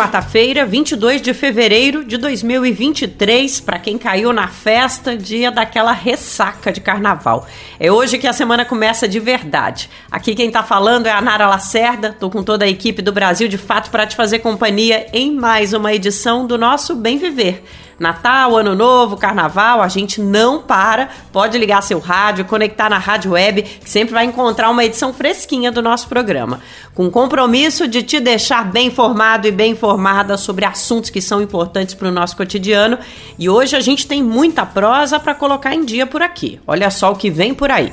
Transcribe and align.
Quarta-feira, 0.00 0.64
22 0.64 1.20
de 1.20 1.34
fevereiro 1.34 2.02
de 2.02 2.16
2023, 2.16 3.60
para 3.60 3.78
quem 3.78 3.98
caiu 3.98 4.32
na 4.32 4.48
festa, 4.48 5.14
dia 5.14 5.50
daquela 5.50 5.92
ressaca 5.92 6.72
de 6.72 6.80
carnaval. 6.80 7.46
É 7.78 7.92
hoje 7.92 8.16
que 8.16 8.26
a 8.26 8.32
semana 8.32 8.64
começa 8.64 9.06
de 9.06 9.20
verdade. 9.20 9.90
Aqui 10.10 10.34
quem 10.34 10.50
tá 10.50 10.62
falando 10.62 11.06
é 11.06 11.12
a 11.12 11.20
Nara 11.20 11.46
Lacerda, 11.46 12.16
tô 12.18 12.30
com 12.30 12.42
toda 12.42 12.64
a 12.64 12.68
equipe 12.68 13.02
do 13.02 13.12
Brasil 13.12 13.46
de 13.46 13.58
Fato 13.58 13.90
para 13.90 14.06
te 14.06 14.16
fazer 14.16 14.38
companhia 14.38 15.06
em 15.12 15.36
mais 15.36 15.74
uma 15.74 15.92
edição 15.92 16.46
do 16.46 16.56
nosso 16.56 16.96
Bem 16.96 17.18
Viver. 17.18 17.62
Natal, 18.00 18.56
Ano 18.56 18.74
Novo, 18.74 19.18
Carnaval, 19.18 19.82
a 19.82 19.88
gente 19.88 20.22
não 20.22 20.62
para. 20.62 21.10
Pode 21.30 21.58
ligar 21.58 21.82
seu 21.82 21.98
rádio, 21.98 22.46
conectar 22.46 22.88
na 22.88 22.96
rádio 22.96 23.32
web, 23.32 23.62
que 23.62 23.90
sempre 23.90 24.14
vai 24.14 24.24
encontrar 24.24 24.70
uma 24.70 24.82
edição 24.82 25.12
fresquinha 25.12 25.70
do 25.70 25.82
nosso 25.82 26.08
programa. 26.08 26.60
Com 26.94 27.10
compromisso 27.10 27.86
de 27.86 28.02
te 28.02 28.18
deixar 28.18 28.64
bem 28.64 28.86
informado 28.86 29.46
e 29.46 29.52
bem 29.52 29.72
informada 29.72 30.38
sobre 30.38 30.64
assuntos 30.64 31.10
que 31.10 31.20
são 31.20 31.42
importantes 31.42 31.94
para 31.94 32.08
o 32.08 32.12
nosso 32.12 32.34
cotidiano. 32.36 32.98
E 33.38 33.50
hoje 33.50 33.76
a 33.76 33.80
gente 33.80 34.06
tem 34.06 34.22
muita 34.22 34.64
prosa 34.64 35.20
para 35.20 35.34
colocar 35.34 35.74
em 35.74 35.84
dia 35.84 36.06
por 36.06 36.22
aqui. 36.22 36.58
Olha 36.66 36.90
só 36.90 37.12
o 37.12 37.16
que 37.16 37.30
vem 37.30 37.52
por 37.52 37.70
aí. 37.70 37.92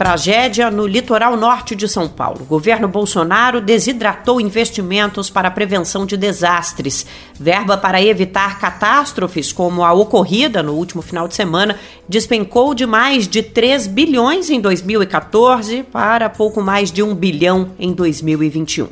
Tragédia 0.00 0.70
no 0.70 0.86
litoral 0.86 1.36
norte 1.36 1.76
de 1.76 1.86
São 1.86 2.08
Paulo. 2.08 2.40
O 2.40 2.46
governo 2.46 2.88
Bolsonaro 2.88 3.60
desidratou 3.60 4.40
investimentos 4.40 5.28
para 5.28 5.50
prevenção 5.50 6.06
de 6.06 6.16
desastres. 6.16 7.04
Verba 7.38 7.76
para 7.76 8.00
evitar 8.02 8.58
catástrofes, 8.58 9.52
como 9.52 9.84
a 9.84 9.92
ocorrida 9.92 10.62
no 10.62 10.72
último 10.72 11.02
final 11.02 11.28
de 11.28 11.34
semana, 11.34 11.76
despencou 12.08 12.74
de 12.74 12.86
mais 12.86 13.28
de 13.28 13.42
3 13.42 13.88
bilhões 13.88 14.48
em 14.48 14.58
2014 14.58 15.82
para 15.82 16.30
pouco 16.30 16.62
mais 16.62 16.90
de 16.90 17.02
1 17.02 17.14
bilhão 17.14 17.72
em 17.78 17.92
2021. 17.92 18.88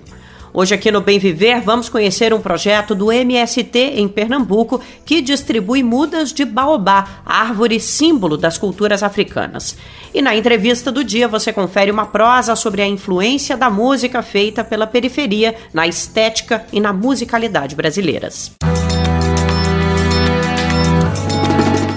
Hoje 0.52 0.74
aqui 0.74 0.90
no 0.90 1.00
Bem 1.00 1.18
Viver 1.18 1.60
vamos 1.60 1.88
conhecer 1.88 2.32
um 2.32 2.40
projeto 2.40 2.94
do 2.94 3.12
MST 3.12 3.78
em 3.78 4.08
Pernambuco 4.08 4.80
que 5.04 5.20
distribui 5.20 5.82
mudas 5.82 6.32
de 6.32 6.44
baobá, 6.44 7.22
árvore 7.24 7.78
símbolo 7.78 8.36
das 8.36 8.56
culturas 8.56 9.02
africanas. 9.02 9.76
E 10.12 10.22
na 10.22 10.34
entrevista 10.34 10.90
do 10.90 11.04
dia 11.04 11.28
você 11.28 11.52
confere 11.52 11.90
uma 11.90 12.06
prosa 12.06 12.56
sobre 12.56 12.82
a 12.82 12.86
influência 12.86 13.56
da 13.56 13.68
música 13.68 14.22
feita 14.22 14.64
pela 14.64 14.86
periferia 14.86 15.54
na 15.72 15.86
estética 15.86 16.64
e 16.72 16.80
na 16.80 16.92
musicalidade 16.92 17.76
brasileiras. 17.76 18.52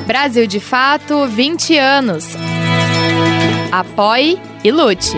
Brasil 0.05 0.45
de 0.45 0.59
Fato 0.59 1.25
20 1.25 1.77
anos. 1.77 2.25
Apoie 3.71 4.37
e 4.61 4.69
lute. 4.69 5.15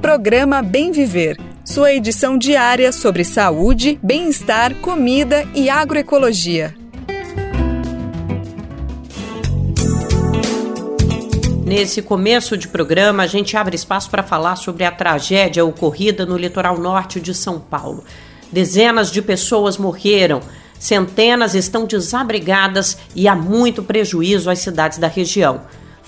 Programa 0.00 0.62
Bem 0.62 0.90
Viver 0.90 1.53
sua 1.64 1.94
edição 1.94 2.36
diária 2.36 2.92
sobre 2.92 3.24
saúde, 3.24 3.98
bem-estar, 4.02 4.74
comida 4.76 5.48
e 5.54 5.70
agroecologia. 5.70 6.74
Nesse 11.64 12.02
começo 12.02 12.58
de 12.58 12.68
programa, 12.68 13.22
a 13.22 13.26
gente 13.26 13.56
abre 13.56 13.74
espaço 13.74 14.10
para 14.10 14.22
falar 14.22 14.56
sobre 14.56 14.84
a 14.84 14.92
tragédia 14.92 15.64
ocorrida 15.64 16.26
no 16.26 16.36
litoral 16.36 16.78
norte 16.78 17.18
de 17.18 17.34
São 17.34 17.58
Paulo. 17.58 18.04
Dezenas 18.52 19.10
de 19.10 19.22
pessoas 19.22 19.78
morreram, 19.78 20.40
centenas 20.78 21.54
estão 21.54 21.86
desabrigadas 21.86 22.98
e 23.16 23.26
há 23.26 23.34
muito 23.34 23.82
prejuízo 23.82 24.50
às 24.50 24.58
cidades 24.58 24.98
da 24.98 25.08
região 25.08 25.62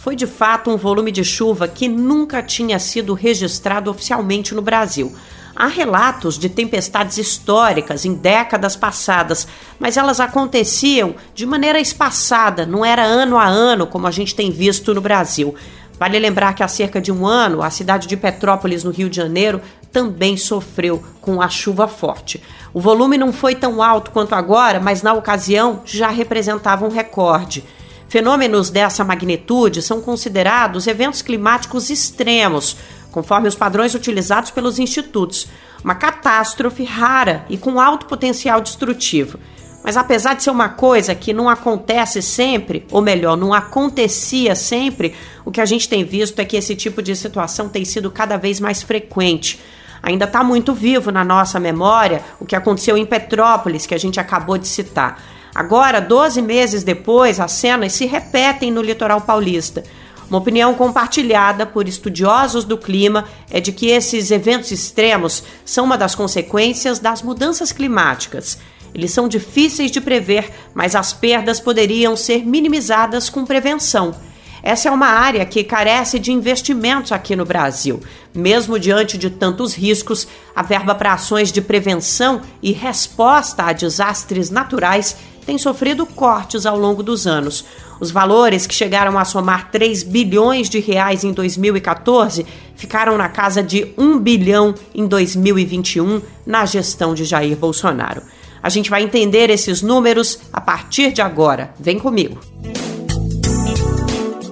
foi 0.06 0.15
de 0.15 0.25
fato 0.25 0.71
um 0.71 0.77
volume 0.77 1.11
de 1.11 1.25
chuva 1.25 1.67
que 1.67 1.88
nunca 1.88 2.41
tinha 2.41 2.78
sido 2.78 3.12
registrado 3.12 3.91
oficialmente 3.91 4.55
no 4.55 4.62
Brasil. 4.62 5.12
Há 5.59 5.69
relatos 5.69 6.39
de 6.39 6.50
tempestades 6.50 7.17
históricas 7.17 8.05
em 8.05 8.12
décadas 8.12 8.77
passadas, 8.77 9.49
mas 9.78 9.97
elas 9.97 10.21
aconteciam 10.21 11.15
de 11.34 11.47
maneira 11.47 11.81
espaçada, 11.81 12.67
não 12.67 12.84
era 12.84 13.03
ano 13.03 13.39
a 13.39 13.47
ano 13.47 13.87
como 13.87 14.06
a 14.06 14.11
gente 14.11 14.34
tem 14.34 14.50
visto 14.50 14.94
no 14.94 15.00
Brasil. 15.00 15.55
Vale 15.99 16.19
lembrar 16.19 16.55
que 16.55 16.62
há 16.62 16.69
cerca 16.69 17.00
de 17.00 17.11
um 17.11 17.27
ano, 17.27 17.62
a 17.62 17.71
cidade 17.71 18.06
de 18.06 18.19
Petrópolis, 18.19 18.84
no 18.84 18.91
Rio 18.91 19.09
de 19.09 19.17
Janeiro, 19.17 19.62
também 19.91 20.37
sofreu 20.37 21.03
com 21.22 21.41
a 21.41 21.49
chuva 21.49 21.88
forte. 21.88 22.43
O 22.75 22.81
volume 22.81 23.17
não 23.17 23.33
foi 23.33 23.55
tão 23.55 23.83
alto 23.83 24.11
quanto 24.11 24.34
agora, 24.34 24.78
mas 24.78 25.03
na 25.03 25.15
ocasião 25.15 25.81
já 25.87 26.11
representava 26.11 26.84
um 26.84 26.91
recorde. 26.91 27.65
Fenômenos 28.09 28.69
dessa 28.69 29.03
magnitude 29.05 29.81
são 29.81 30.03
considerados 30.03 30.87
eventos 30.87 31.23
climáticos 31.23 31.88
extremos, 31.88 32.77
conforme 33.16 33.49
os 33.49 33.54
padrões 33.54 33.94
utilizados 33.94 34.50
pelos 34.50 34.78
institutos. 34.78 35.49
Uma 35.82 35.94
catástrofe 35.94 36.84
rara 36.84 37.47
e 37.49 37.56
com 37.56 37.81
alto 37.81 38.04
potencial 38.04 38.60
destrutivo. 38.60 39.38
Mas 39.82 39.97
apesar 39.97 40.34
de 40.34 40.43
ser 40.43 40.50
uma 40.50 40.69
coisa 40.69 41.15
que 41.15 41.32
não 41.32 41.49
acontece 41.49 42.21
sempre, 42.21 42.84
ou 42.91 43.00
melhor, 43.00 43.34
não 43.34 43.55
acontecia 43.55 44.55
sempre, 44.55 45.15
o 45.47 45.50
que 45.50 45.62
a 45.62 45.65
gente 45.65 45.88
tem 45.88 46.05
visto 46.05 46.38
é 46.41 46.44
que 46.44 46.59
esse 46.59 46.76
tipo 46.76 47.00
de 47.00 47.16
situação 47.16 47.71
tem 47.71 47.87
sido 47.87 48.10
cada 48.10 48.37
vez 48.37 48.60
mais 48.60 48.82
frequente. 48.82 49.59
Ainda 50.03 50.26
está 50.26 50.44
muito 50.44 50.75
vivo 50.75 51.10
na 51.10 51.25
nossa 51.25 51.59
memória 51.59 52.22
o 52.38 52.44
que 52.44 52.55
aconteceu 52.55 52.99
em 52.99 53.06
Petrópolis, 53.06 53.87
que 53.87 53.94
a 53.94 53.99
gente 53.99 54.21
acabou 54.21 54.59
de 54.59 54.69
citar. 54.69 55.22
Agora, 55.55 56.03
12 56.03 56.43
meses 56.43 56.84
depois, 56.84 57.41
as 57.41 57.53
cenas 57.53 57.94
se 57.94 58.05
repetem 58.05 58.71
no 58.71 58.82
litoral 58.82 59.22
paulista. 59.22 59.82
Uma 60.28 60.38
opinião 60.38 60.75
compartilhada 60.75 61.64
por 61.64 61.87
estudiosos 61.87 62.64
do 62.64 62.76
clima 62.76 63.26
é 63.48 63.60
de 63.60 63.70
que 63.70 63.87
esses 63.87 64.31
eventos 64.32 64.72
extremos 64.72 65.44
são 65.64 65.84
uma 65.84 65.96
das 65.96 66.17
consequências 66.17 66.99
das 66.99 67.23
mudanças 67.23 67.70
climáticas. 67.70 68.58
Eles 68.93 69.12
são 69.12 69.28
difíceis 69.28 69.90
de 69.90 70.00
prever, 70.00 70.50
mas 70.75 70.96
as 70.96 71.12
perdas 71.12 71.61
poderiam 71.61 72.17
ser 72.17 72.44
minimizadas 72.44 73.31
com 73.31 73.44
prevenção. 73.44 74.14
Essa 74.62 74.88
é 74.88 74.90
uma 74.90 75.06
área 75.06 75.46
que 75.46 75.62
carece 75.62 76.19
de 76.19 76.32
investimentos 76.32 77.12
aqui 77.12 77.37
no 77.37 77.44
Brasil. 77.44 78.00
Mesmo 78.34 78.81
diante 78.81 79.17
de 79.17 79.31
tantos 79.31 79.75
riscos, 79.75 80.26
a 80.56 80.62
verba 80.62 80.93
para 80.93 81.12
ações 81.12 81.52
de 81.52 81.62
prevenção 81.62 82.40
e 82.61 82.73
resposta 82.73 83.62
a 83.62 83.73
desastres 83.73 84.50
naturais 84.50 85.17
tem 85.46 85.56
sofrido 85.56 86.04
cortes 86.04 86.66
ao 86.66 86.76
longo 86.76 87.02
dos 87.02 87.26
anos. 87.26 87.64
Os 88.00 88.10
valores 88.10 88.66
que 88.66 88.75
chegaram 88.75 89.16
a 89.16 89.25
somar 89.25 89.70
3 89.70 90.02
bilhões 90.02 90.69
de 90.69 90.81
reais 90.81 91.22
em 91.22 91.32
2014 91.32 92.44
ficaram 92.75 93.16
na 93.16 93.28
casa 93.28 93.62
de 93.62 93.94
1 93.96 94.19
bilhão 94.19 94.75
em 94.93 95.06
2021 95.06 96.20
na 96.44 96.66
gestão 96.66 97.14
de 97.14 97.25
Jair 97.25 97.56
Bolsonaro. 97.56 98.22
A 98.60 98.69
gente 98.69 98.90
vai 98.90 99.02
entender 99.02 99.48
esses 99.48 99.81
números 99.81 100.40
a 100.52 100.60
partir 100.60 101.12
de 101.12 101.22
agora. 101.22 101.72
Vem 101.78 101.99
comigo. 101.99 102.40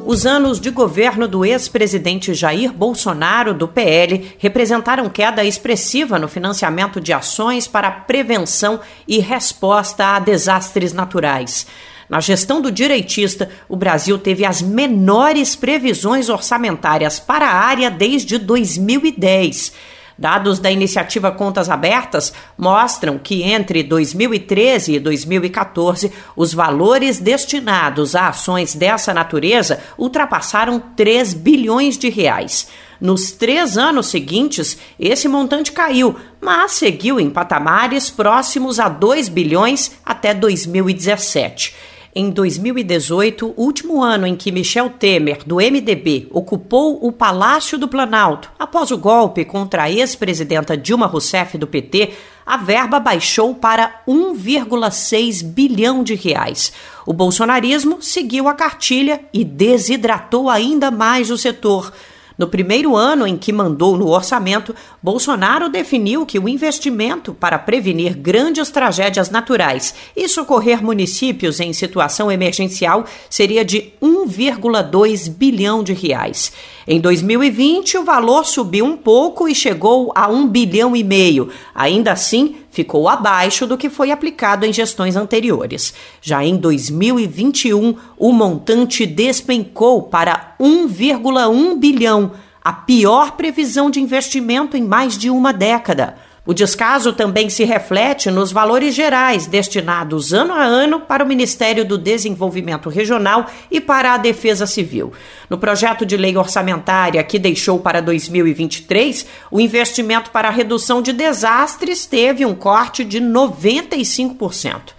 Os 0.06 0.26
anos 0.26 0.60
de 0.60 0.68
governo 0.68 1.26
do 1.26 1.46
ex-presidente 1.46 2.34
Jair 2.34 2.70
Bolsonaro, 2.70 3.54
do 3.54 3.66
PL, 3.66 4.36
representaram 4.38 5.08
queda 5.08 5.42
expressiva 5.42 6.18
no 6.18 6.28
financiamento 6.28 7.00
de 7.00 7.10
ações 7.10 7.66
para 7.66 7.90
prevenção 7.90 8.80
e 9.08 9.18
resposta 9.18 10.08
a 10.08 10.18
desastres 10.18 10.92
naturais. 10.92 11.66
Na 12.06 12.20
gestão 12.20 12.60
do 12.60 12.70
direitista, 12.70 13.48
o 13.66 13.76
Brasil 13.76 14.18
teve 14.18 14.44
as 14.44 14.60
menores 14.60 15.56
previsões 15.56 16.28
orçamentárias 16.28 17.18
para 17.18 17.46
a 17.46 17.54
área 17.54 17.90
desde 17.90 18.36
2010. 18.36 19.72
Dados 20.16 20.58
da 20.58 20.70
iniciativa 20.70 21.32
Contas 21.32 21.68
Abertas 21.68 22.32
mostram 22.56 23.18
que 23.18 23.42
entre 23.42 23.82
2013 23.82 24.94
e 24.94 25.00
2014, 25.00 26.12
os 26.36 26.54
valores 26.54 27.18
destinados 27.18 28.14
a 28.14 28.28
ações 28.28 28.74
dessa 28.74 29.12
natureza 29.12 29.80
ultrapassaram 29.98 30.78
3 30.78 31.34
bilhões 31.34 31.98
de 31.98 32.08
reais. 32.08 32.68
Nos 33.00 33.32
três 33.32 33.76
anos 33.76 34.06
seguintes, 34.06 34.78
esse 34.98 35.26
montante 35.26 35.72
caiu, 35.72 36.16
mas 36.40 36.72
seguiu 36.72 37.18
em 37.18 37.28
patamares 37.28 38.08
próximos 38.08 38.78
a 38.78 38.88
2 38.88 39.28
bilhões 39.28 39.92
até 40.04 40.32
2017. 40.32 41.74
Em 42.16 42.30
2018, 42.30 43.54
último 43.56 44.00
ano 44.00 44.24
em 44.24 44.36
que 44.36 44.52
Michel 44.52 44.88
Temer, 44.88 45.38
do 45.44 45.56
MDB, 45.56 46.28
ocupou 46.30 47.04
o 47.04 47.10
Palácio 47.10 47.76
do 47.76 47.88
Planalto 47.88 48.52
após 48.56 48.92
o 48.92 48.98
golpe 48.98 49.44
contra 49.44 49.82
a 49.82 49.90
ex-presidenta 49.90 50.76
Dilma 50.76 51.06
Rousseff 51.06 51.58
do 51.58 51.66
PT, 51.66 52.12
a 52.46 52.56
verba 52.56 53.00
baixou 53.00 53.52
para 53.52 54.04
1,6 54.06 55.42
bilhão 55.42 56.04
de 56.04 56.14
reais. 56.14 56.72
O 57.04 57.12
bolsonarismo 57.12 58.00
seguiu 58.00 58.46
a 58.46 58.54
cartilha 58.54 59.20
e 59.32 59.44
desidratou 59.44 60.48
ainda 60.48 60.92
mais 60.92 61.32
o 61.32 61.36
setor. 61.36 61.92
No 62.36 62.48
primeiro 62.48 62.96
ano 62.96 63.26
em 63.26 63.36
que 63.36 63.52
mandou 63.52 63.96
no 63.96 64.08
orçamento, 64.08 64.74
Bolsonaro 65.02 65.68
definiu 65.68 66.26
que 66.26 66.38
o 66.38 66.48
investimento 66.48 67.32
para 67.32 67.58
prevenir 67.58 68.16
grandes 68.16 68.70
tragédias 68.70 69.30
naturais 69.30 69.94
e 70.16 70.28
socorrer 70.28 70.82
municípios 70.82 71.60
em 71.60 71.72
situação 71.72 72.32
emergencial 72.32 73.04
seria 73.30 73.64
de 73.64 73.92
1,2 74.02 75.30
bilhão 75.30 75.84
de 75.84 75.92
reais. 75.92 76.52
Em 76.86 77.00
2020, 77.00 77.98
o 77.98 78.04
valor 78.04 78.44
subiu 78.44 78.84
um 78.84 78.96
pouco 78.96 79.48
e 79.48 79.54
chegou 79.54 80.12
a 80.14 80.28
1 80.28 80.48
bilhão 80.48 80.96
e 80.96 81.04
meio. 81.04 81.50
Ainda 81.74 82.12
assim, 82.12 82.56
ficou 82.74 83.08
abaixo 83.08 83.68
do 83.68 83.78
que 83.78 83.88
foi 83.88 84.10
aplicado 84.10 84.66
em 84.66 84.72
gestões 84.72 85.14
anteriores. 85.14 85.94
Já 86.20 86.44
em 86.44 86.56
2021, 86.56 87.94
o 88.18 88.32
montante 88.32 89.06
despencou 89.06 90.02
para 90.02 90.56
1,1 90.58 91.78
bilhão, 91.78 92.32
a 92.64 92.72
pior 92.72 93.32
previsão 93.32 93.90
de 93.90 94.00
investimento 94.00 94.76
em 94.76 94.82
mais 94.82 95.16
de 95.16 95.30
uma 95.30 95.52
década. 95.52 96.16
O 96.46 96.52
descaso 96.52 97.14
também 97.14 97.48
se 97.48 97.64
reflete 97.64 98.30
nos 98.30 98.52
valores 98.52 98.94
gerais 98.94 99.46
destinados 99.46 100.34
ano 100.34 100.52
a 100.52 100.62
ano 100.62 101.00
para 101.00 101.24
o 101.24 101.26
Ministério 101.26 101.86
do 101.86 101.96
Desenvolvimento 101.96 102.90
Regional 102.90 103.46
e 103.70 103.80
para 103.80 104.12
a 104.12 104.18
Defesa 104.18 104.66
Civil. 104.66 105.10
No 105.48 105.56
projeto 105.56 106.04
de 106.04 106.18
lei 106.18 106.36
orçamentária 106.36 107.24
que 107.24 107.38
deixou 107.38 107.78
para 107.78 108.02
2023, 108.02 109.24
o 109.50 109.58
investimento 109.58 110.30
para 110.30 110.48
a 110.48 110.50
redução 110.50 111.00
de 111.00 111.14
desastres 111.14 112.04
teve 112.04 112.44
um 112.44 112.54
corte 112.54 113.04
de 113.04 113.22
95%. 113.22 114.92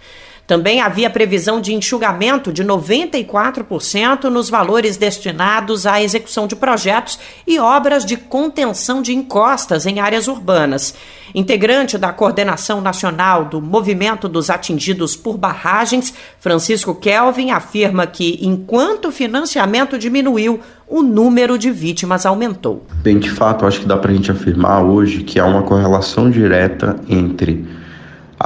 Também 0.46 0.80
havia 0.80 1.10
previsão 1.10 1.60
de 1.60 1.74
enxugamento 1.74 2.52
de 2.52 2.64
94% 2.64 4.24
nos 4.24 4.48
valores 4.48 4.96
destinados 4.96 5.86
à 5.86 6.00
execução 6.00 6.46
de 6.46 6.54
projetos 6.54 7.18
e 7.46 7.58
obras 7.58 8.04
de 8.04 8.16
contenção 8.16 9.02
de 9.02 9.12
encostas 9.12 9.86
em 9.86 9.98
áreas 9.98 10.28
urbanas. 10.28 10.94
Integrante 11.34 11.98
da 11.98 12.12
coordenação 12.12 12.80
nacional 12.80 13.44
do 13.44 13.60
Movimento 13.60 14.28
dos 14.28 14.48
Atingidos 14.48 15.16
por 15.16 15.36
Barragens, 15.36 16.14
Francisco 16.38 16.94
Kelvin 16.94 17.50
afirma 17.50 18.06
que, 18.06 18.38
enquanto 18.40 19.08
o 19.08 19.12
financiamento 19.12 19.98
diminuiu, 19.98 20.60
o 20.88 21.02
número 21.02 21.58
de 21.58 21.72
vítimas 21.72 22.24
aumentou. 22.24 22.86
Bem, 23.02 23.18
de 23.18 23.30
fato, 23.30 23.66
acho 23.66 23.80
que 23.80 23.86
dá 23.86 23.96
para 23.96 24.12
a 24.12 24.14
gente 24.14 24.30
afirmar 24.30 24.84
hoje 24.84 25.24
que 25.24 25.40
há 25.40 25.44
uma 25.44 25.62
correlação 25.62 26.30
direta 26.30 26.96
entre 27.08 27.66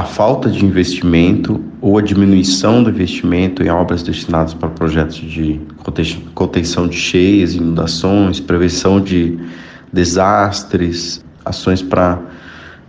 a 0.00 0.02
falta 0.02 0.48
de 0.48 0.64
investimento 0.64 1.62
ou 1.78 1.98
a 1.98 2.00
diminuição 2.00 2.82
do 2.82 2.88
investimento 2.88 3.62
em 3.62 3.68
obras 3.68 4.02
destinadas 4.02 4.54
para 4.54 4.70
projetos 4.70 5.18
de 5.18 5.60
contenção 6.34 6.88
de 6.88 6.96
cheias, 6.96 7.54
inundações, 7.54 8.40
prevenção 8.40 8.98
de 8.98 9.38
desastres, 9.92 11.22
ações 11.44 11.82
para 11.82 12.18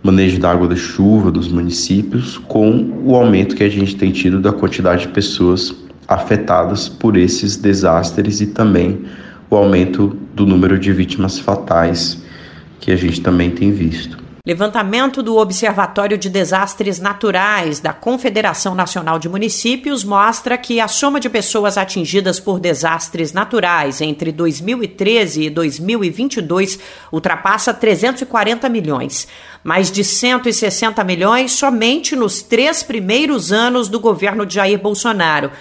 manejo 0.02 0.40
da 0.40 0.52
água 0.52 0.66
da 0.66 0.74
chuva 0.74 1.30
dos 1.30 1.48
municípios, 1.48 2.38
com 2.38 2.90
o 3.04 3.14
aumento 3.14 3.56
que 3.56 3.62
a 3.62 3.68
gente 3.68 3.94
tem 3.94 4.10
tido 4.10 4.40
da 4.40 4.50
quantidade 4.50 5.02
de 5.02 5.08
pessoas 5.08 5.74
afetadas 6.08 6.88
por 6.88 7.18
esses 7.18 7.58
desastres 7.58 8.40
e 8.40 8.46
também 8.46 9.04
o 9.50 9.56
aumento 9.56 10.16
do 10.34 10.46
número 10.46 10.78
de 10.78 10.90
vítimas 10.94 11.38
fatais 11.38 12.22
que 12.80 12.90
a 12.90 12.96
gente 12.96 13.20
também 13.20 13.50
tem 13.50 13.70
visto. 13.70 14.21
Levantamento 14.44 15.22
do 15.22 15.36
Observatório 15.36 16.18
de 16.18 16.28
Desastres 16.28 16.98
Naturais 16.98 17.78
da 17.78 17.92
Confederação 17.92 18.74
Nacional 18.74 19.16
de 19.16 19.28
Municípios 19.28 20.02
mostra 20.02 20.58
que 20.58 20.80
a 20.80 20.88
soma 20.88 21.20
de 21.20 21.30
pessoas 21.30 21.78
atingidas 21.78 22.40
por 22.40 22.58
desastres 22.58 23.32
naturais 23.32 24.00
entre 24.00 24.32
2013 24.32 25.44
e 25.44 25.48
2022 25.48 26.76
ultrapassa 27.12 27.72
340 27.72 28.68
milhões. 28.68 29.28
Mais 29.62 29.92
de 29.92 30.02
160 30.02 31.04
milhões 31.04 31.52
somente 31.52 32.16
nos 32.16 32.42
três 32.42 32.82
primeiros 32.82 33.52
anos 33.52 33.88
do 33.88 34.00
governo 34.00 34.44
de 34.44 34.56
Jair 34.56 34.80
Bolsonaro. 34.80 35.52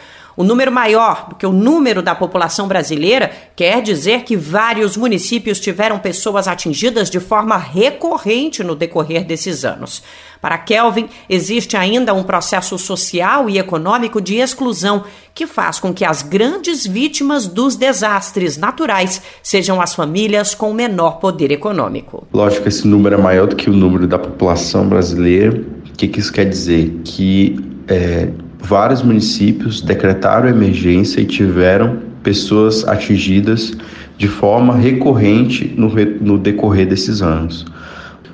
O 0.41 0.43
número 0.43 0.71
maior 0.71 1.27
do 1.29 1.35
que 1.35 1.45
o 1.45 1.51
número 1.51 2.01
da 2.01 2.15
população 2.15 2.67
brasileira 2.67 3.29
quer 3.55 3.79
dizer 3.79 4.23
que 4.23 4.35
vários 4.35 4.97
municípios 4.97 5.59
tiveram 5.59 5.99
pessoas 5.99 6.47
atingidas 6.47 7.11
de 7.11 7.19
forma 7.19 7.55
recorrente 7.57 8.63
no 8.63 8.75
decorrer 8.75 9.23
desses 9.23 9.63
anos. 9.63 10.01
Para 10.41 10.57
Kelvin, 10.57 11.07
existe 11.29 11.77
ainda 11.77 12.11
um 12.15 12.23
processo 12.23 12.75
social 12.79 13.51
e 13.51 13.59
econômico 13.59 14.19
de 14.19 14.37
exclusão 14.37 15.03
que 15.31 15.45
faz 15.45 15.79
com 15.79 15.93
que 15.93 16.03
as 16.03 16.23
grandes 16.23 16.87
vítimas 16.87 17.45
dos 17.45 17.75
desastres 17.75 18.57
naturais 18.57 19.21
sejam 19.43 19.79
as 19.79 19.93
famílias 19.93 20.55
com 20.55 20.73
menor 20.73 21.19
poder 21.19 21.51
econômico. 21.51 22.27
Lógico 22.33 22.67
esse 22.67 22.87
número 22.87 23.13
é 23.13 23.17
maior 23.19 23.45
do 23.45 23.55
que 23.55 23.69
o 23.69 23.73
número 23.73 24.07
da 24.07 24.17
população 24.17 24.89
brasileira. 24.89 25.51
O 25.87 25.93
que, 25.95 26.07
que 26.07 26.19
isso 26.19 26.33
quer 26.33 26.45
dizer? 26.45 26.99
Que 27.05 27.55
é, 27.87 28.29
vários 28.61 29.01
municípios 29.01 29.81
decretaram 29.81 30.47
emergência 30.47 31.21
e 31.21 31.25
tiveram 31.25 31.97
pessoas 32.23 32.87
atingidas 32.87 33.73
de 34.17 34.27
forma 34.27 34.75
recorrente 34.75 35.73
no, 35.75 35.89
no 36.21 36.37
decorrer 36.37 36.87
desses 36.87 37.21
anos. 37.21 37.65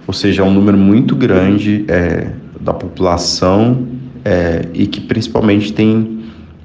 Ou 0.05 0.13
seja, 0.13 0.41
é 0.41 0.45
um 0.45 0.53
número 0.53 0.77
muito 0.77 1.15
grande 1.15 1.85
é, 1.87 2.31
da 2.59 2.73
população 2.73 3.87
é, 4.23 4.65
e 4.73 4.85
que 4.87 5.01
principalmente 5.01 5.71
tem 5.73 6.19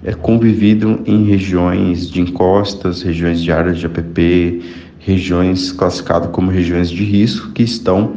é, 0.04 0.12
convivido 0.12 1.00
em 1.06 1.24
regiões 1.24 2.10
de 2.10 2.20
encostas, 2.20 3.02
regiões 3.02 3.40
de 3.40 3.52
áreas 3.52 3.78
de 3.78 3.86
APP, 3.86 4.62
regiões 4.98 5.72
classificadas 5.72 6.30
como 6.30 6.50
regiões 6.50 6.90
de 6.90 7.04
risco 7.04 7.50
que 7.52 7.62
estão 7.62 8.14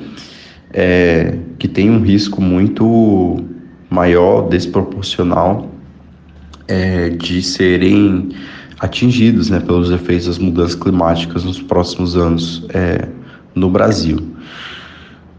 é, 0.74 1.38
que 1.58 1.68
têm 1.68 1.90
um 1.90 2.02
risco 2.02 2.42
muito 2.42 3.44
maior, 3.96 4.50
desproporcional, 4.50 5.72
é, 6.68 7.10
de 7.10 7.42
serem 7.42 8.30
atingidos 8.78 9.50
né, 9.50 9.62
pelos 9.62 9.90
efeitos 9.90 10.28
das 10.28 10.38
mudanças 10.38 10.76
climáticas 10.76 11.46
nos 11.46 11.62
próximos 11.62 12.18
anos 12.18 12.66
é, 12.74 13.08
no 13.56 13.70
Brasil. 13.70 14.20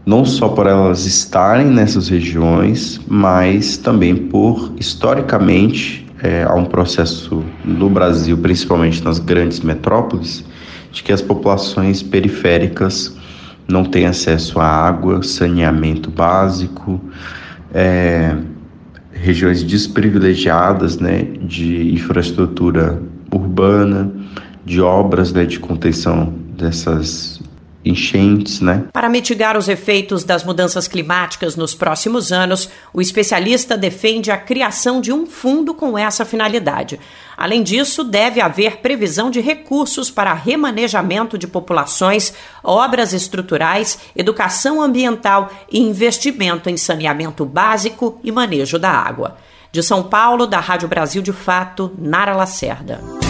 Não 0.03 0.25
só 0.25 0.47
por 0.49 0.65
elas 0.65 1.05
estarem 1.05 1.67
nessas 1.67 2.09
regiões, 2.09 2.99
mas 3.07 3.77
também 3.77 4.15
por, 4.15 4.73
historicamente, 4.79 6.07
é, 6.23 6.43
há 6.43 6.55
um 6.55 6.65
processo 6.65 7.43
no 7.63 7.89
Brasil, 7.89 8.37
principalmente 8.37 9.03
nas 9.03 9.19
grandes 9.19 9.59
metrópoles, 9.59 10.43
de 10.91 11.03
que 11.03 11.11
as 11.11 11.21
populações 11.21 12.01
periféricas 12.01 13.15
não 13.67 13.83
têm 13.83 14.07
acesso 14.07 14.59
a 14.59 14.65
água, 14.65 15.21
saneamento 15.21 16.09
básico, 16.09 16.99
é, 17.73 18.35
regiões 19.21 19.63
desprivilegiadas 19.63 20.97
né, 20.97 21.23
de 21.41 21.93
infraestrutura 21.93 23.01
urbana, 23.31 24.11
de 24.65 24.81
obras 24.81 25.33
né, 25.33 25.45
de 25.45 25.59
contenção 25.59 26.33
dessas 26.57 27.41
enchentes, 27.87 28.61
né? 28.61 28.85
Para 28.91 29.09
mitigar 29.09 29.57
os 29.57 29.67
efeitos 29.67 30.23
das 30.23 30.43
mudanças 30.43 30.87
climáticas 30.87 31.55
nos 31.55 31.73
próximos 31.73 32.31
anos, 32.31 32.69
o 32.93 33.01
especialista 33.01 33.77
defende 33.77 34.31
a 34.31 34.37
criação 34.37 34.99
de 35.01 35.11
um 35.11 35.25
fundo 35.25 35.73
com 35.73 35.97
essa 35.97 36.25
finalidade. 36.25 36.99
Além 37.37 37.61
disso, 37.61 38.03
deve 38.03 38.41
haver 38.41 38.77
previsão 38.77 39.29
de 39.29 39.39
recursos 39.39 40.09
para 40.09 40.33
remanejamento 40.33 41.37
de 41.37 41.47
populações, 41.47 42.33
obras 42.63 43.13
estruturais, 43.13 43.99
educação 44.15 44.81
ambiental 44.81 45.51
e 45.71 45.79
investimento 45.79 46.69
em 46.69 46.77
saneamento 46.77 47.45
básico 47.45 48.19
e 48.23 48.31
manejo 48.31 48.79
da 48.79 48.89
água. 48.89 49.37
De 49.71 49.83
São 49.83 50.01
Paulo, 50.01 50.47
da 50.47 50.59
Rádio 50.59 50.87
Brasil 50.87 51.21
de 51.21 51.31
Fato, 51.31 51.91
Nara 51.99 52.35
Lacerda. 52.35 53.26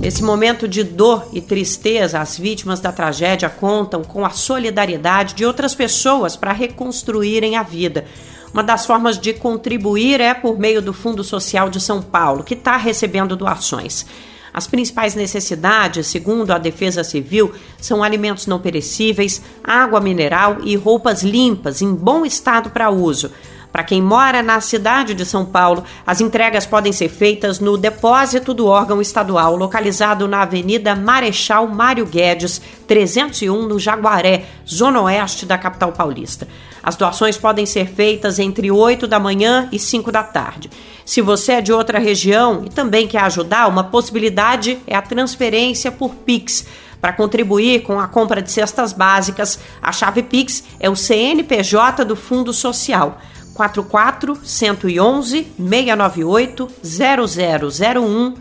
Nesse 0.00 0.24
momento 0.24 0.66
de 0.66 0.82
dor 0.82 1.28
e 1.30 1.42
tristeza, 1.42 2.20
as 2.20 2.38
vítimas 2.38 2.80
da 2.80 2.90
tragédia 2.90 3.50
contam 3.50 4.02
com 4.02 4.24
a 4.24 4.30
solidariedade 4.30 5.34
de 5.34 5.44
outras 5.44 5.74
pessoas 5.74 6.36
para 6.36 6.54
reconstruírem 6.54 7.54
a 7.54 7.62
vida. 7.62 8.06
Uma 8.50 8.62
das 8.62 8.86
formas 8.86 9.18
de 9.18 9.34
contribuir 9.34 10.18
é 10.18 10.32
por 10.32 10.58
meio 10.58 10.80
do 10.80 10.94
Fundo 10.94 11.22
Social 11.22 11.68
de 11.68 11.78
São 11.82 12.00
Paulo, 12.00 12.42
que 12.42 12.54
está 12.54 12.78
recebendo 12.78 13.36
doações. 13.36 14.06
As 14.54 14.66
principais 14.66 15.14
necessidades, 15.14 16.06
segundo 16.06 16.50
a 16.50 16.56
Defesa 16.56 17.04
Civil, 17.04 17.52
são 17.78 18.02
alimentos 18.02 18.46
não 18.46 18.58
perecíveis, 18.58 19.42
água 19.62 20.00
mineral 20.00 20.60
e 20.64 20.76
roupas 20.76 21.22
limpas, 21.22 21.82
em 21.82 21.94
bom 21.94 22.24
estado 22.24 22.70
para 22.70 22.88
uso. 22.88 23.30
Para 23.72 23.84
quem 23.84 24.02
mora 24.02 24.42
na 24.42 24.60
cidade 24.60 25.14
de 25.14 25.24
São 25.24 25.44
Paulo, 25.44 25.84
as 26.06 26.20
entregas 26.20 26.66
podem 26.66 26.92
ser 26.92 27.08
feitas 27.08 27.60
no 27.60 27.78
depósito 27.78 28.52
do 28.52 28.66
órgão 28.66 29.00
estadual, 29.00 29.54
localizado 29.56 30.26
na 30.26 30.42
Avenida 30.42 30.96
Marechal 30.96 31.68
Mário 31.68 32.04
Guedes, 32.04 32.60
301, 32.88 33.68
no 33.68 33.78
Jaguaré, 33.78 34.44
zona 34.68 35.00
oeste 35.02 35.46
da 35.46 35.56
capital 35.56 35.92
paulista. 35.92 36.48
As 36.82 36.96
doações 36.96 37.36
podem 37.36 37.64
ser 37.64 37.86
feitas 37.86 38.38
entre 38.38 38.70
8 38.70 39.06
da 39.06 39.20
manhã 39.20 39.68
e 39.70 39.78
5 39.78 40.10
da 40.10 40.22
tarde. 40.22 40.70
Se 41.04 41.20
você 41.20 41.52
é 41.52 41.60
de 41.60 41.72
outra 41.72 41.98
região 41.98 42.62
e 42.64 42.70
também 42.70 43.06
quer 43.06 43.22
ajudar, 43.22 43.68
uma 43.68 43.84
possibilidade 43.84 44.78
é 44.86 44.96
a 44.96 45.02
transferência 45.02 45.92
por 45.92 46.14
Pix. 46.14 46.66
Para 47.00 47.12
contribuir 47.12 47.82
com 47.82 47.98
a 47.98 48.06
compra 48.06 48.42
de 48.42 48.50
cestas 48.52 48.92
básicas, 48.92 49.58
a 49.80 49.90
chave 49.90 50.22
Pix 50.22 50.64
é 50.78 50.90
o 50.90 50.96
CNPJ 50.96 52.04
do 52.04 52.14
Fundo 52.14 52.52
Social. 52.52 53.18
44 53.60 54.40
111 54.42 55.46
698 55.58 56.70
0001 56.82 58.34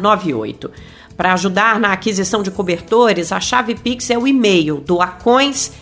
98. 0.00 0.70
Para 1.16 1.32
ajudar 1.32 1.80
na 1.80 1.92
aquisição 1.92 2.42
de 2.42 2.52
cobertores, 2.52 3.32
a 3.32 3.40
chave 3.40 3.74
Pix 3.74 4.08
é 4.10 4.18
o 4.18 4.28
e-mail 4.28 4.78
do 4.78 5.02
Acões. 5.02 5.72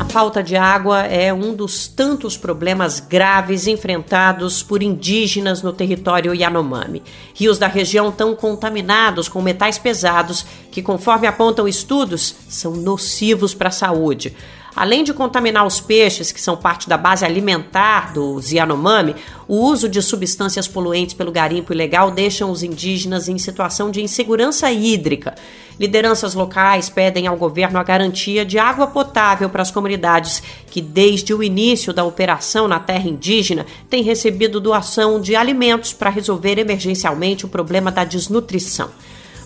falta 0.09 0.41
de 0.41 0.55
água 0.55 1.03
é 1.03 1.31
um 1.31 1.53
dos 1.53 1.87
tantos 1.87 2.35
problemas 2.35 2.99
graves 2.99 3.67
enfrentados 3.67 4.63
por 4.63 4.81
indígenas 4.81 5.61
no 5.61 5.71
território 5.71 6.33
Yanomami. 6.33 7.03
Rios 7.35 7.59
da 7.59 7.67
região 7.67 8.09
estão 8.09 8.35
contaminados 8.35 9.29
com 9.29 9.41
metais 9.41 9.77
pesados 9.77 10.45
que, 10.71 10.81
conforme 10.81 11.27
apontam 11.27 11.67
estudos, 11.67 12.35
são 12.49 12.75
nocivos 12.75 13.53
para 13.53 13.69
a 13.69 13.71
saúde. 13.71 14.35
Além 14.75 15.03
de 15.03 15.13
contaminar 15.13 15.65
os 15.65 15.81
peixes, 15.81 16.31
que 16.31 16.39
são 16.39 16.55
parte 16.55 16.87
da 16.87 16.97
base 16.97 17.25
alimentar 17.25 18.13
dos 18.13 18.51
Yanomami, 18.51 19.15
o 19.47 19.55
uso 19.55 19.89
de 19.89 20.01
substâncias 20.01 20.67
poluentes 20.67 21.13
pelo 21.13 21.31
garimpo 21.31 21.73
ilegal 21.73 22.11
deixam 22.11 22.51
os 22.51 22.63
indígenas 22.63 23.27
em 23.27 23.37
situação 23.37 23.89
de 23.89 24.01
insegurança 24.01 24.71
hídrica. 24.71 25.35
Lideranças 25.79 26.33
locais 26.33 26.89
pedem 26.89 27.25
ao 27.25 27.37
governo 27.37 27.79
a 27.79 27.83
garantia 27.83 28.45
de 28.45 28.59
água 28.59 28.87
potável 28.87 29.49
para 29.49 29.61
as 29.61 29.71
comunidades 29.71 30.43
que, 30.69 30.81
desde 30.81 31.33
o 31.33 31.41
início 31.41 31.93
da 31.93 32.03
operação 32.03 32.67
na 32.67 32.79
terra 32.79 33.07
indígena, 33.07 33.65
têm 33.89 34.03
recebido 34.03 34.59
doação 34.59 35.21
de 35.21 35.35
alimentos 35.35 35.93
para 35.93 36.09
resolver 36.09 36.59
emergencialmente 36.59 37.45
o 37.45 37.49
problema 37.49 37.91
da 37.91 38.03
desnutrição. 38.03 38.89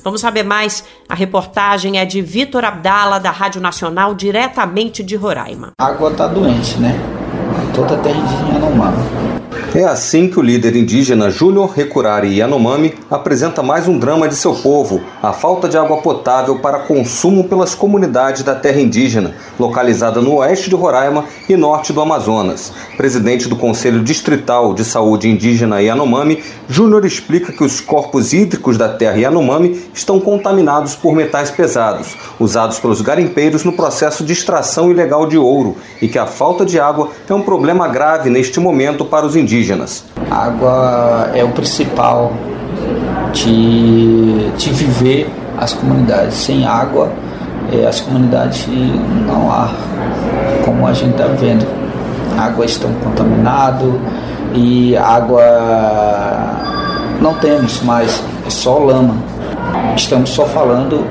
Vamos 0.03 0.21
saber 0.21 0.43
mais. 0.43 0.83
A 1.07 1.15
reportagem 1.15 1.97
é 1.97 2.05
de 2.05 2.21
Vitor 2.21 2.65
Abdala, 2.65 3.19
da 3.19 3.31
Rádio 3.31 3.61
Nacional, 3.61 4.13
diretamente 4.13 5.03
de 5.03 5.15
Roraima. 5.15 5.71
A 5.79 5.85
água 5.85 6.11
está 6.11 6.27
doente, 6.27 6.77
né? 6.79 6.93
Toda 7.73 7.95
a 7.95 7.97
terra 7.99 8.17
indígena 8.17 8.59
não 8.59 8.71
mama. 8.75 9.32
É 9.75 9.85
assim 9.85 10.29
que 10.29 10.37
o 10.37 10.41
líder 10.43 10.75
indígena 10.75 11.31
Júnior 11.31 11.71
Recurari 11.71 12.37
Yanomami 12.37 12.93
apresenta 13.09 13.63
mais 13.63 13.87
um 13.87 13.97
drama 13.97 14.27
de 14.27 14.35
seu 14.35 14.53
povo, 14.53 15.01
a 15.19 15.33
falta 15.33 15.67
de 15.67 15.75
água 15.75 15.97
potável 15.97 16.59
para 16.59 16.81
consumo 16.81 17.45
pelas 17.45 17.73
comunidades 17.73 18.43
da 18.43 18.53
terra 18.53 18.79
indígena, 18.79 19.33
localizada 19.59 20.21
no 20.21 20.35
oeste 20.35 20.69
de 20.69 20.75
Roraima 20.75 21.25
e 21.49 21.57
norte 21.57 21.91
do 21.91 21.99
Amazonas. 21.99 22.71
Presidente 22.95 23.49
do 23.49 23.55
Conselho 23.55 24.03
Distrital 24.03 24.75
de 24.75 24.85
Saúde 24.85 25.27
Indígena 25.27 25.81
Yanomami, 25.81 26.43
Júnior 26.69 27.03
explica 27.03 27.51
que 27.51 27.63
os 27.63 27.81
corpos 27.81 28.31
hídricos 28.31 28.77
da 28.77 28.89
terra 28.89 29.17
Yanomami 29.17 29.81
estão 29.91 30.19
contaminados 30.19 30.95
por 30.95 31.15
metais 31.15 31.49
pesados, 31.49 32.15
usados 32.39 32.77
pelos 32.77 33.01
garimpeiros 33.01 33.63
no 33.63 33.73
processo 33.73 34.23
de 34.23 34.33
extração 34.33 34.91
ilegal 34.91 35.25
de 35.25 35.39
ouro, 35.39 35.77
e 35.99 36.07
que 36.07 36.19
a 36.19 36.27
falta 36.27 36.63
de 36.63 36.79
água 36.79 37.09
é 37.27 37.33
um 37.33 37.41
problema 37.41 37.87
grave 37.87 38.29
neste 38.29 38.59
momento 38.59 39.03
para 39.03 39.25
os 39.25 39.35
indígenas 39.35 39.62
indígenas. 39.63 40.03
A 40.29 40.45
água 40.45 41.31
é 41.33 41.43
o 41.43 41.49
principal 41.49 42.33
de, 43.31 44.49
de 44.57 44.69
viver 44.71 45.29
as 45.57 45.73
comunidades. 45.73 46.35
Sem 46.35 46.65
água, 46.65 47.09
é, 47.71 47.87
as 47.87 48.01
comunidades 48.01 48.67
não 49.25 49.51
há 49.51 49.71
como 50.65 50.85
a 50.85 50.93
gente 50.93 51.11
está 51.11 51.27
vendo. 51.27 51.65
Água 52.37 52.65
estão 52.65 52.91
contaminado 52.95 53.99
e 54.53 54.97
água 54.97 55.41
não 57.21 57.35
temos 57.35 57.81
mais, 57.83 58.21
é 58.45 58.49
só 58.49 58.77
lama. 58.79 59.15
Estamos 59.95 60.31
só 60.31 60.45
falando 60.45 61.05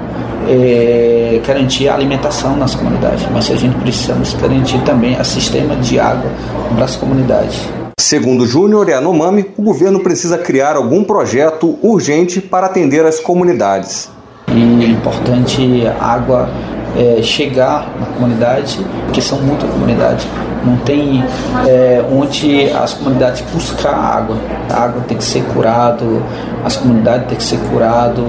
é, 0.49 1.41
garantir 1.47 1.89
a 1.89 1.95
alimentação 1.95 2.57
nas 2.57 2.75
comunidades, 2.75 3.25
mas 3.33 3.51
a 3.51 3.57
gente 3.57 3.77
precisamos 3.77 4.35
garantir 4.35 4.79
também 4.81 5.19
o 5.19 5.25
sistema 5.25 5.77
de 5.77 6.01
água 6.01 6.31
para 6.75 6.85
as 6.85 6.97
comunidades. 6.97 7.69
Segundo 8.13 8.47
Júnior 8.47 8.91
e 8.91 8.93
Anomami, 8.93 9.47
o 9.57 9.63
governo 9.63 10.01
precisa 10.01 10.37
criar 10.37 10.77
algum 10.77 11.03
projeto 11.03 11.79
urgente 11.83 12.43
para 12.43 12.67
atender 12.67 13.07
as 13.07 13.19
comunidades. 13.19 14.11
E 14.49 14.85
é 14.85 14.87
importante 14.87 15.87
a 15.87 16.05
água 16.05 16.47
é, 16.95 17.23
chegar 17.23 17.91
na 17.99 18.05
comunidade, 18.05 18.85
porque 19.07 19.23
são 19.23 19.41
muitas 19.41 19.71
comunidades. 19.71 20.27
Não 20.63 20.77
tem 20.77 21.25
é, 21.67 22.05
onde 22.13 22.69
as 22.73 22.93
comunidades 22.93 23.41
buscar 23.51 23.95
água. 23.95 24.37
A 24.69 24.83
água 24.83 25.03
tem 25.09 25.17
que 25.17 25.25
ser 25.25 25.43
curado, 25.45 26.23
as 26.63 26.77
comunidades 26.77 27.29
têm 27.29 27.39
que 27.39 27.45
ser 27.45 27.61
curado. 27.71 28.27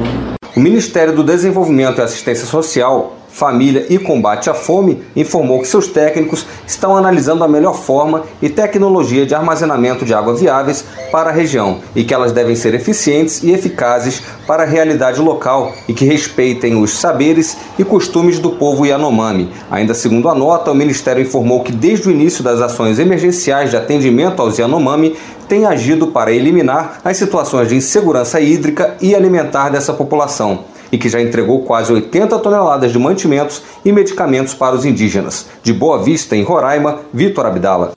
O 0.56 0.62
Ministério 0.62 1.14
do 1.14 1.26
Desenvolvimento 1.26 2.00
e 2.00 2.02
Assistência 2.02 2.46
Social 2.46 3.18
Família 3.34 3.88
e 3.90 3.98
Combate 3.98 4.48
à 4.48 4.54
Fome 4.54 5.02
informou 5.16 5.60
que 5.60 5.68
seus 5.68 5.88
técnicos 5.88 6.46
estão 6.68 6.96
analisando 6.96 7.44
a 7.44 7.48
melhor 7.48 7.74
forma 7.76 8.26
e 8.40 8.48
tecnologia 8.48 9.26
de 9.26 9.34
armazenamento 9.34 10.06
de 10.06 10.14
água 10.14 10.36
viáveis 10.36 10.86
para 11.12 11.32
a 11.32 11.34
região 11.34 11.80
e 11.96 12.04
que 12.04 12.14
elas 12.14 12.32
devem 12.32 12.56
ser 12.56 12.76
eficientes 12.76 13.42
e 13.42 13.52
eficazes 13.52 14.22
para 14.46 14.62
a 14.62 14.68
realidade 14.68 15.20
local 15.20 15.74
e 15.90 15.94
que 15.94 16.06
respeitem 16.06 16.80
os 16.80 16.92
saberes 16.92 17.58
e 17.80 17.84
costumes 17.84 18.38
do 18.38 18.52
povo 18.52 18.86
Yanomami. 18.86 19.52
Ainda 19.72 19.96
segundo 19.96 20.30
a 20.30 20.36
nota, 20.36 20.72
o 20.72 20.76
Ministério 20.76 21.24
informou 21.24 21.64
que 21.64 21.72
desde 21.72 22.08
o 22.08 22.12
início 22.12 22.44
das 22.44 22.62
ações 22.62 23.00
emergenciais 23.00 23.72
de 23.72 23.78
atendimento 23.78 24.44
aos 24.44 24.60
Yanomami 24.60 25.16
tem 25.50 25.66
agido 25.66 26.06
para 26.06 26.32
eliminar 26.32 27.00
as 27.04 27.18
situações 27.18 27.68
de 27.68 27.76
insegurança 27.76 28.40
hídrica 28.40 28.96
e 29.02 29.16
alimentar 29.16 29.70
dessa 29.70 29.92
população 29.92 30.72
e 30.94 30.98
que 31.00 31.10
já 31.10 31.20
entregou 31.20 31.64
quase 31.64 31.92
80 31.92 32.38
toneladas 32.38 32.92
de 32.92 33.00
mantimentos 33.00 33.64
e 33.84 33.92
medicamentos 33.92 34.54
para 34.54 34.76
os 34.76 34.86
indígenas. 34.86 35.48
De 35.64 35.74
Boa 35.74 36.04
Vista, 36.04 36.36
em 36.36 36.44
Roraima, 36.44 37.02
Vitor 37.12 37.48
Abdala. 37.48 37.94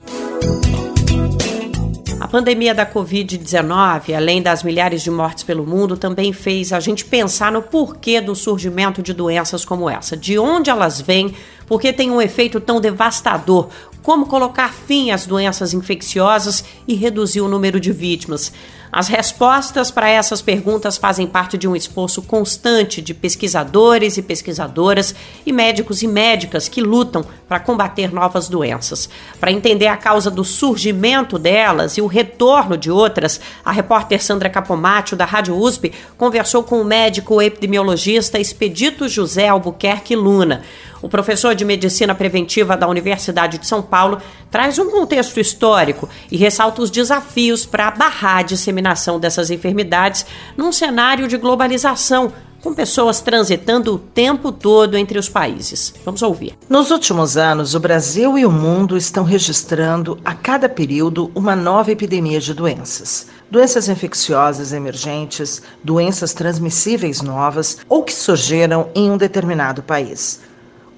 A 2.19 2.27
pandemia 2.27 2.73
da 2.73 2.87
Covid-19, 2.87 4.15
além 4.15 4.41
das 4.41 4.63
milhares 4.63 5.03
de 5.03 5.11
mortes 5.11 5.43
pelo 5.43 5.65
mundo, 5.65 5.95
também 5.95 6.33
fez 6.33 6.73
a 6.73 6.79
gente 6.79 7.05
pensar 7.05 7.51
no 7.51 7.61
porquê 7.61 8.19
do 8.19 8.33
surgimento 8.33 9.03
de 9.03 9.13
doenças 9.13 9.63
como 9.63 9.87
essa, 9.87 10.17
de 10.17 10.39
onde 10.39 10.71
elas 10.71 10.99
vêm, 10.99 11.35
por 11.67 11.79
que 11.79 11.93
tem 11.93 12.09
um 12.09 12.19
efeito 12.19 12.59
tão 12.59 12.81
devastador, 12.81 13.69
como 14.01 14.25
colocar 14.25 14.73
fim 14.73 15.11
às 15.11 15.27
doenças 15.27 15.71
infecciosas 15.71 16.65
e 16.87 16.95
reduzir 16.95 17.41
o 17.41 17.47
número 17.47 17.79
de 17.79 17.91
vítimas. 17.91 18.51
As 18.91 19.07
respostas 19.07 19.91
para 19.91 20.09
essas 20.09 20.41
perguntas 20.41 20.97
fazem 20.97 21.27
parte 21.27 21.57
de 21.57 21.67
um 21.67 21.75
esforço 21.75 22.21
constante 22.21 23.01
de 23.01 23.13
pesquisadores 23.13 24.17
e 24.17 24.21
pesquisadoras 24.21 25.13
e 25.45 25.51
médicos 25.51 26.01
e 26.01 26.07
médicas 26.07 26.69
que 26.69 26.81
lutam 26.81 27.25
para 27.47 27.59
combater 27.59 28.13
novas 28.13 28.47
doenças. 28.47 29.09
Para 29.39 29.51
entender 29.51 29.87
a 29.87 29.97
causa 29.97 30.31
do 30.31 30.43
surgimento 30.43 31.37
delas 31.37 31.97
e 31.97 32.01
o 32.01 32.07
retorno 32.07 32.77
de 32.77 32.89
outras, 32.89 33.39
a 33.63 33.71
repórter 33.71 34.23
Sandra 34.23 34.49
Capomatto, 34.49 35.15
da 35.15 35.25
Rádio 35.25 35.57
USP, 35.57 35.93
conversou 36.17 36.63
com 36.63 36.81
o 36.81 36.85
médico 36.85 37.41
epidemiologista 37.41 38.39
Expedito 38.39 39.07
José 39.07 39.47
Albuquerque 39.47 40.15
Luna. 40.15 40.63
O 41.01 41.07
professor 41.07 41.53
de 41.53 41.63
medicina 41.63 42.15
preventiva 42.15 42.75
da 42.75 42.87
Universidade 42.87 43.59
de 43.59 43.67
São 43.67 43.81
Paulo 43.81 44.19
traz 44.49 44.79
um 44.79 44.89
contexto 44.89 45.39
histórico 45.39 46.09
e 46.31 46.37
ressalta 46.37 46.81
os 46.81 46.89
desafios 46.89 47.65
para 47.65 47.91
barrar 47.91 48.37
a 48.37 48.41
disseminação 48.41 48.86
dessas 49.19 49.49
enfermidades 49.49 50.25
num 50.55 50.71
cenário 50.71 51.27
de 51.27 51.37
globalização, 51.37 52.31
com 52.61 52.73
pessoas 52.73 53.21
transitando 53.21 53.95
o 53.95 53.99
tempo 53.99 54.51
todo 54.51 54.97
entre 54.97 55.17
os 55.17 55.29
países. 55.29 55.93
Vamos 56.03 56.21
ouvir. 56.21 56.57
Nos 56.67 56.91
últimos 56.91 57.37
anos, 57.37 57.75
o 57.75 57.79
Brasil 57.79 58.37
e 58.37 58.45
o 58.45 58.51
mundo 58.51 58.97
estão 58.97 59.23
registrando 59.23 60.19
a 60.25 60.33
cada 60.33 60.67
período 60.67 61.31
uma 61.35 61.55
nova 61.55 61.91
epidemia 61.91 62.39
de 62.39 62.53
doenças. 62.53 63.27
Doenças 63.49 63.87
infecciosas 63.87 64.73
emergentes, 64.73 65.61
doenças 65.83 66.33
transmissíveis 66.33 67.21
novas 67.21 67.77
ou 67.87 68.03
que 68.03 68.13
surgiram 68.13 68.89
em 68.93 69.09
um 69.09 69.17
determinado 69.17 69.81
país. 69.81 70.41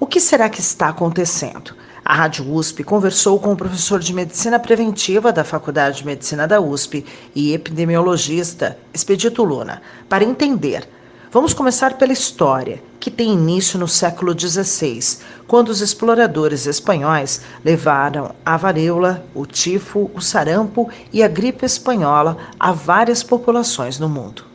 O 0.00 0.06
que 0.06 0.18
será 0.18 0.48
que 0.48 0.60
está 0.60 0.88
acontecendo? 0.88 1.74
A 2.10 2.12
Rádio 2.12 2.52
USP 2.52 2.82
conversou 2.82 3.38
com 3.38 3.52
o 3.52 3.56
professor 3.56 4.00
de 4.00 4.12
Medicina 4.12 4.58
Preventiva 4.58 5.32
da 5.32 5.44
Faculdade 5.44 5.98
de 5.98 6.06
Medicina 6.06 6.44
da 6.44 6.60
USP 6.60 7.06
e 7.36 7.54
epidemiologista 7.54 8.76
Expedito 8.92 9.44
Luna 9.44 9.80
para 10.08 10.24
entender. 10.24 10.88
Vamos 11.30 11.54
começar 11.54 11.98
pela 11.98 12.12
história, 12.12 12.82
que 12.98 13.12
tem 13.12 13.32
início 13.32 13.78
no 13.78 13.86
século 13.86 14.36
XVI, 14.36 15.18
quando 15.46 15.68
os 15.68 15.80
exploradores 15.80 16.66
espanhóis 16.66 17.42
levaram 17.64 18.34
a 18.44 18.56
varíola, 18.56 19.24
o 19.32 19.46
tifo, 19.46 20.10
o 20.12 20.20
sarampo 20.20 20.90
e 21.12 21.22
a 21.22 21.28
gripe 21.28 21.64
espanhola 21.64 22.36
a 22.58 22.72
várias 22.72 23.22
populações 23.22 24.00
no 24.00 24.08
mundo. 24.08 24.49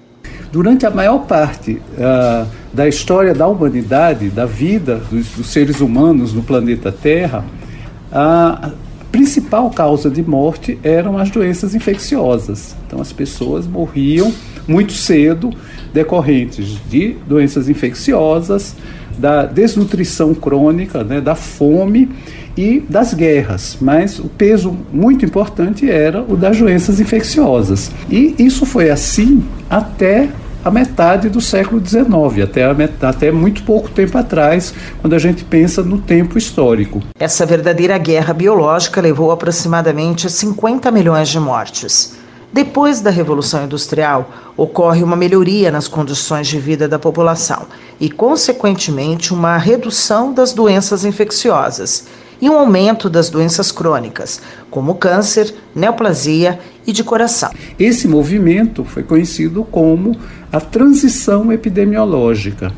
Durante 0.55 0.85
a 0.85 0.89
maior 0.89 1.25
parte 1.25 1.81
uh, 1.97 2.47
da 2.73 2.87
história 2.87 3.33
da 3.33 3.45
humanidade, 3.45 4.29
da 4.29 4.45
vida 4.45 5.01
dos, 5.11 5.27
dos 5.31 5.47
seres 5.47 5.81
humanos 5.81 6.31
no 6.33 6.41
planeta 6.41 6.93
Terra, 6.93 7.43
a 8.09 8.71
principal 9.11 9.69
causa 9.69 10.09
de 10.09 10.23
morte 10.23 10.79
eram 10.81 11.17
as 11.17 11.29
doenças 11.29 11.75
infecciosas. 11.75 12.73
Então, 12.87 13.01
as 13.01 13.11
pessoas 13.11 13.67
morriam 13.67 14.33
muito 14.65 14.93
cedo 14.93 15.51
decorrentes 15.93 16.79
de 16.89 17.17
doenças 17.27 17.67
infecciosas, 17.67 18.77
da 19.17 19.45
desnutrição 19.45 20.33
crônica, 20.33 21.03
né, 21.03 21.19
da 21.19 21.35
fome 21.35 22.09
e 22.55 22.79
das 22.79 23.13
guerras, 23.13 23.77
mas 23.81 24.19
o 24.19 24.29
peso 24.29 24.73
muito 24.93 25.25
importante 25.25 25.89
era 25.89 26.21
o 26.21 26.37
das 26.37 26.57
doenças 26.57 27.01
infecciosas. 27.01 27.91
E 28.09 28.35
isso 28.39 28.65
foi 28.65 28.89
assim 28.89 29.43
até 29.69 30.29
a 30.65 30.71
metade 30.71 31.29
do 31.29 31.39
século 31.39 31.79
XIX, 31.79 32.43
até, 32.43 32.63
até 33.07 33.31
muito 33.31 33.61
pouco 33.61 33.87
tempo 33.91 34.17
atrás, 34.17 34.73
quando 34.99 35.13
a 35.13 35.19
gente 35.19 35.43
pensa 35.43 35.83
no 35.83 35.99
tempo 35.99 36.39
histórico. 36.39 37.03
Essa 37.19 37.45
verdadeira 37.45 37.99
guerra 37.99 38.33
biológica 38.33 38.99
levou 38.99 39.29
aproximadamente 39.29 40.27
50 40.27 40.89
milhões 40.89 41.29
de 41.29 41.39
mortes. 41.39 42.17
Depois 42.51 42.99
da 42.99 43.11
Revolução 43.11 43.65
Industrial, 43.65 44.27
ocorre 44.57 45.03
uma 45.03 45.15
melhoria 45.15 45.69
nas 45.69 45.87
condições 45.87 46.47
de 46.47 46.57
vida 46.57 46.87
da 46.87 46.97
população 46.97 47.67
e, 47.99 48.09
consequentemente, 48.09 49.33
uma 49.33 49.57
redução 49.57 50.33
das 50.33 50.51
doenças 50.51 51.05
infecciosas 51.05 52.07
e 52.41 52.49
um 52.49 52.57
aumento 52.57 53.09
das 53.09 53.29
doenças 53.29 53.71
crônicas, 53.71 54.41
como 54.69 54.95
câncer, 54.95 55.53
neoplasia 55.73 56.59
e 56.85 56.91
de 56.91 57.03
coração. 57.03 57.51
Esse 57.79 58.07
movimento 58.07 58.83
foi 58.83 59.03
conhecido 59.03 59.63
como 59.63 60.15
a 60.51 60.59
transição 60.59 61.51
epidemiológica. 61.51 62.71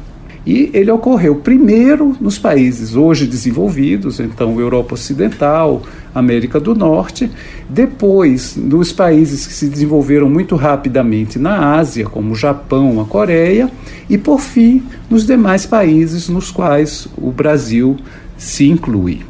E 0.48 0.72
ele 0.74 0.90
ocorreu 0.90 1.36
primeiro 1.36 2.16
nos 2.22 2.40
países 2.40 2.96
hoje 2.96 3.28
desenvolvidos, 3.28 4.22
então 4.22 4.58
Europa 4.62 4.94
Ocidental, 4.94 5.82
América 6.16 6.58
do 6.58 6.74
Norte, 6.74 7.30
depois 7.68 8.56
nos 8.56 8.94
países 8.94 9.46
que 9.46 9.52
se 9.52 9.68
desenvolveram 9.68 10.30
muito 10.30 10.56
rapidamente 10.56 11.38
na 11.38 11.76
Ásia, 11.76 12.06
como 12.06 12.32
o 12.32 12.36
Japão, 12.36 13.02
a 13.02 13.06
Coreia, 13.06 13.70
e 14.10 14.18
por 14.18 14.40
fim 14.40 14.84
nos 15.10 15.26
demais 15.26 15.66
países 15.66 16.30
nos 16.30 16.50
quais 16.50 17.10
o 17.18 17.30
Brasil 17.30 17.98
se 18.38 18.70
inclui. 18.70 19.24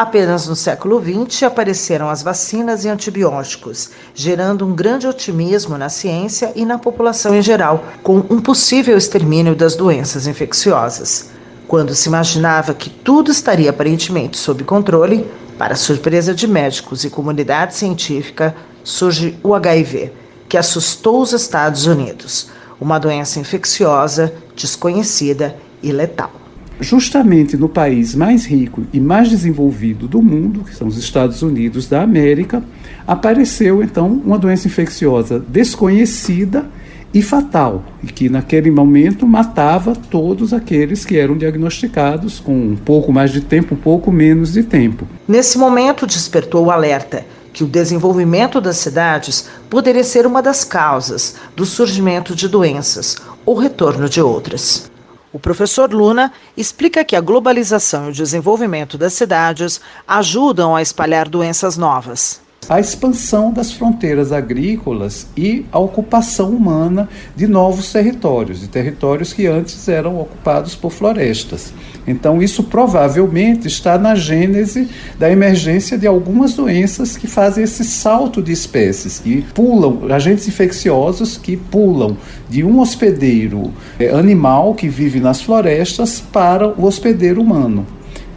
Apenas 0.00 0.48
no 0.48 0.56
século 0.56 0.98
XX 0.98 1.42
apareceram 1.42 2.08
as 2.08 2.22
vacinas 2.22 2.86
e 2.86 2.88
antibióticos, 2.88 3.90
gerando 4.14 4.64
um 4.66 4.74
grande 4.74 5.06
otimismo 5.06 5.76
na 5.76 5.90
ciência 5.90 6.54
e 6.56 6.64
na 6.64 6.78
população 6.78 7.34
em 7.34 7.42
geral, 7.42 7.84
com 8.02 8.16
um 8.30 8.40
possível 8.40 8.96
extermínio 8.96 9.54
das 9.54 9.76
doenças 9.76 10.26
infecciosas. 10.26 11.28
Quando 11.68 11.94
se 11.94 12.08
imaginava 12.08 12.72
que 12.72 12.88
tudo 12.88 13.30
estaria 13.30 13.68
aparentemente 13.68 14.38
sob 14.38 14.64
controle, 14.64 15.28
para 15.58 15.76
surpresa 15.76 16.34
de 16.34 16.46
médicos 16.46 17.04
e 17.04 17.10
comunidade 17.10 17.74
científica, 17.74 18.56
surge 18.82 19.38
o 19.42 19.54
HIV, 19.54 20.14
que 20.48 20.56
assustou 20.56 21.20
os 21.20 21.34
Estados 21.34 21.84
Unidos, 21.84 22.48
uma 22.80 22.98
doença 22.98 23.38
infecciosa, 23.38 24.32
desconhecida 24.56 25.54
e 25.82 25.92
letal 25.92 26.39
justamente 26.80 27.56
no 27.56 27.68
país 27.68 28.14
mais 28.14 28.46
rico 28.46 28.82
e 28.92 28.98
mais 28.98 29.28
desenvolvido 29.28 30.08
do 30.08 30.22
mundo, 30.22 30.64
que 30.64 30.74
são 30.74 30.88
os 30.88 30.96
Estados 30.96 31.42
Unidos 31.42 31.86
da 31.86 32.02
América, 32.02 32.62
apareceu 33.06 33.82
então 33.82 34.20
uma 34.24 34.38
doença 34.38 34.66
infecciosa 34.66 35.38
desconhecida 35.38 36.66
e 37.12 37.22
fatal, 37.22 37.82
e 38.02 38.06
que 38.06 38.28
naquele 38.28 38.70
momento 38.70 39.26
matava 39.26 39.96
todos 39.96 40.52
aqueles 40.52 41.04
que 41.04 41.16
eram 41.16 41.36
diagnosticados 41.36 42.38
com 42.38 42.54
um 42.54 42.76
pouco 42.76 43.12
mais 43.12 43.32
de 43.32 43.40
tempo, 43.40 43.74
um 43.74 43.78
pouco 43.78 44.12
menos 44.12 44.52
de 44.52 44.62
tempo. 44.62 45.06
Nesse 45.26 45.58
momento 45.58 46.06
despertou 46.06 46.66
o 46.66 46.70
alerta 46.70 47.26
que 47.52 47.64
o 47.64 47.66
desenvolvimento 47.66 48.60
das 48.60 48.76
cidades 48.76 49.48
poderia 49.68 50.04
ser 50.04 50.24
uma 50.24 50.40
das 50.40 50.62
causas 50.62 51.34
do 51.56 51.66
surgimento 51.66 52.32
de 52.32 52.46
doenças 52.46 53.16
ou 53.44 53.56
retorno 53.56 54.08
de 54.08 54.22
outras. 54.22 54.88
O 55.32 55.38
professor 55.38 55.92
Luna 55.92 56.32
explica 56.56 57.04
que 57.04 57.14
a 57.14 57.20
globalização 57.20 58.06
e 58.06 58.10
o 58.10 58.12
desenvolvimento 58.12 58.98
das 58.98 59.12
cidades 59.12 59.80
ajudam 60.06 60.74
a 60.74 60.82
espalhar 60.82 61.28
doenças 61.28 61.76
novas. 61.76 62.40
A 62.68 62.78
expansão 62.78 63.52
das 63.52 63.72
fronteiras 63.72 64.30
agrícolas 64.32 65.26
e 65.36 65.64
a 65.72 65.78
ocupação 65.78 66.50
humana 66.50 67.08
de 67.34 67.46
novos 67.46 67.92
territórios, 67.92 68.60
de 68.60 68.68
territórios 68.68 69.32
que 69.32 69.46
antes 69.46 69.88
eram 69.88 70.20
ocupados 70.20 70.74
por 70.74 70.90
florestas. 70.90 71.72
Então, 72.06 72.42
isso 72.42 72.62
provavelmente 72.64 73.66
está 73.66 73.98
na 73.98 74.14
gênese 74.14 74.88
da 75.18 75.30
emergência 75.30 75.98
de 75.98 76.06
algumas 76.06 76.54
doenças 76.54 77.16
que 77.16 77.26
fazem 77.26 77.64
esse 77.64 77.84
salto 77.84 78.42
de 78.42 78.52
espécies, 78.52 79.18
que 79.18 79.42
pulam, 79.54 80.12
agentes 80.12 80.46
infecciosos 80.46 81.36
que 81.36 81.56
pulam 81.56 82.16
de 82.48 82.62
um 82.62 82.80
hospedeiro 82.80 83.72
eh, 83.98 84.10
animal 84.10 84.74
que 84.74 84.88
vive 84.88 85.20
nas 85.20 85.40
florestas 85.40 86.20
para 86.20 86.68
o 86.68 86.84
hospedeiro 86.84 87.40
humano. 87.40 87.86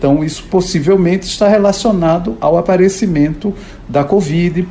Então, 0.03 0.21
isso 0.21 0.43
possivelmente 0.51 1.25
está 1.25 1.47
relacionado 1.47 2.35
ao 2.41 2.57
aparecimento 2.57 3.53
da 3.87 4.03
Covid, 4.03 4.67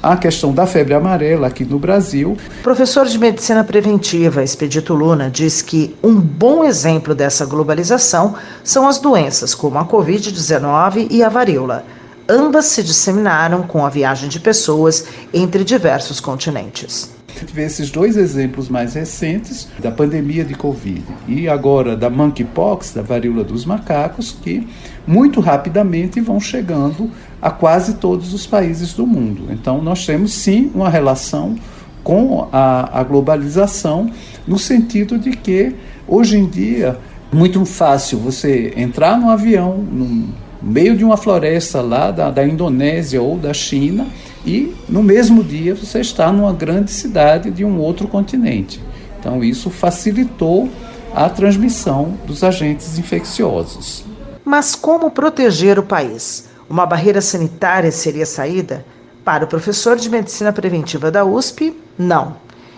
a 0.00 0.16
questão 0.16 0.54
da 0.54 0.64
febre 0.64 0.94
amarela 0.94 1.48
aqui 1.48 1.64
no 1.64 1.76
Brasil. 1.76 2.36
Professor 2.62 3.04
de 3.04 3.18
Medicina 3.18 3.64
Preventiva, 3.64 4.44
Expedito 4.44 4.94
Luna, 4.94 5.28
diz 5.28 5.60
que 5.60 5.96
um 6.04 6.14
bom 6.14 6.62
exemplo 6.62 7.16
dessa 7.16 7.44
globalização 7.44 8.36
são 8.62 8.86
as 8.86 9.00
doenças 9.00 9.56
como 9.56 9.76
a 9.76 9.84
Covid-19 9.84 11.08
e 11.10 11.20
a 11.20 11.28
varíola. 11.28 11.84
Ambas 12.28 12.66
se 12.66 12.80
disseminaram 12.80 13.64
com 13.64 13.84
a 13.84 13.88
viagem 13.88 14.28
de 14.28 14.38
pessoas 14.38 15.04
entre 15.34 15.64
diversos 15.64 16.20
continentes 16.20 17.15
vê 17.44 17.64
esses 17.64 17.90
dois 17.90 18.16
exemplos 18.16 18.68
mais 18.68 18.94
recentes 18.94 19.68
da 19.78 19.90
pandemia 19.90 20.44
de 20.44 20.54
Covid 20.54 21.04
e 21.28 21.48
agora 21.48 21.96
da 21.96 22.08
monkeypox, 22.08 22.92
da 22.92 23.02
varíola 23.02 23.44
dos 23.44 23.64
macacos, 23.64 24.36
que 24.42 24.66
muito 25.06 25.40
rapidamente 25.40 26.20
vão 26.20 26.40
chegando 26.40 27.10
a 27.40 27.50
quase 27.50 27.94
todos 27.94 28.32
os 28.32 28.46
países 28.46 28.92
do 28.94 29.06
mundo. 29.06 29.48
Então, 29.50 29.82
nós 29.82 30.04
temos 30.06 30.32
sim 30.32 30.70
uma 30.74 30.88
relação 30.88 31.56
com 32.02 32.48
a, 32.52 33.00
a 33.00 33.02
globalização, 33.02 34.10
no 34.46 34.58
sentido 34.58 35.18
de 35.18 35.30
que 35.30 35.74
hoje 36.06 36.38
em 36.38 36.46
dia 36.46 36.98
muito 37.32 37.64
fácil 37.64 38.18
você 38.18 38.72
entrar 38.76 39.18
num 39.18 39.28
avião, 39.28 39.78
no 39.78 40.28
meio 40.62 40.96
de 40.96 41.04
uma 41.04 41.16
floresta 41.16 41.80
lá 41.80 42.10
da, 42.10 42.30
da 42.30 42.46
Indonésia 42.46 43.20
ou 43.20 43.36
da 43.36 43.52
China 43.52 44.06
e 44.46 44.74
no 44.88 45.02
mesmo 45.02 45.42
dia 45.42 45.74
você 45.74 46.00
está 46.00 46.32
numa 46.32 46.52
grande 46.52 46.92
cidade 46.92 47.50
de 47.50 47.64
um 47.64 47.78
outro 47.78 48.06
continente. 48.06 48.80
Então 49.18 49.42
isso 49.42 49.68
facilitou 49.68 50.70
a 51.12 51.28
transmissão 51.28 52.16
dos 52.26 52.44
agentes 52.44 52.98
infecciosos. 52.98 54.04
Mas 54.44 54.76
como 54.76 55.10
proteger 55.10 55.78
o 55.78 55.82
país? 55.82 56.48
Uma 56.70 56.86
barreira 56.86 57.20
sanitária 57.20 57.90
seria 57.90 58.24
saída? 58.24 58.84
Para 59.24 59.44
o 59.44 59.48
professor 59.48 59.96
de 59.96 60.08
medicina 60.08 60.52
preventiva 60.52 61.10
da 61.10 61.24
USP, 61.24 61.76
não. 61.98 62.36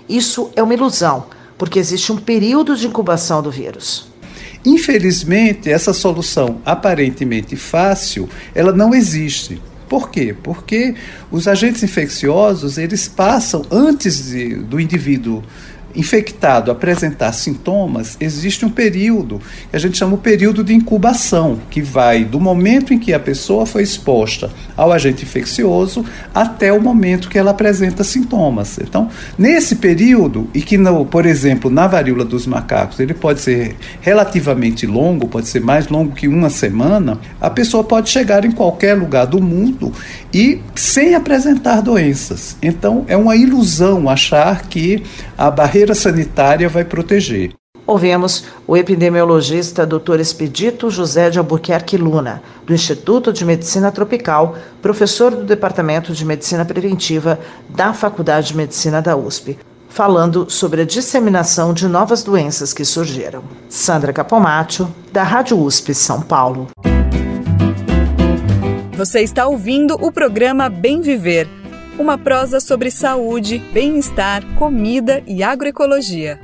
Isso 0.09 0.51
é 0.57 0.63
uma 0.63 0.73
ilusão, 0.73 1.27
porque 1.59 1.79
existe 1.79 2.11
um 2.11 2.17
período 2.17 2.75
de 2.75 2.87
incubação 2.87 3.43
do 3.43 3.51
vírus. 3.51 4.09
Infelizmente, 4.65 5.71
essa 5.71 5.93
solução 5.93 6.61
aparentemente 6.65 7.57
fácil, 7.57 8.29
ela 8.55 8.73
não 8.73 8.95
existe. 8.95 9.61
Por 9.89 10.11
quê? 10.11 10.35
Porque 10.43 10.95
os 11.31 11.49
agentes 11.49 11.83
infecciosos, 11.83 12.77
eles 12.79 13.09
passam 13.09 13.65
antes 13.71 14.31
de, 14.31 14.55
do 14.55 14.79
indivíduo 14.79 15.43
infectado 15.95 16.71
apresentar 16.71 17.33
sintomas, 17.33 18.17
existe 18.21 18.65
um 18.65 18.71
período 18.71 19.41
que 19.71 19.77
a 19.77 19.79
gente 19.79 19.99
chama 19.99 20.15
o 20.15 20.19
período 20.19 20.63
de 20.63 20.75
incubação, 20.75 21.59
que 21.71 21.81
vai 21.83 22.25
do 22.25 22.41
momento 22.41 22.93
em 22.95 22.99
que 22.99 23.13
a 23.13 23.19
pessoa 23.19 23.67
foi 23.67 23.83
exposta 23.83 24.51
ao 24.77 24.93
agente 24.93 25.25
infeccioso 25.25 26.05
até 26.35 26.73
o 26.73 26.81
momento 26.81 27.29
que 27.29 27.39
ela 27.39 27.51
apresenta 27.51 28.05
sintomas. 28.05 28.79
Então, 28.79 29.09
nesse 29.37 29.77
período, 29.77 30.49
e 30.55 30.61
que, 30.61 30.77
no, 30.79 31.05
por 31.05 31.27
exemplo, 31.27 31.71
na 31.71 31.87
varíola 31.87 32.25
dos 32.25 32.47
macacos, 32.47 33.01
ele 33.01 33.15
pode 33.15 33.41
ser 33.41 33.77
relativamente 34.01 34.87
longo, 34.87 35.27
pode 35.27 35.49
ser 35.49 35.61
mais 35.61 35.89
longo 35.89 36.15
que 36.15 36.29
uma 36.29 36.51
semana, 36.51 37.19
a 37.41 37.51
pessoa 37.51 37.83
pode 37.83 38.11
chegar 38.11 38.45
em 38.45 38.53
qualquer 38.53 38.95
lugar 38.95 39.27
do 39.27 39.43
mundo 39.43 39.93
e 40.33 40.61
sem 40.75 41.15
apresentar 41.15 41.81
doenças. 41.81 42.57
Então, 42.63 43.05
é 43.09 43.17
uma 43.17 43.37
ilusão 43.37 44.09
achar 44.09 44.69
que 44.69 45.03
a 45.37 45.51
barreira 45.51 45.78
sanitária 45.95 46.69
vai 46.69 46.85
proteger. 46.85 47.53
Ouvemos 47.87 48.45
o 48.67 48.77
epidemiologista 48.77 49.87
Dr. 49.87 50.21
Expedito 50.21 50.91
José 50.91 51.31
de 51.31 51.39
Albuquerque 51.39 51.97
Luna, 51.97 52.43
do 52.67 52.75
Instituto 52.75 53.33
de 53.33 53.47
Medicina 53.47 53.91
Tropical, 53.91 54.59
professor 54.83 55.35
do 55.35 55.45
Departamento 55.45 56.13
de 56.13 56.23
Medicina 56.23 56.67
Preventiva 56.67 57.41
da 57.71 57.95
Faculdade 57.95 58.49
de 58.49 58.57
Medicina 58.59 59.01
da 59.01 59.17
USP, 59.17 59.59
falando 59.89 60.51
sobre 60.51 60.83
a 60.83 60.85
disseminação 60.85 61.73
de 61.73 61.89
novas 61.89 62.23
doenças 62.23 62.75
que 62.75 62.85
surgiram. 62.85 63.43
Sandra 63.71 64.13
Capomatto, 64.13 64.87
da 65.11 65.23
Rádio 65.23 65.59
USP 65.59 65.95
São 65.95 66.21
Paulo. 66.21 66.69
Você 68.99 69.21
está 69.21 69.47
ouvindo 69.47 69.95
o 69.95 70.13
programa 70.13 70.69
Bem 70.69 71.01
Viver, 71.01 71.49
uma 71.99 72.17
prosa 72.17 72.61
sobre 72.61 72.91
saúde, 72.91 73.59
bem-estar, 73.59 74.45
comida 74.55 75.23
e 75.27 75.43
agroecologia. 75.43 76.41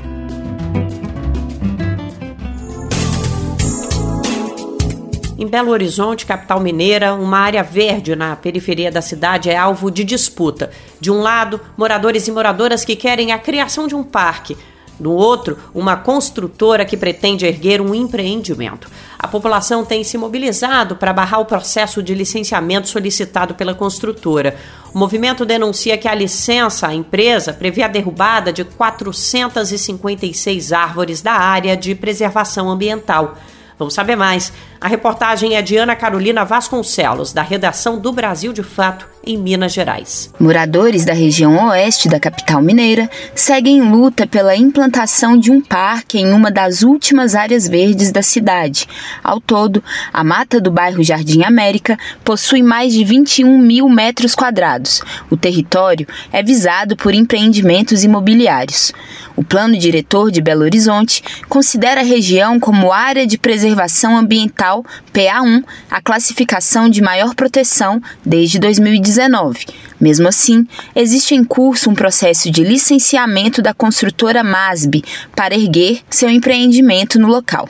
Em 5.38 5.46
Belo 5.46 5.70
Horizonte, 5.70 6.26
capital 6.26 6.58
mineira, 6.60 7.14
uma 7.14 7.38
área 7.38 7.62
verde 7.62 8.16
na 8.16 8.34
periferia 8.34 8.90
da 8.90 9.02
cidade 9.02 9.50
é 9.50 9.56
alvo 9.56 9.90
de 9.90 10.02
disputa. 10.02 10.70
De 11.00 11.10
um 11.10 11.20
lado, 11.20 11.60
moradores 11.76 12.26
e 12.26 12.32
moradoras 12.32 12.84
que 12.84 12.96
querem 12.96 13.30
a 13.30 13.38
criação 13.38 13.86
de 13.86 13.94
um 13.94 14.02
parque. 14.02 14.56
No 14.98 15.12
outro, 15.12 15.59
uma 15.74 15.96
construtora 15.96 16.85
que 16.85 16.96
pretende 16.96 17.44
erguer 17.44 17.80
um 17.80 17.92
empreendimento. 17.94 18.88
A 19.18 19.26
população 19.26 19.85
tem 19.85 20.04
se 20.04 20.16
mobilizado 20.16 20.94
para 20.96 21.12
barrar 21.12 21.40
o 21.40 21.44
processo 21.44 22.00
de 22.02 22.14
licenciamento 22.14 22.88
solicitado 22.88 23.54
pela 23.54 23.74
construtora. 23.74 24.57
O 24.94 24.98
movimento 24.98 25.44
denuncia 25.44 25.98
que 25.98 26.07
a 26.07 26.14
licença 26.14 26.87
à 26.87 26.94
empresa 26.94 27.52
prevê 27.52 27.83
a 27.83 27.88
derrubada 27.88 28.52
de 28.52 28.62
456 28.64 30.72
árvores 30.72 31.20
da 31.20 31.33
área 31.33 31.76
de 31.76 31.92
preservação 31.94 32.70
ambiental. 32.70 33.37
Vamos 33.76 33.94
saber 33.94 34.14
mais. 34.14 34.52
A 34.85 34.88
reportagem 34.88 35.57
é 35.57 35.62
de 35.62 35.79
Ana 35.79 35.97
Carolina 35.97 36.44
Vasconcelos, 36.44 37.33
da 37.33 37.40
redação 37.40 37.99
do 37.99 38.12
Brasil 38.12 38.53
de 38.53 38.62
Fato, 38.62 39.09
em 39.27 39.38
Minas 39.38 39.73
Gerais. 39.73 40.31
Moradores 40.38 41.07
da 41.07 41.14
região 41.14 41.68
oeste 41.68 42.07
da 42.07 42.20
capital 42.20 42.61
mineira 42.61 43.09
seguem 43.35 43.81
luta 43.81 44.27
pela 44.27 44.55
implantação 44.55 45.38
de 45.38 45.51
um 45.51 45.59
parque 45.62 46.18
em 46.18 46.35
uma 46.35 46.51
das 46.51 46.83
últimas 46.83 47.35
áreas 47.35 47.66
verdes 47.66 48.12
da 48.12 48.20
cidade. 48.20 48.87
Ao 49.23 49.40
todo, 49.40 49.83
a 50.12 50.23
mata 50.23 50.61
do 50.61 50.70
bairro 50.70 51.03
Jardim 51.03 51.44
América 51.44 51.99
possui 52.23 52.62
mais 52.62 52.92
de 52.92 53.03
21 53.05 53.57
mil 53.57 53.88
metros 53.88 54.35
quadrados. 54.35 55.01
O 55.31 55.37
território 55.38 56.07
é 56.31 56.42
visado 56.42 56.94
por 56.94 57.14
empreendimentos 57.14 58.05
imobiliários. 58.05 58.92
O 59.35 59.42
plano 59.42 59.79
diretor 59.79 60.31
de 60.31 60.42
Belo 60.42 60.62
Horizonte 60.62 61.25
considera 61.49 62.03
a 62.03 62.05
região 62.05 62.61
como 62.61 62.92
área 62.92 63.27
de 63.27 63.38
preservação 63.38 64.16
ambiental 64.16 64.73
PA1, 65.12 65.62
a 65.90 66.00
classificação 66.00 66.88
de 66.88 67.02
maior 67.02 67.34
proteção 67.34 68.00
desde 68.24 68.58
2019. 68.58 69.66
Mesmo 70.00 70.26
assim, 70.26 70.66
existe 70.94 71.34
em 71.34 71.44
curso 71.44 71.90
um 71.90 71.94
processo 71.94 72.50
de 72.50 72.64
licenciamento 72.64 73.62
da 73.62 73.72
construtora 73.72 74.42
MASB 74.42 75.04
para 75.37 75.54
erguer 75.54 76.00
seu 76.10 76.28
empreendimento 76.28 77.18
no 77.18 77.28
local. 77.28 77.68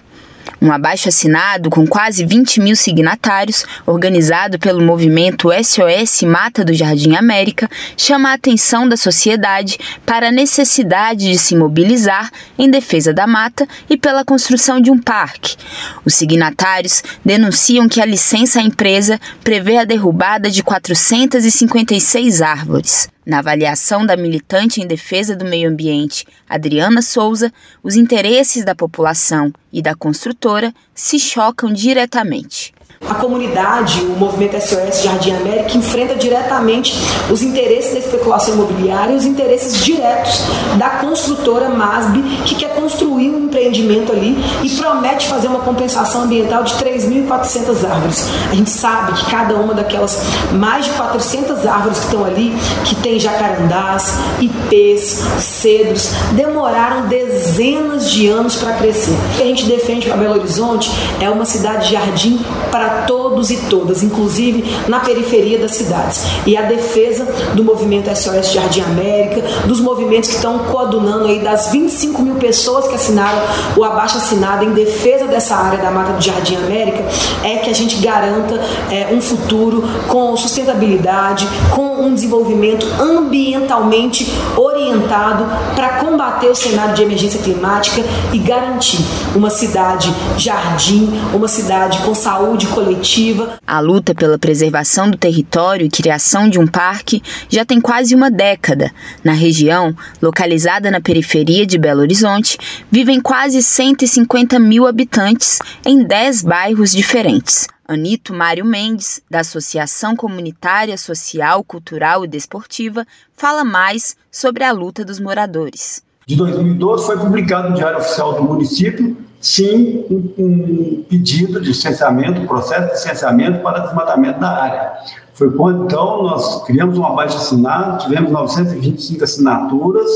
Um 0.64 0.72
abaixo 0.72 1.10
assinado 1.10 1.68
com 1.68 1.86
quase 1.86 2.24
20 2.24 2.58
mil 2.58 2.74
signatários, 2.74 3.66
organizado 3.84 4.58
pelo 4.58 4.80
movimento 4.82 5.50
SOS 5.52 6.22
Mata 6.22 6.64
do 6.64 6.72
Jardim 6.72 7.16
América, 7.16 7.68
chama 7.98 8.30
a 8.30 8.32
atenção 8.32 8.88
da 8.88 8.96
sociedade 8.96 9.76
para 10.06 10.28
a 10.28 10.32
necessidade 10.32 11.30
de 11.30 11.36
se 11.36 11.54
mobilizar 11.54 12.30
em 12.58 12.70
defesa 12.70 13.12
da 13.12 13.26
mata 13.26 13.68
e 13.90 13.98
pela 13.98 14.24
construção 14.24 14.80
de 14.80 14.90
um 14.90 14.98
parque. 14.98 15.54
Os 16.02 16.14
signatários 16.14 17.02
denunciam 17.22 17.86
que 17.86 18.00
a 18.00 18.06
licença 18.06 18.60
à 18.60 18.62
empresa 18.62 19.20
prevê 19.42 19.76
a 19.76 19.84
derrubada 19.84 20.50
de 20.50 20.62
456 20.62 22.40
árvores. 22.40 23.10
Na 23.26 23.38
avaliação 23.38 24.04
da 24.04 24.18
militante 24.18 24.82
em 24.82 24.86
defesa 24.86 25.34
do 25.34 25.46
meio 25.46 25.70
ambiente, 25.70 26.26
Adriana 26.46 27.00
Souza, 27.00 27.50
os 27.82 27.96
interesses 27.96 28.66
da 28.66 28.74
população 28.74 29.50
e 29.72 29.80
da 29.80 29.94
construtora 29.94 30.74
se 30.94 31.18
chocam 31.18 31.72
diretamente. 31.72 32.73
A 33.08 33.14
comunidade, 33.14 34.00
o 34.00 34.16
movimento 34.16 34.58
SOS 34.60 35.02
Jardim 35.02 35.32
América, 35.32 35.76
enfrenta 35.76 36.14
diretamente 36.14 36.94
os 37.30 37.42
interesses 37.42 37.92
da 37.92 37.98
especulação 37.98 38.54
imobiliária 38.54 39.12
e 39.12 39.16
os 39.16 39.24
interesses 39.24 39.84
diretos 39.84 40.42
da 40.78 40.90
construtora 40.90 41.68
MASB, 41.68 42.22
que 42.44 42.54
quer 42.54 42.74
construir 42.74 43.30
um 43.30 43.44
empreendimento 43.44 44.10
ali 44.10 44.42
e 44.62 44.70
promete 44.70 45.28
fazer 45.28 45.48
uma 45.48 45.60
compensação 45.60 46.22
ambiental 46.22 46.62
de 46.62 46.74
3.400 46.74 47.88
árvores. 47.88 48.28
A 48.50 48.54
gente 48.54 48.70
sabe 48.70 49.12
que 49.12 49.30
cada 49.30 49.54
uma 49.56 49.74
daquelas 49.74 50.22
mais 50.52 50.86
de 50.86 50.92
400 50.92 51.66
árvores 51.66 51.98
que 51.98 52.04
estão 52.06 52.24
ali, 52.24 52.54
que 52.84 52.94
tem 52.96 53.18
jacarandás, 53.18 54.14
ipês, 54.40 55.22
cedros, 55.38 56.10
demoraram 56.32 57.06
dezenas 57.06 58.10
de 58.10 58.28
anos 58.28 58.56
para 58.56 58.72
crescer. 58.74 59.12
O 59.12 59.36
que 59.36 59.42
a 59.42 59.46
gente 59.46 59.66
defende 59.66 60.06
para 60.06 60.16
Belo 60.16 60.34
Horizonte 60.34 60.90
é 61.20 61.28
uma 61.28 61.44
cidade 61.44 61.92
jardim 61.92 62.40
para 62.70 62.83
todos 63.06 63.50
e 63.50 63.56
todas, 63.68 64.02
inclusive 64.02 64.64
na 64.88 65.00
periferia 65.00 65.58
das 65.58 65.72
cidades. 65.72 66.24
E 66.46 66.56
a 66.56 66.62
defesa 66.62 67.26
do 67.54 67.64
movimento 67.64 68.14
SOS 68.14 68.52
Jardim 68.52 68.80
América, 68.80 69.42
dos 69.66 69.80
movimentos 69.80 70.30
que 70.30 70.36
estão 70.36 70.58
coadunando 70.58 71.26
aí 71.26 71.40
das 71.40 71.70
25 71.70 72.22
mil 72.22 72.34
pessoas 72.36 72.86
que 72.86 72.94
assinaram 72.94 73.42
o 73.76 73.84
abaixo 73.84 74.16
assinado 74.16 74.64
em 74.64 74.72
defesa 74.72 75.26
dessa 75.26 75.56
área 75.56 75.78
da 75.78 75.90
Mata 75.90 76.12
do 76.12 76.22
Jardim 76.22 76.56
América, 76.56 77.04
é 77.42 77.56
que 77.56 77.70
a 77.70 77.74
gente 77.74 77.96
garanta 77.96 78.60
é, 78.90 79.08
um 79.12 79.20
futuro 79.20 79.84
com 80.08 80.36
sustentabilidade, 80.36 81.46
com 81.74 82.04
um 82.04 82.14
desenvolvimento 82.14 82.86
ambientalmente 83.00 84.30
orientado 84.56 85.46
para 85.74 86.00
combater 86.00 86.48
o 86.48 86.54
cenário 86.54 86.94
de 86.94 87.02
emergência 87.02 87.40
climática 87.40 88.02
e 88.32 88.38
garantir 88.38 89.04
uma 89.34 89.50
cidade 89.50 90.14
jardim, 90.36 91.10
uma 91.32 91.48
cidade 91.48 91.98
com 91.98 92.14
saúde 92.14 92.66
coletiva. 92.74 93.60
A 93.64 93.78
luta 93.78 94.12
pela 94.14 94.36
preservação 94.36 95.08
do 95.08 95.16
território 95.16 95.86
e 95.86 95.90
criação 95.90 96.48
de 96.48 96.58
um 96.58 96.66
parque 96.66 97.22
já 97.48 97.64
tem 97.64 97.80
quase 97.80 98.14
uma 98.14 98.30
década. 98.30 98.92
Na 99.22 99.32
região, 99.32 99.96
localizada 100.20 100.90
na 100.90 101.00
periferia 101.00 101.64
de 101.64 101.78
Belo 101.78 102.00
Horizonte, 102.00 102.58
vivem 102.90 103.20
quase 103.20 103.62
150 103.62 104.58
mil 104.58 104.86
habitantes 104.86 105.60
em 105.86 106.02
10 106.02 106.42
bairros 106.42 106.90
diferentes. 106.90 107.68
Anito 107.86 108.34
Mário 108.34 108.64
Mendes, 108.64 109.22
da 109.30 109.40
Associação 109.40 110.16
Comunitária 110.16 110.96
Social, 110.98 111.62
Cultural 111.62 112.24
e 112.24 112.28
Desportiva, 112.28 113.06
fala 113.36 113.62
mais 113.62 114.16
sobre 114.32 114.64
a 114.64 114.72
luta 114.72 115.04
dos 115.04 115.20
moradores. 115.20 116.03
De 116.26 116.36
2012 116.36 117.04
foi 117.04 117.18
publicado 117.18 117.70
no 117.70 117.74
Diário 117.74 117.98
Oficial 117.98 118.32
do 118.32 118.44
município, 118.44 119.14
sim, 119.40 120.06
um, 120.10 120.32
um 120.38 121.04
pedido 121.06 121.60
de 121.60 121.68
licenciamento, 121.68 122.46
processo 122.46 122.86
de 122.86 122.92
licenciamento 122.92 123.60
para 123.60 123.80
desmatamento 123.80 124.40
da 124.40 124.48
área. 124.48 124.92
Foi 125.34 125.50
quando 125.50 125.84
então 125.84 126.22
nós 126.22 126.64
criamos 126.64 126.96
uma 126.96 127.14
base 127.14 127.36
assinada, 127.36 127.98
tivemos 127.98 128.30
925 128.30 129.22
assinaturas, 129.22 130.10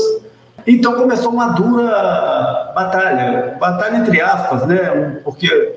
então 0.65 0.95
começou 0.95 1.31
uma 1.31 1.49
dura 1.49 2.71
batalha, 2.73 3.57
batalha 3.59 3.97
entre 3.97 4.19
aspas, 4.19 4.65
né? 4.65 5.19
Porque 5.23 5.75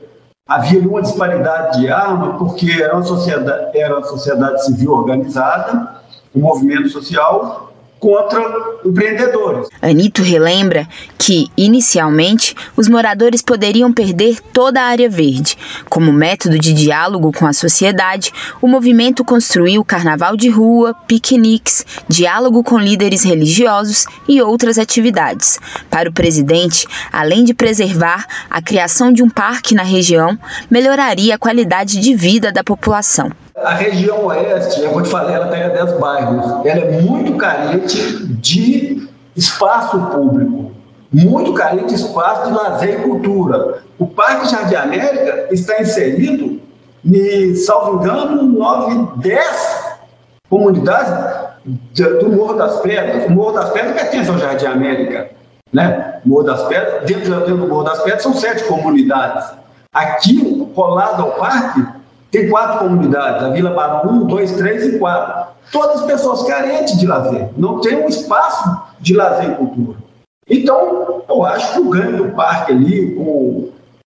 havia 0.48 0.80
uma 0.80 1.02
disparidade 1.02 1.80
de 1.80 1.88
arma, 1.90 2.38
porque 2.38 2.80
era 2.80 2.94
uma 2.94 3.02
sociedade, 3.02 3.76
era 3.76 3.98
uma 3.98 4.06
sociedade 4.06 4.64
civil 4.64 4.92
organizada, 4.92 5.96
um 6.34 6.40
movimento 6.40 6.88
social 6.88 7.71
contra 8.02 8.42
empreendedores. 8.84 9.68
Anito 9.80 10.22
relembra 10.22 10.88
que, 11.16 11.46
inicialmente, 11.56 12.52
os 12.76 12.88
moradores 12.88 13.40
poderiam 13.40 13.92
perder 13.92 14.40
toda 14.52 14.82
a 14.82 14.86
área 14.86 15.08
verde. 15.08 15.56
Como 15.88 16.12
método 16.12 16.58
de 16.58 16.72
diálogo 16.72 17.32
com 17.32 17.46
a 17.46 17.52
sociedade, 17.52 18.32
o 18.60 18.66
movimento 18.66 19.24
construiu 19.24 19.84
carnaval 19.84 20.36
de 20.36 20.48
rua, 20.48 20.92
piqueniques, 21.06 21.86
diálogo 22.08 22.64
com 22.64 22.76
líderes 22.76 23.22
religiosos 23.22 24.06
e 24.26 24.42
outras 24.42 24.78
atividades. 24.78 25.60
Para 25.88 26.10
o 26.10 26.12
presidente, 26.12 26.88
além 27.12 27.44
de 27.44 27.54
preservar, 27.54 28.26
a 28.50 28.60
criação 28.60 29.12
de 29.12 29.22
um 29.22 29.30
parque 29.30 29.76
na 29.76 29.84
região 29.84 30.36
melhoraria 30.68 31.36
a 31.36 31.38
qualidade 31.38 32.00
de 32.00 32.16
vida 32.16 32.50
da 32.50 32.64
população. 32.64 33.30
A 33.56 33.74
região 33.74 34.26
oeste, 34.26 34.80
eu 34.80 34.92
vou 34.92 35.02
te 35.02 35.10
falar, 35.10 35.32
ela 35.32 35.46
pega 35.48 35.68
10 35.84 35.98
bairros. 35.98 36.66
Ela 36.66 36.80
é 36.80 37.00
muito 37.02 37.36
carente 37.36 38.26
de 38.26 39.08
espaço 39.36 40.00
público, 40.06 40.72
muito 41.12 41.52
carente 41.52 41.88
de 41.88 41.94
espaço 41.94 42.46
de 42.46 42.56
lazer 42.56 43.00
e 43.00 43.02
cultura. 43.02 43.82
O 43.98 44.06
Parque 44.06 44.50
Jardim 44.50 44.74
América 44.74 45.48
está 45.50 45.80
inserido, 45.82 46.60
me 47.04 47.54
salvo 47.56 48.02
engano, 48.02 48.42
9, 48.42 49.20
10 49.20 49.92
comunidades 50.48 51.12
do 51.94 52.30
Morro 52.30 52.54
das 52.54 52.80
Pedras. 52.80 53.26
O 53.26 53.30
Morro 53.30 53.52
das 53.52 53.70
Pedras 53.70 53.92
pertence 53.92 54.30
ao 54.30 54.38
Jardim 54.38 54.66
América. 54.66 55.30
Né? 55.70 56.20
Morro 56.24 56.44
das 56.44 56.62
Pedras, 56.64 57.04
dentro, 57.04 57.34
dentro 57.34 57.56
do 57.58 57.68
Morro 57.68 57.84
das 57.84 58.02
Pedras 58.02 58.22
são 58.22 58.32
sete 58.32 58.64
comunidades. 58.64 59.44
Aqui, 59.92 60.66
colado 60.74 61.22
ao 61.22 61.32
parque, 61.32 62.01
tem 62.32 62.48
quatro 62.48 62.78
comunidades, 62.78 63.44
a 63.44 63.50
Vila 63.50 63.70
Barão 63.70 64.10
1, 64.22 64.26
2, 64.26 64.52
3 64.52 64.94
e 64.94 64.98
4. 64.98 65.52
Todas 65.70 66.02
pessoas 66.06 66.42
carentes 66.44 66.98
de 66.98 67.06
lazer, 67.06 67.50
não 67.56 67.80
tem 67.80 68.02
um 68.02 68.08
espaço 68.08 68.82
de 68.98 69.14
lazer 69.14 69.50
e 69.50 69.54
cultura. 69.54 69.98
Então, 70.48 71.22
eu 71.28 71.44
acho 71.44 71.74
que 71.74 71.80
o 71.80 71.90
ganho 71.90 72.16
do 72.16 72.30
parque 72.30 72.72
ali, 72.72 73.14
com, 73.14 73.68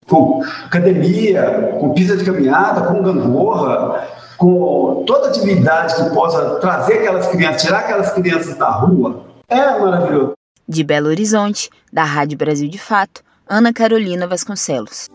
com 0.09 0.43
academia, 0.65 1.77
com 1.79 1.93
pista 1.93 2.17
de 2.17 2.25
caminhada, 2.25 2.87
com 2.89 3.03
gangorra, 3.03 4.09
com 4.39 5.05
toda 5.07 5.29
atividade 5.29 5.95
que 5.95 6.11
possa 6.15 6.57
trazer 6.57 6.95
aquelas 6.95 7.29
crianças, 7.29 7.63
tirar 7.63 7.79
aquelas 7.81 8.13
crianças 8.13 8.57
da 8.57 8.71
rua, 8.71 9.25
é 9.49 9.79
maravilhoso. 9.79 10.33
De 10.67 10.83
Belo 10.83 11.09
Horizonte, 11.09 11.71
da 11.93 12.03
Rádio 12.03 12.37
Brasil 12.37 12.69
de 12.69 12.79
Fato, 12.79 13.23
Ana 13.49 13.73
Carolina 13.73 14.27
Vasconcelos. 14.27 15.09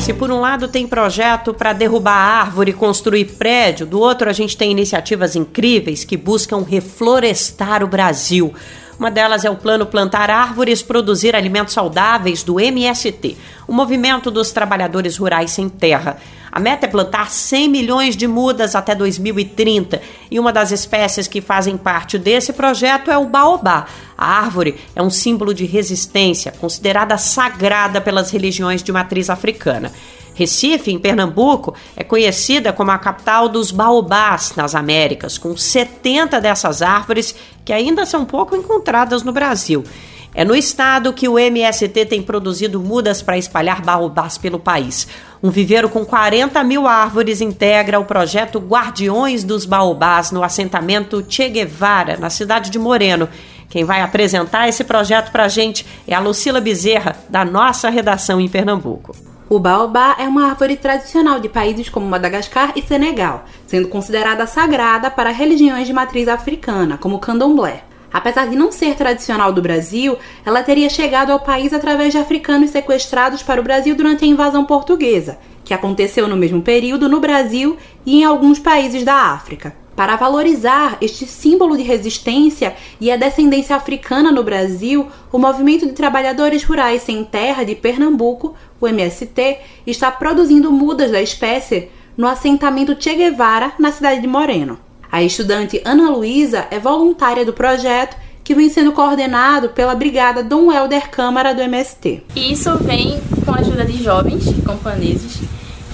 Se 0.00 0.14
por 0.14 0.30
um 0.30 0.40
lado 0.40 0.66
tem 0.66 0.86
projeto 0.86 1.52
para 1.52 1.74
derrubar 1.74 2.14
árvore 2.14 2.70
e 2.70 2.74
construir 2.74 3.26
prédio, 3.36 3.84
do 3.84 4.00
outro 4.00 4.30
a 4.30 4.32
gente 4.32 4.56
tem 4.56 4.70
iniciativas 4.70 5.36
incríveis 5.36 6.04
que 6.04 6.16
buscam 6.16 6.64
reflorestar 6.66 7.84
o 7.84 7.86
Brasil. 7.86 8.52
Uma 9.00 9.10
delas 9.10 9.46
é 9.46 9.50
o 9.50 9.56
Plano 9.56 9.86
Plantar 9.86 10.28
Árvores 10.28 10.82
Produzir 10.82 11.34
Alimentos 11.34 11.72
Saudáveis 11.72 12.42
do 12.42 12.60
MST, 12.60 13.34
o 13.66 13.72
Movimento 13.72 14.30
dos 14.30 14.52
Trabalhadores 14.52 15.16
Rurais 15.16 15.52
Sem 15.52 15.70
Terra. 15.70 16.18
A 16.52 16.60
meta 16.60 16.84
é 16.84 16.88
plantar 16.88 17.30
100 17.30 17.70
milhões 17.70 18.14
de 18.14 18.26
mudas 18.26 18.74
até 18.74 18.94
2030 18.94 20.02
e 20.30 20.38
uma 20.38 20.52
das 20.52 20.70
espécies 20.70 21.26
que 21.26 21.40
fazem 21.40 21.78
parte 21.78 22.18
desse 22.18 22.52
projeto 22.52 23.10
é 23.10 23.16
o 23.16 23.24
baobá. 23.24 23.86
A 24.18 24.38
árvore 24.38 24.78
é 24.94 25.00
um 25.00 25.08
símbolo 25.08 25.54
de 25.54 25.64
resistência, 25.64 26.52
considerada 26.60 27.16
sagrada 27.16 28.02
pelas 28.02 28.30
religiões 28.30 28.82
de 28.82 28.92
matriz 28.92 29.30
africana. 29.30 29.90
Recife, 30.34 30.90
em 30.90 30.98
Pernambuco, 30.98 31.74
é 31.96 32.04
conhecida 32.04 32.72
como 32.72 32.90
a 32.90 32.98
capital 32.98 33.48
dos 33.48 33.70
baobás 33.70 34.54
nas 34.56 34.74
Américas, 34.74 35.36
com 35.36 35.56
70 35.56 36.40
dessas 36.40 36.82
árvores 36.82 37.34
que 37.64 37.72
ainda 37.72 38.06
são 38.06 38.24
pouco 38.24 38.56
encontradas 38.56 39.22
no 39.22 39.32
Brasil. 39.32 39.84
É 40.32 40.44
no 40.44 40.54
estado 40.54 41.12
que 41.12 41.28
o 41.28 41.38
MST 41.38 42.06
tem 42.06 42.22
produzido 42.22 42.78
mudas 42.78 43.20
para 43.20 43.36
espalhar 43.36 43.82
baobás 43.82 44.38
pelo 44.38 44.60
país. 44.60 45.08
Um 45.42 45.50
viveiro 45.50 45.88
com 45.88 46.04
40 46.04 46.62
mil 46.62 46.86
árvores 46.86 47.40
integra 47.40 47.98
o 47.98 48.04
projeto 48.04 48.60
Guardiões 48.60 49.42
dos 49.42 49.64
Baobás 49.64 50.30
no 50.30 50.44
assentamento 50.44 51.24
Che 51.28 51.48
Guevara, 51.48 52.16
na 52.16 52.30
cidade 52.30 52.70
de 52.70 52.78
Moreno. 52.78 53.28
Quem 53.68 53.84
vai 53.84 54.02
apresentar 54.02 54.68
esse 54.68 54.84
projeto 54.84 55.32
para 55.32 55.46
a 55.46 55.48
gente 55.48 55.84
é 56.06 56.14
a 56.14 56.20
Lucila 56.20 56.60
Bezerra, 56.60 57.16
da 57.28 57.44
nossa 57.44 57.90
redação 57.90 58.40
em 58.40 58.48
Pernambuco. 58.48 59.29
O 59.52 59.58
baobá 59.58 60.14
é 60.16 60.28
uma 60.28 60.48
árvore 60.48 60.76
tradicional 60.76 61.40
de 61.40 61.48
países 61.48 61.88
como 61.88 62.06
Madagascar 62.06 62.72
e 62.76 62.82
Senegal, 62.82 63.46
sendo 63.66 63.88
considerada 63.88 64.46
sagrada 64.46 65.10
para 65.10 65.32
religiões 65.32 65.88
de 65.88 65.92
matriz 65.92 66.28
africana, 66.28 66.96
como 66.96 67.16
o 67.16 67.18
candomblé. 67.18 67.82
Apesar 68.12 68.46
de 68.46 68.54
não 68.54 68.70
ser 68.70 68.94
tradicional 68.94 69.52
do 69.52 69.60
Brasil, 69.60 70.16
ela 70.46 70.62
teria 70.62 70.88
chegado 70.88 71.32
ao 71.32 71.40
país 71.40 71.72
através 71.72 72.12
de 72.12 72.18
africanos 72.18 72.70
sequestrados 72.70 73.42
para 73.42 73.60
o 73.60 73.64
Brasil 73.64 73.96
durante 73.96 74.24
a 74.24 74.28
invasão 74.28 74.64
portuguesa, 74.64 75.36
que 75.64 75.74
aconteceu 75.74 76.28
no 76.28 76.36
mesmo 76.36 76.62
período 76.62 77.08
no 77.08 77.18
Brasil 77.18 77.76
e 78.06 78.20
em 78.20 78.24
alguns 78.24 78.60
países 78.60 79.02
da 79.02 79.16
África. 79.16 79.79
Para 79.94 80.16
valorizar 80.16 80.96
este 81.00 81.26
símbolo 81.26 81.76
de 81.76 81.82
resistência 81.82 82.74
e 83.00 83.10
a 83.10 83.16
descendência 83.16 83.76
africana 83.76 84.32
no 84.32 84.42
Brasil, 84.42 85.08
o 85.32 85.38
Movimento 85.38 85.86
de 85.86 85.92
Trabalhadores 85.92 86.64
Rurais 86.64 87.02
Sem 87.02 87.24
Terra 87.24 87.64
de 87.64 87.74
Pernambuco, 87.74 88.54
o 88.80 88.88
MST, 88.88 89.58
está 89.86 90.10
produzindo 90.10 90.72
mudas 90.72 91.10
da 91.10 91.20
espécie 91.20 91.90
no 92.16 92.26
assentamento 92.26 92.96
Che 92.98 93.14
Guevara, 93.14 93.72
na 93.78 93.92
cidade 93.92 94.20
de 94.20 94.26
Moreno. 94.26 94.78
A 95.10 95.22
estudante 95.22 95.82
Ana 95.84 96.10
Luísa 96.10 96.66
é 96.70 96.78
voluntária 96.78 97.44
do 97.44 97.52
projeto 97.52 98.16
que 98.44 98.54
vem 98.54 98.68
sendo 98.68 98.92
coordenado 98.92 99.70
pela 99.70 99.94
Brigada 99.94 100.42
Dom 100.42 100.72
Helder 100.72 101.10
Câmara 101.10 101.54
do 101.54 101.60
MST. 101.60 102.22
Isso 102.34 102.76
vem 102.78 103.20
com 103.44 103.52
a 103.52 103.58
ajuda 103.58 103.84
de 103.84 104.02
jovens 104.02 104.44
camponeses 104.64 105.40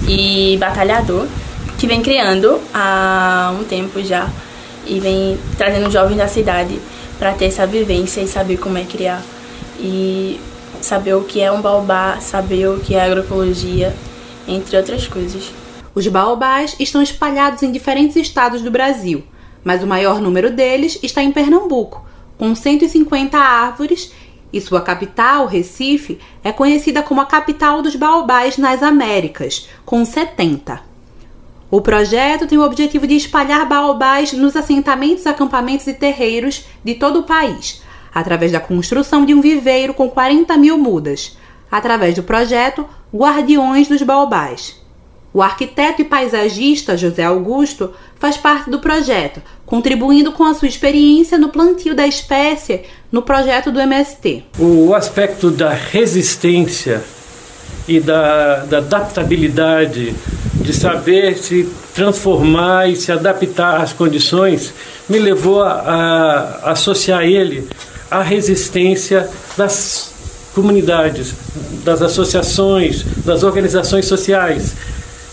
e 0.08 0.56
batalhador 0.58 1.26
que 1.78 1.86
vem 1.86 2.02
criando 2.02 2.60
há 2.72 3.54
um 3.58 3.64
tempo 3.64 4.02
já 4.02 4.30
e 4.86 5.00
vem 5.00 5.38
trazendo 5.58 5.90
jovens 5.90 6.16
da 6.16 6.28
cidade 6.28 6.78
para 7.18 7.32
ter 7.32 7.46
essa 7.46 7.66
vivência 7.66 8.20
e 8.20 8.28
saber 8.28 8.58
como 8.58 8.78
é 8.78 8.84
criar 8.84 9.22
e 9.78 10.40
saber 10.80 11.14
o 11.14 11.24
que 11.24 11.40
é 11.40 11.50
um 11.50 11.60
baobá, 11.60 12.18
saber 12.20 12.68
o 12.68 12.78
que 12.78 12.94
é 12.94 13.04
agroecologia, 13.04 13.94
entre 14.46 14.76
outras 14.76 15.06
coisas. 15.06 15.50
Os 15.94 16.06
baobás 16.06 16.76
estão 16.78 17.02
espalhados 17.02 17.62
em 17.62 17.72
diferentes 17.72 18.16
estados 18.16 18.62
do 18.62 18.70
Brasil, 18.70 19.24
mas 19.64 19.82
o 19.82 19.86
maior 19.86 20.20
número 20.20 20.50
deles 20.50 20.98
está 21.02 21.22
em 21.22 21.32
Pernambuco, 21.32 22.06
com 22.38 22.54
150 22.54 23.36
árvores, 23.36 24.12
e 24.52 24.60
sua 24.60 24.80
capital, 24.80 25.46
Recife, 25.46 26.18
é 26.44 26.52
conhecida 26.52 27.02
como 27.02 27.20
a 27.20 27.26
capital 27.26 27.82
dos 27.82 27.96
baobás 27.96 28.56
nas 28.56 28.82
Américas, 28.82 29.68
com 29.84 30.04
70. 30.04 30.85
O 31.68 31.80
projeto 31.80 32.46
tem 32.46 32.56
o 32.58 32.64
objetivo 32.64 33.06
de 33.06 33.16
espalhar 33.16 33.68
baobás 33.68 34.32
nos 34.32 34.54
assentamentos, 34.54 35.26
acampamentos 35.26 35.86
e 35.88 35.94
terreiros 35.94 36.64
de 36.84 36.94
todo 36.94 37.20
o 37.20 37.22
país, 37.24 37.82
através 38.14 38.52
da 38.52 38.60
construção 38.60 39.26
de 39.26 39.34
um 39.34 39.40
viveiro 39.40 39.92
com 39.92 40.08
40 40.08 40.56
mil 40.56 40.78
mudas, 40.78 41.36
através 41.68 42.14
do 42.14 42.22
projeto 42.22 42.86
Guardiões 43.12 43.88
dos 43.88 44.00
Baobás. 44.02 44.80
O 45.34 45.42
arquiteto 45.42 46.00
e 46.00 46.04
paisagista 46.04 46.96
José 46.96 47.24
Augusto 47.24 47.92
faz 48.14 48.36
parte 48.36 48.70
do 48.70 48.78
projeto, 48.78 49.42
contribuindo 49.66 50.32
com 50.32 50.44
a 50.44 50.54
sua 50.54 50.68
experiência 50.68 51.36
no 51.36 51.48
plantio 51.48 51.94
da 51.96 52.06
espécie 52.06 52.84
no 53.10 53.22
projeto 53.22 53.72
do 53.72 53.80
MST. 53.80 54.44
O 54.58 54.94
aspecto 54.94 55.50
da 55.50 55.70
resistência 55.70 57.04
e 57.88 58.00
da, 58.00 58.64
da 58.64 58.78
adaptabilidade, 58.78 60.14
de 60.54 60.72
saber 60.72 61.38
se 61.38 61.68
transformar 61.94 62.90
e 62.90 62.96
se 62.96 63.12
adaptar 63.12 63.80
às 63.80 63.92
condições, 63.92 64.74
me 65.08 65.18
levou 65.18 65.62
a, 65.62 66.60
a 66.62 66.72
associar 66.72 67.22
ele 67.22 67.68
à 68.10 68.22
resistência 68.22 69.28
das 69.56 70.12
comunidades, 70.54 71.34
das 71.84 72.02
associações, 72.02 73.04
das 73.24 73.42
organizações 73.42 74.06
sociais. 74.06 74.74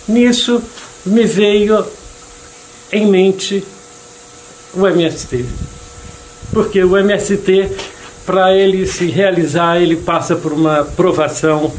Nisso 0.08 0.62
me 1.06 1.26
veio 1.26 1.86
em 2.91 3.08
mente 3.08 3.63
o 4.74 4.88
MST. 4.88 5.46
Porque 6.52 6.84
o 6.84 6.96
MST, 6.98 7.72
para 8.26 8.56
ele 8.56 8.86
se 8.86 9.08
realizar, 9.08 9.82
ele 9.82 9.96
passa 9.96 10.36
por 10.36 10.54
uma 10.54 10.82
aprovação 10.82 11.74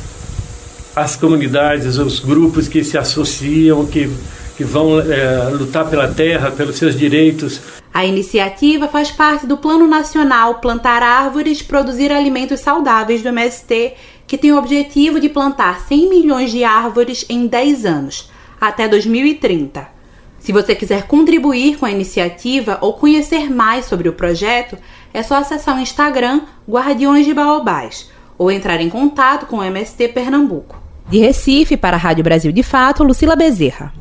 às 0.94 1.16
comunidades, 1.16 1.98
os 1.98 2.20
grupos 2.20 2.68
que 2.68 2.84
se 2.84 2.96
associam, 2.96 3.86
que, 3.86 4.10
que 4.56 4.64
vão 4.64 5.00
é, 5.00 5.50
lutar 5.50 5.88
pela 5.88 6.08
terra, 6.08 6.50
pelos 6.50 6.76
seus 6.76 6.96
direitos. 6.96 7.60
A 7.92 8.04
iniciativa 8.04 8.88
faz 8.88 9.10
parte 9.10 9.46
do 9.46 9.56
Plano 9.56 9.86
Nacional 9.86 10.56
Plantar 10.56 11.02
Árvores 11.02 11.62
Produzir 11.62 12.12
Alimentos 12.12 12.60
Saudáveis 12.60 13.22
do 13.22 13.28
MST, 13.28 13.94
que 14.26 14.38
tem 14.38 14.52
o 14.52 14.58
objetivo 14.58 15.20
de 15.20 15.28
plantar 15.28 15.80
100 15.86 16.08
milhões 16.08 16.50
de 16.50 16.64
árvores 16.64 17.24
em 17.28 17.46
10 17.46 17.84
anos, 17.84 18.30
até 18.60 18.88
2030. 18.88 19.94
Se 20.38 20.52
você 20.52 20.74
quiser 20.74 21.06
contribuir 21.06 21.78
com 21.78 21.86
a 21.86 21.90
iniciativa 21.90 22.78
ou 22.80 22.92
conhecer 22.94 23.50
mais 23.50 23.86
sobre 23.86 24.08
o 24.08 24.12
projeto, 24.12 24.76
é 25.12 25.22
só 25.22 25.36
acessar 25.36 25.76
o 25.76 25.80
Instagram 25.80 26.42
Guardiões 26.68 27.24
de 27.24 27.32
Baobás 27.32 28.10
ou 28.36 28.50
entrar 28.50 28.80
em 28.80 28.90
contato 28.90 29.46
com 29.46 29.58
o 29.58 29.64
MST 29.64 30.08
Pernambuco. 30.08 30.83
De 31.08 31.18
Recife, 31.18 31.76
para 31.76 31.96
a 31.96 32.00
Rádio 32.00 32.24
Brasil 32.24 32.50
de 32.52 32.62
Fato, 32.62 33.04
Lucila 33.04 33.36
Bezerra. 33.36 33.92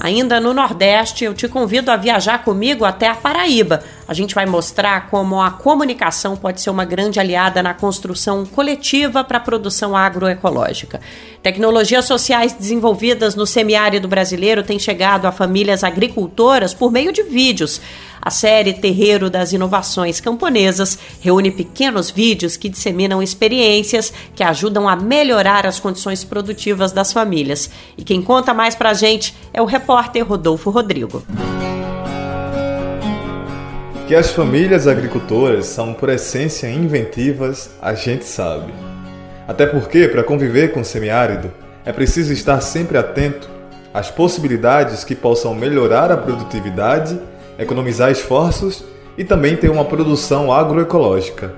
Ainda 0.00 0.40
no 0.40 0.54
Nordeste, 0.54 1.24
eu 1.24 1.34
te 1.34 1.48
convido 1.48 1.90
a 1.90 1.96
viajar 1.96 2.44
comigo 2.44 2.84
até 2.84 3.08
a 3.08 3.14
Paraíba. 3.14 3.82
A 4.08 4.14
gente 4.14 4.34
vai 4.34 4.46
mostrar 4.46 5.10
como 5.10 5.38
a 5.38 5.50
comunicação 5.50 6.34
pode 6.34 6.62
ser 6.62 6.70
uma 6.70 6.86
grande 6.86 7.20
aliada 7.20 7.62
na 7.62 7.74
construção 7.74 8.46
coletiva 8.46 9.22
para 9.22 9.36
a 9.36 9.40
produção 9.40 9.94
agroecológica. 9.94 10.98
Tecnologias 11.42 12.06
sociais 12.06 12.54
desenvolvidas 12.54 13.34
no 13.34 13.46
semiárido 13.46 14.08
brasileiro 14.08 14.62
têm 14.62 14.78
chegado 14.78 15.26
a 15.26 15.32
famílias 15.32 15.84
agricultoras 15.84 16.72
por 16.72 16.90
meio 16.90 17.12
de 17.12 17.22
vídeos. 17.22 17.82
A 18.20 18.30
série 18.30 18.72
Terreiro 18.72 19.28
das 19.28 19.52
Inovações 19.52 20.20
Camponesas 20.20 20.98
reúne 21.20 21.50
pequenos 21.50 22.10
vídeos 22.10 22.56
que 22.56 22.70
disseminam 22.70 23.22
experiências 23.22 24.10
que 24.34 24.42
ajudam 24.42 24.88
a 24.88 24.96
melhorar 24.96 25.66
as 25.66 25.78
condições 25.78 26.24
produtivas 26.24 26.92
das 26.92 27.12
famílias. 27.12 27.70
E 27.96 28.02
quem 28.02 28.22
conta 28.22 28.54
mais 28.54 28.74
pra 28.74 28.94
gente 28.94 29.36
é 29.52 29.60
o 29.60 29.66
repórter 29.66 30.26
Rodolfo 30.26 30.70
Rodrigo. 30.70 31.22
Que 34.08 34.14
as 34.14 34.30
famílias 34.30 34.86
agricultoras 34.86 35.66
são, 35.66 35.92
por 35.92 36.08
essência, 36.08 36.66
inventivas, 36.66 37.68
a 37.80 37.92
gente 37.92 38.24
sabe. 38.24 38.72
Até 39.46 39.66
porque, 39.66 40.08
para 40.08 40.24
conviver 40.24 40.72
com 40.72 40.80
o 40.80 40.84
semiárido, 40.84 41.52
é 41.84 41.92
preciso 41.92 42.32
estar 42.32 42.58
sempre 42.62 42.96
atento 42.96 43.50
às 43.92 44.10
possibilidades 44.10 45.04
que 45.04 45.14
possam 45.14 45.54
melhorar 45.54 46.10
a 46.10 46.16
produtividade 46.16 47.20
economizar 47.58 48.10
esforços 48.10 48.82
e 49.18 49.24
também 49.24 49.56
ter 49.56 49.68
uma 49.68 49.84
produção 49.84 50.50
agroecológica. 50.50 51.52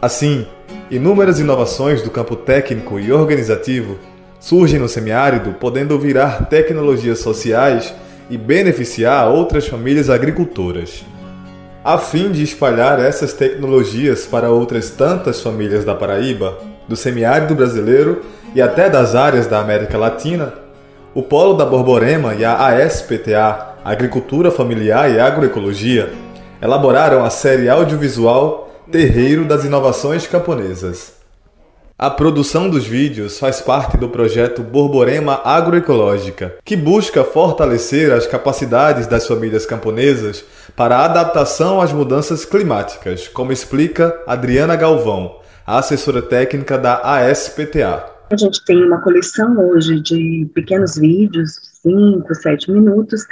Assim, 0.00 0.46
inúmeras 0.90 1.40
inovações 1.40 2.00
do 2.00 2.10
campo 2.10 2.36
técnico 2.36 2.98
e 2.98 3.12
organizativo 3.12 3.98
surgem 4.40 4.78
no 4.78 4.88
semiárido, 4.88 5.52
podendo 5.52 5.98
virar 5.98 6.46
tecnologias 6.46 7.18
sociais 7.18 7.92
e 8.30 8.38
beneficiar 8.38 9.28
outras 9.28 9.68
famílias 9.68 10.08
agricultoras. 10.08 11.04
A 11.86 11.98
fim 11.98 12.32
de 12.32 12.42
espalhar 12.42 12.98
essas 12.98 13.32
tecnologias 13.32 14.26
para 14.26 14.50
outras 14.50 14.90
tantas 14.90 15.40
famílias 15.40 15.84
da 15.84 15.94
Paraíba, 15.94 16.58
do 16.88 16.96
semiárido 16.96 17.54
brasileiro 17.54 18.22
e 18.56 18.60
até 18.60 18.90
das 18.90 19.14
áreas 19.14 19.46
da 19.46 19.60
América 19.60 19.96
Latina, 19.96 20.52
o 21.14 21.22
Polo 21.22 21.54
da 21.54 21.64
Borborema 21.64 22.34
e 22.34 22.44
a 22.44 22.56
ASPTA 22.84 23.76
Agricultura 23.84 24.50
Familiar 24.50 25.08
e 25.12 25.20
Agroecologia, 25.20 26.12
elaboraram 26.60 27.24
a 27.24 27.30
série 27.30 27.68
audiovisual 27.68 28.68
Terreiro 28.90 29.44
das 29.44 29.64
Inovações 29.64 30.26
Camponesas. 30.26 31.15
A 31.98 32.10
produção 32.10 32.68
dos 32.68 32.86
vídeos 32.86 33.38
faz 33.38 33.62
parte 33.62 33.96
do 33.96 34.10
projeto 34.10 34.62
Borborema 34.62 35.40
Agroecológica, 35.42 36.56
que 36.62 36.76
busca 36.76 37.24
fortalecer 37.24 38.12
as 38.12 38.26
capacidades 38.26 39.06
das 39.06 39.26
famílias 39.26 39.64
camponesas 39.64 40.44
para 40.76 40.98
a 40.98 41.06
adaptação 41.06 41.80
às 41.80 41.94
mudanças 41.94 42.44
climáticas, 42.44 43.28
como 43.28 43.50
explica 43.50 44.14
Adriana 44.26 44.76
Galvão, 44.76 45.40
assessora 45.66 46.20
técnica 46.20 46.76
da 46.76 47.00
ASPTA. 47.00 48.04
A 48.30 48.36
gente 48.36 48.62
tem 48.66 48.84
uma 48.84 49.00
coleção 49.00 49.58
hoje 49.58 49.98
de 49.98 50.50
pequenos 50.54 50.96
vídeos, 50.96 51.58
5, 51.82 52.34
7 52.34 52.72
minutos, 52.72 53.24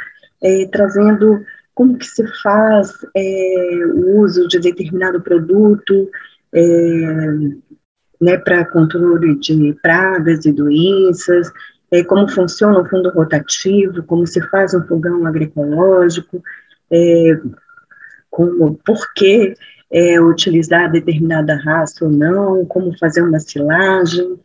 é, 0.43 0.67
trazendo 0.73 1.45
como 1.75 1.99
que 1.99 2.07
se 2.07 2.25
faz 2.43 2.95
é, 3.15 3.85
o 3.95 4.23
uso 4.23 4.49
de 4.49 4.59
determinado 4.59 5.21
produto 5.21 6.09
é, 6.55 7.27
né, 8.21 8.37
para 8.37 8.65
controle 8.65 9.39
de 9.39 9.77
pragas 9.83 10.45
e 10.45 10.53
doenças, 10.53 11.51
é, 11.91 12.03
como 12.03 12.29
funciona 12.29 12.81
o 12.81 12.89
fundo 12.89 13.11
rotativo, 13.11 14.03
como 14.03 14.27
se 14.27 14.41
faz 14.49 14.75
um 14.75 14.83
fogão 14.87 15.27
agroecológico, 15.27 16.43
é, 16.91 17.39
como, 18.31 18.75
por 18.85 19.13
que 19.15 19.55
é, 19.93 20.21
utilizar 20.21 20.91
determinada 20.91 21.55
raça 21.57 22.05
ou 22.05 22.11
não, 22.11 22.65
como 22.67 22.99
fazer 22.99 23.23
uma 23.23 23.39
silagem, 23.39 24.39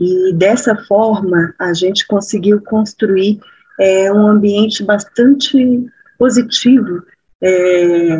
e 0.00 0.32
dessa 0.34 0.76
forma 0.86 1.54
a 1.58 1.72
gente 1.72 2.06
conseguiu 2.06 2.60
construir 2.62 3.40
é 3.78 4.12
um 4.12 4.26
ambiente 4.26 4.82
bastante 4.82 5.86
positivo, 6.18 7.02
é, 7.40 8.18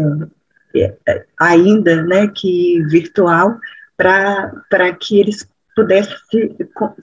é, 0.77 1.25
ainda 1.41 2.03
né, 2.05 2.29
que 2.29 2.81
virtual, 2.85 3.59
para 3.99 4.95
que 4.99 5.21
eles 5.21 5.47
pudessem 5.77 6.17
se, 6.31 6.57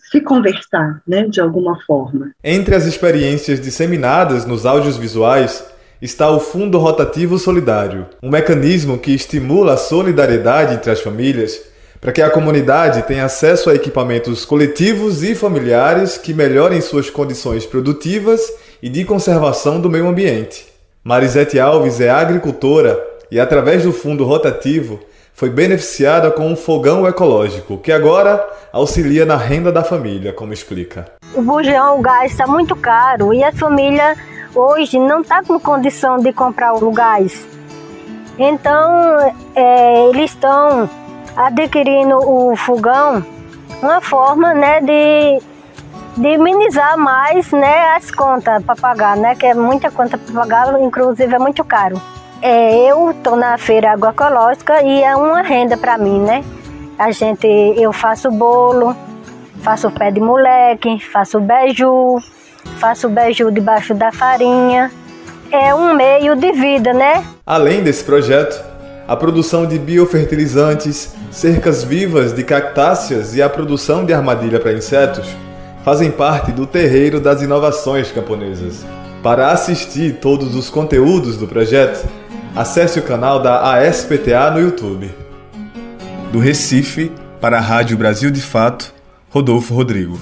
se 0.10 0.21
conversar 0.21 1.01
né, 1.08 1.27
de 1.27 1.39
alguma 1.39 1.79
forma. 1.86 2.31
Entre 2.43 2.73
as 2.73 2.86
experiências 2.86 3.62
disseminadas 3.62 4.45
nos 4.45 4.65
áudios 4.65 4.97
visuais 4.97 5.63
está 6.01 6.29
o 6.29 6.39
Fundo 6.39 6.77
Rotativo 6.77 7.38
Solidário, 7.38 8.08
um 8.23 8.29
mecanismo 8.29 8.97
que 8.97 9.13
estimula 9.13 9.73
a 9.73 9.77
solidariedade 9.77 10.73
entre 10.73 10.91
as 10.91 11.01
famílias 11.01 11.62
para 12.01 12.12
que 12.12 12.21
a 12.21 12.29
comunidade 12.29 13.01
tenha 13.03 13.25
acesso 13.25 13.69
a 13.69 13.73
equipamentos 13.75 14.45
coletivos 14.45 15.23
e 15.23 15.34
familiares 15.34 16.17
que 16.17 16.34
melhorem 16.34 16.79
suas 16.79 17.10
condições 17.10 17.65
produtivas 17.65 18.41
e 18.81 18.89
de 18.89 19.03
conservação 19.03 19.81
do 19.81 19.89
meio 19.89 20.08
ambiente. 20.08 20.67
Marisete 21.03 21.60
Alves 21.60 21.99
é 21.99 22.10
agricultora 22.10 23.01
e, 23.31 23.39
através 23.39 23.84
do 23.84 23.91
fundo 23.91 24.23
rotativo, 24.23 24.99
foi 25.36 25.50
beneficiada 25.50 26.32
com 26.32 26.48
um 26.48 26.56
fogão 26.56 27.06
ecológico, 27.06 27.78
que 27.78 27.91
agora 27.91 28.41
auxilia 28.71 29.26
na 29.26 29.36
renda 29.36 29.69
da 29.69 29.84
família, 29.84 30.32
como 30.32 30.54
explica. 30.54 31.12
O 31.34 31.41
bujão, 31.41 32.00
o 32.00 32.02
gás 32.02 32.32
está 32.32 32.48
muito 32.48 32.74
caro 32.74 33.34
e 33.34 33.43
a 33.43 33.52
família 33.52 34.15
hoje 34.56 34.98
não 34.98 35.19
está 35.19 35.43
com 35.43 35.60
condição 35.60 36.17
de 36.17 36.32
comprar 36.32 36.74
o 36.74 36.89
gás. 36.89 37.45
Então, 38.39 39.34
é, 39.54 40.10
eles 40.10 40.32
estão 40.32 40.89
adquirindo 41.36 42.15
o 42.15 42.56
fogão, 42.56 43.21
uma 43.82 44.00
forma 44.00 44.54
né, 44.54 44.80
de, 44.80 45.41
de 46.15 46.38
minimizar 46.38 46.98
mais 46.98 47.52
né, 47.52 47.89
as 47.98 48.10
contas 48.10 48.63
para 48.63 48.76
pagar, 48.78 49.17
né, 49.17 49.36
que 49.36 49.45
é 49.45 49.54
muita 49.54 49.91
conta 49.91 50.17
para 50.17 50.34
pagar, 50.34 50.82
inclusive 50.82 51.36
é 51.36 51.39
muito 51.39 51.63
caro. 51.65 52.02
É, 52.47 52.91
eu 52.91 53.10
estou 53.10 53.36
na 53.36 53.58
feira 53.58 53.91
agroecológica 53.93 54.79
e 54.84 55.01
é 55.01 55.15
uma 55.15 55.41
renda 55.41 55.75
para 55.75 55.97
mim, 55.97 56.20
né? 56.20 56.43
A 56.95 57.11
gente, 57.11 57.47
eu 57.47 57.91
faço 57.91 58.30
bolo, 58.30 58.95
faço 59.63 59.89
pé 59.89 60.11
de 60.11 60.20
moleque, 60.20 60.99
faço 61.11 61.39
beiju, 61.39 62.20
faço 62.78 63.09
beiju 63.09 63.49
debaixo 63.49 63.95
da 63.95 64.11
farinha. 64.11 64.91
É 65.51 65.74
um 65.74 65.95
meio 65.95 66.36
de 66.36 66.51
vida, 66.51 66.93
né? 66.93 67.26
Além 67.47 67.82
desse 67.82 68.03
projeto, 68.03 68.63
a 69.07 69.15
produção 69.15 69.65
de 69.65 69.80
biofertilizantes, 69.80 71.15
cercas 71.32 71.84
vivas 71.84 72.32
de 72.32 72.43
cactáceas 72.43 73.36
e 73.36 73.41
a 73.41 73.49
produção 73.49 74.05
de 74.05 74.13
armadilha 74.13 74.59
para 74.59 74.72
insetos 74.72 75.28
fazem 75.84 76.11
parte 76.11 76.51
do 76.51 76.67
terreiro 76.67 77.20
das 77.20 77.41
inovações 77.41 78.11
camponesas. 78.11 78.86
Para 79.24 79.49
assistir 79.49 80.20
todos 80.22 80.55
os 80.55 80.70
conteúdos 80.70 81.38
do 81.38 81.47
projeto, 81.47 82.07
acesse 82.56 82.97
o 82.97 83.03
canal 83.03 83.39
da 83.41 83.76
ASPTA 83.76 84.49
no 84.51 84.62
YouTube. 84.62 85.14
Do 86.32 86.39
Recife, 86.39 87.12
para 87.41 87.58
a 87.58 87.62
Rádio 87.62 87.97
Brasil 87.97 88.32
de 88.32 88.41
Fato, 88.41 88.93
Rodolfo 89.30 89.74
Rodrigo. 89.74 90.18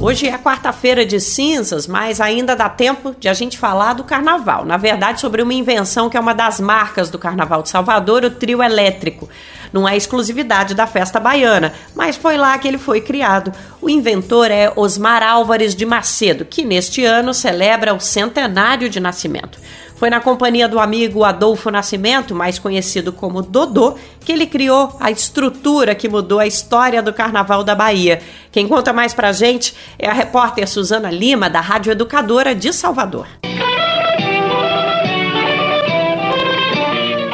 Hoje 0.00 0.26
é 0.26 0.36
quarta-feira 0.36 1.06
de 1.06 1.20
cinzas, 1.20 1.86
mas 1.86 2.20
ainda 2.20 2.56
dá 2.56 2.68
tempo 2.68 3.14
de 3.16 3.28
a 3.28 3.34
gente 3.34 3.56
falar 3.56 3.92
do 3.92 4.02
carnaval. 4.02 4.64
Na 4.64 4.76
verdade, 4.76 5.20
sobre 5.20 5.42
uma 5.42 5.54
invenção 5.54 6.10
que 6.10 6.16
é 6.16 6.20
uma 6.20 6.34
das 6.34 6.58
marcas 6.58 7.08
do 7.08 7.20
Carnaval 7.20 7.62
de 7.62 7.68
Salvador, 7.68 8.24
o 8.24 8.30
trio 8.30 8.60
elétrico. 8.60 9.28
Não 9.72 9.88
é 9.88 9.96
exclusividade 9.96 10.74
da 10.74 10.88
festa 10.88 11.20
baiana, 11.20 11.72
mas 11.94 12.16
foi 12.16 12.36
lá 12.36 12.58
que 12.58 12.66
ele 12.66 12.78
foi 12.78 13.00
criado. 13.00 13.52
O 13.80 13.88
inventor 13.88 14.50
é 14.50 14.72
Osmar 14.74 15.22
Álvares 15.22 15.72
de 15.72 15.86
Macedo, 15.86 16.44
que 16.44 16.64
neste 16.64 17.04
ano 17.04 17.32
celebra 17.32 17.94
o 17.94 18.00
centenário 18.00 18.88
de 18.88 18.98
nascimento. 18.98 19.56
Foi 20.02 20.10
na 20.10 20.20
companhia 20.20 20.68
do 20.68 20.80
amigo 20.80 21.22
Adolfo 21.22 21.70
Nascimento, 21.70 22.34
mais 22.34 22.58
conhecido 22.58 23.12
como 23.12 23.40
Dodô, 23.40 23.94
que 24.24 24.32
ele 24.32 24.48
criou 24.48 24.96
a 24.98 25.12
estrutura 25.12 25.94
que 25.94 26.08
mudou 26.08 26.40
a 26.40 26.46
história 26.48 27.00
do 27.00 27.12
Carnaval 27.12 27.62
da 27.62 27.72
Bahia. 27.72 28.20
Quem 28.50 28.66
conta 28.66 28.92
mais 28.92 29.14
pra 29.14 29.30
gente 29.30 29.72
é 29.96 30.08
a 30.08 30.12
repórter 30.12 30.66
Suzana 30.68 31.08
Lima, 31.08 31.48
da 31.48 31.60
Rádio 31.60 31.92
Educadora 31.92 32.52
de 32.52 32.72
Salvador. 32.72 33.28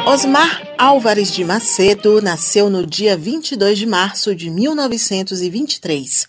Osmar 0.05 0.61
Álvares 0.77 1.33
de 1.33 1.43
Macedo 1.43 2.21
nasceu 2.21 2.69
no 2.69 2.85
dia 2.85 3.17
22 3.17 3.79
de 3.79 3.87
março 3.87 4.35
de 4.35 4.47
1923. 4.47 6.28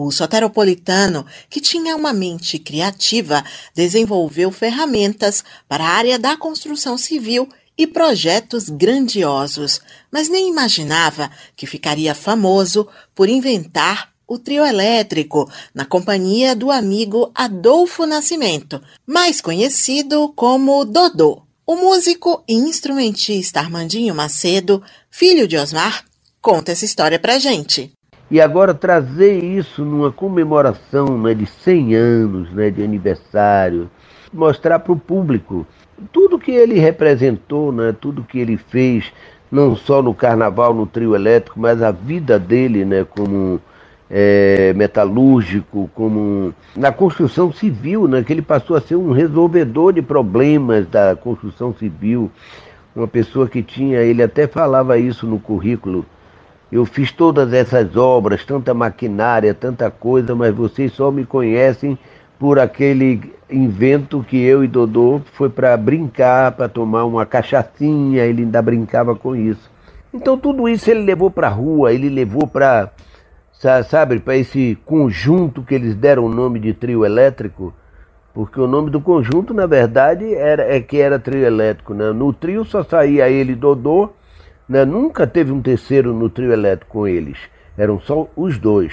O 0.00 0.12
soteropolitano, 0.12 1.26
que 1.50 1.60
tinha 1.60 1.96
uma 1.96 2.12
mente 2.12 2.56
criativa, 2.56 3.44
desenvolveu 3.74 4.52
ferramentas 4.52 5.42
para 5.68 5.84
a 5.84 5.88
área 5.88 6.16
da 6.16 6.36
construção 6.36 6.96
civil 6.96 7.48
e 7.76 7.84
projetos 7.84 8.68
grandiosos, 8.68 9.80
mas 10.08 10.28
nem 10.28 10.48
imaginava 10.48 11.28
que 11.56 11.66
ficaria 11.66 12.14
famoso 12.14 12.86
por 13.12 13.28
inventar 13.28 14.12
o 14.24 14.38
trio 14.38 14.64
elétrico 14.64 15.50
na 15.74 15.84
companhia 15.84 16.54
do 16.54 16.70
amigo 16.70 17.32
Adolfo 17.34 18.06
Nascimento, 18.06 18.80
mais 19.04 19.40
conhecido 19.40 20.32
como 20.36 20.84
Dodô. 20.84 21.42
O 21.66 21.74
músico 21.74 22.44
e 22.46 22.54
instrumentista 22.54 23.58
Armandinho 23.58 24.14
Macedo, 24.14 24.80
filho 25.10 25.48
de 25.48 25.56
Osmar, 25.56 26.04
conta 26.40 26.70
essa 26.70 26.84
história 26.84 27.18
pra 27.18 27.40
gente. 27.40 27.97
E 28.30 28.40
agora 28.40 28.74
trazer 28.74 29.42
isso 29.42 29.82
numa 29.84 30.12
comemoração 30.12 31.16
né, 31.18 31.32
de 31.32 31.46
100 31.46 31.94
anos 31.94 32.52
né, 32.52 32.70
de 32.70 32.82
aniversário, 32.82 33.90
mostrar 34.32 34.78
para 34.80 34.92
o 34.92 34.98
público 34.98 35.66
tudo 36.12 36.38
que 36.38 36.50
ele 36.50 36.78
representou, 36.78 37.72
né, 37.72 37.94
tudo 37.98 38.22
que 38.22 38.38
ele 38.38 38.58
fez, 38.58 39.10
não 39.50 39.74
só 39.74 40.02
no 40.02 40.12
carnaval, 40.12 40.74
no 40.74 40.86
trio 40.86 41.14
elétrico, 41.14 41.58
mas 41.58 41.82
a 41.82 41.90
vida 41.90 42.38
dele 42.38 42.84
né, 42.84 43.06
como 43.08 43.60
é, 44.10 44.74
metalúrgico, 44.74 45.90
como 45.94 46.54
na 46.76 46.92
construção 46.92 47.50
civil, 47.50 48.06
né, 48.06 48.22
que 48.22 48.32
ele 48.32 48.42
passou 48.42 48.76
a 48.76 48.80
ser 48.80 48.96
um 48.96 49.10
resolvedor 49.10 49.94
de 49.94 50.02
problemas 50.02 50.86
da 50.86 51.16
construção 51.16 51.74
civil, 51.74 52.30
uma 52.94 53.08
pessoa 53.08 53.48
que 53.48 53.62
tinha, 53.62 54.00
ele 54.00 54.22
até 54.22 54.46
falava 54.46 54.98
isso 54.98 55.26
no 55.26 55.38
currículo, 55.38 56.04
eu 56.70 56.84
fiz 56.84 57.10
todas 57.10 57.52
essas 57.52 57.96
obras, 57.96 58.44
tanta 58.44 58.74
maquinária, 58.74 59.54
tanta 59.54 59.90
coisa, 59.90 60.34
mas 60.34 60.54
vocês 60.54 60.92
só 60.92 61.10
me 61.10 61.24
conhecem 61.24 61.98
por 62.38 62.58
aquele 62.58 63.32
invento 63.50 64.22
que 64.22 64.36
eu 64.36 64.62
e 64.62 64.68
Dodô 64.68 65.20
foi 65.32 65.48
para 65.48 65.76
brincar, 65.76 66.52
para 66.52 66.68
tomar 66.68 67.04
uma 67.04 67.24
cachaçinha, 67.24 68.24
ele 68.24 68.42
ainda 68.42 68.60
brincava 68.60 69.16
com 69.16 69.34
isso. 69.34 69.70
Então 70.12 70.38
tudo 70.38 70.68
isso 70.68 70.90
ele 70.90 71.00
levou 71.00 71.30
para 71.30 71.48
a 71.48 71.50
rua, 71.50 71.92
ele 71.92 72.08
levou 72.08 72.46
para, 72.46 72.90
sabe, 73.88 74.20
para 74.20 74.36
esse 74.36 74.78
conjunto 74.84 75.62
que 75.62 75.74
eles 75.74 75.94
deram 75.94 76.26
o 76.26 76.28
nome 76.28 76.60
de 76.60 76.74
trio 76.74 77.04
elétrico, 77.04 77.72
porque 78.34 78.60
o 78.60 78.66
nome 78.66 78.90
do 78.90 79.00
conjunto, 79.00 79.52
na 79.52 79.66
verdade, 79.66 80.32
era, 80.34 80.62
é 80.62 80.80
que 80.80 81.00
era 81.00 81.18
trio 81.18 81.44
elétrico. 81.44 81.92
Né? 81.92 82.12
No 82.12 82.32
trio 82.32 82.64
só 82.64 82.84
saía 82.84 83.28
ele 83.28 83.54
Dodô, 83.54 84.10
né? 84.68 84.84
Nunca 84.84 85.26
teve 85.26 85.50
um 85.50 85.62
terceiro 85.62 86.12
no 86.12 86.28
trio 86.28 86.52
elétrico 86.52 86.92
com 86.92 87.08
eles, 87.08 87.38
eram 87.76 88.00
só 88.00 88.28
os 88.36 88.58
dois. 88.58 88.92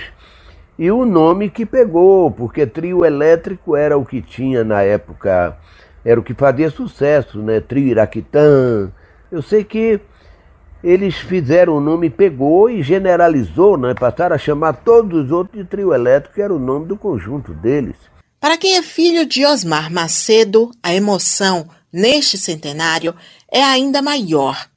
E 0.77 0.91
o 0.91 1.05
nome 1.05 1.49
que 1.49 1.65
pegou, 1.65 2.29
porque 2.29 2.65
trio 2.65 3.05
elétrico 3.05 3.75
era 3.75 3.97
o 3.97 4.05
que 4.05 4.21
tinha 4.21 4.63
na 4.63 4.81
época, 4.81 5.57
era 6.03 6.19
o 6.19 6.23
que 6.23 6.33
fazia 6.33 6.69
sucesso, 6.69 7.39
né? 7.39 7.59
Trio 7.59 7.87
Iraquitã. 7.87 8.91
Eu 9.31 9.41
sei 9.41 9.63
que 9.63 9.99
eles 10.83 11.15
fizeram 11.15 11.77
o 11.77 11.81
nome, 11.81 12.09
pegou 12.09 12.69
e 12.69 12.83
generalizou, 12.83 13.77
né? 13.77 13.93
Passaram 13.93 14.35
a 14.35 14.39
chamar 14.39 14.73
todos 14.73 15.25
os 15.25 15.31
outros 15.31 15.63
de 15.63 15.67
trio 15.67 15.93
elétrico, 15.93 16.35
que 16.35 16.41
era 16.41 16.53
o 16.53 16.59
nome 16.59 16.85
do 16.85 16.97
conjunto 16.97 17.53
deles. 17.53 17.95
Para 18.39 18.57
quem 18.57 18.77
é 18.77 18.83
filho 18.83 19.25
de 19.25 19.43
Osmar 19.45 19.91
Macedo, 19.91 20.69
a 20.83 20.93
emoção 20.93 21.67
neste 21.91 22.37
centenário 22.37 23.15
é 23.51 23.63
ainda 23.63 24.01
maior. 24.01 24.67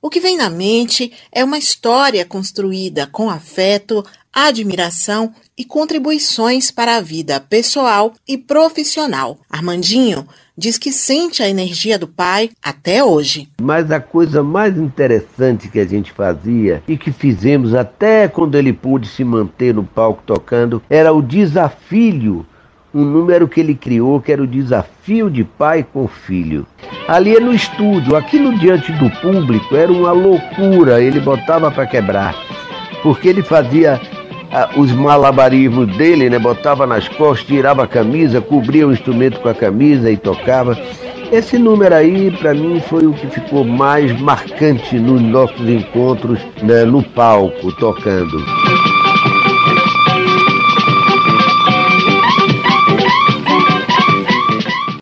O 0.00 0.08
que 0.08 0.20
vem 0.20 0.36
na 0.36 0.48
mente 0.48 1.12
é 1.32 1.42
uma 1.42 1.58
história 1.58 2.24
construída 2.24 3.04
com 3.08 3.28
afeto, 3.28 4.04
admiração 4.32 5.34
e 5.56 5.64
contribuições 5.64 6.70
para 6.70 6.96
a 6.96 7.00
vida 7.00 7.40
pessoal 7.40 8.12
e 8.26 8.38
profissional. 8.38 9.38
Armandinho 9.50 10.24
diz 10.56 10.78
que 10.78 10.92
sente 10.92 11.42
a 11.42 11.48
energia 11.48 11.98
do 11.98 12.06
pai 12.06 12.50
até 12.62 13.02
hoje. 13.02 13.48
Mas 13.60 13.90
a 13.90 13.98
coisa 13.98 14.40
mais 14.40 14.76
interessante 14.78 15.68
que 15.68 15.80
a 15.80 15.86
gente 15.86 16.12
fazia 16.12 16.80
e 16.86 16.96
que 16.96 17.10
fizemos 17.10 17.74
até 17.74 18.28
quando 18.28 18.56
ele 18.56 18.72
pôde 18.72 19.08
se 19.08 19.24
manter 19.24 19.74
no 19.74 19.82
palco 19.82 20.22
tocando 20.24 20.80
era 20.88 21.12
o 21.12 21.20
desafio 21.20 22.46
um 22.94 23.04
número 23.04 23.46
que 23.46 23.60
ele 23.60 23.74
criou, 23.74 24.20
que 24.20 24.32
era 24.32 24.42
o 24.42 24.46
desafio 24.46 25.30
de 25.30 25.44
pai 25.44 25.86
com 25.92 26.08
filho. 26.08 26.66
Ali 27.06 27.36
é 27.36 27.40
no 27.40 27.54
estúdio, 27.54 28.16
aquilo 28.16 28.58
diante 28.58 28.92
do 28.92 29.10
público 29.20 29.76
era 29.76 29.92
uma 29.92 30.12
loucura, 30.12 31.00
ele 31.00 31.20
botava 31.20 31.70
para 31.70 31.86
quebrar, 31.86 32.34
porque 33.02 33.28
ele 33.28 33.42
fazia 33.42 34.00
ah, 34.50 34.70
os 34.76 34.90
malabarismos 34.92 35.94
dele, 35.96 36.30
né? 36.30 36.38
Botava 36.38 36.86
nas 36.86 37.06
costas, 37.08 37.46
tirava 37.46 37.84
a 37.84 37.86
camisa, 37.86 38.40
cobria 38.40 38.86
o 38.86 38.92
instrumento 38.92 39.40
com 39.40 39.48
a 39.48 39.54
camisa 39.54 40.10
e 40.10 40.16
tocava. 40.16 40.78
Esse 41.30 41.58
número 41.58 41.94
aí, 41.94 42.30
para 42.30 42.54
mim, 42.54 42.80
foi 42.80 43.06
o 43.06 43.12
que 43.12 43.26
ficou 43.26 43.62
mais 43.62 44.18
marcante 44.18 44.98
nos 44.98 45.20
nossos 45.20 45.68
encontros 45.68 46.40
né, 46.62 46.84
no 46.84 47.02
palco, 47.02 47.70
tocando. 47.72 48.38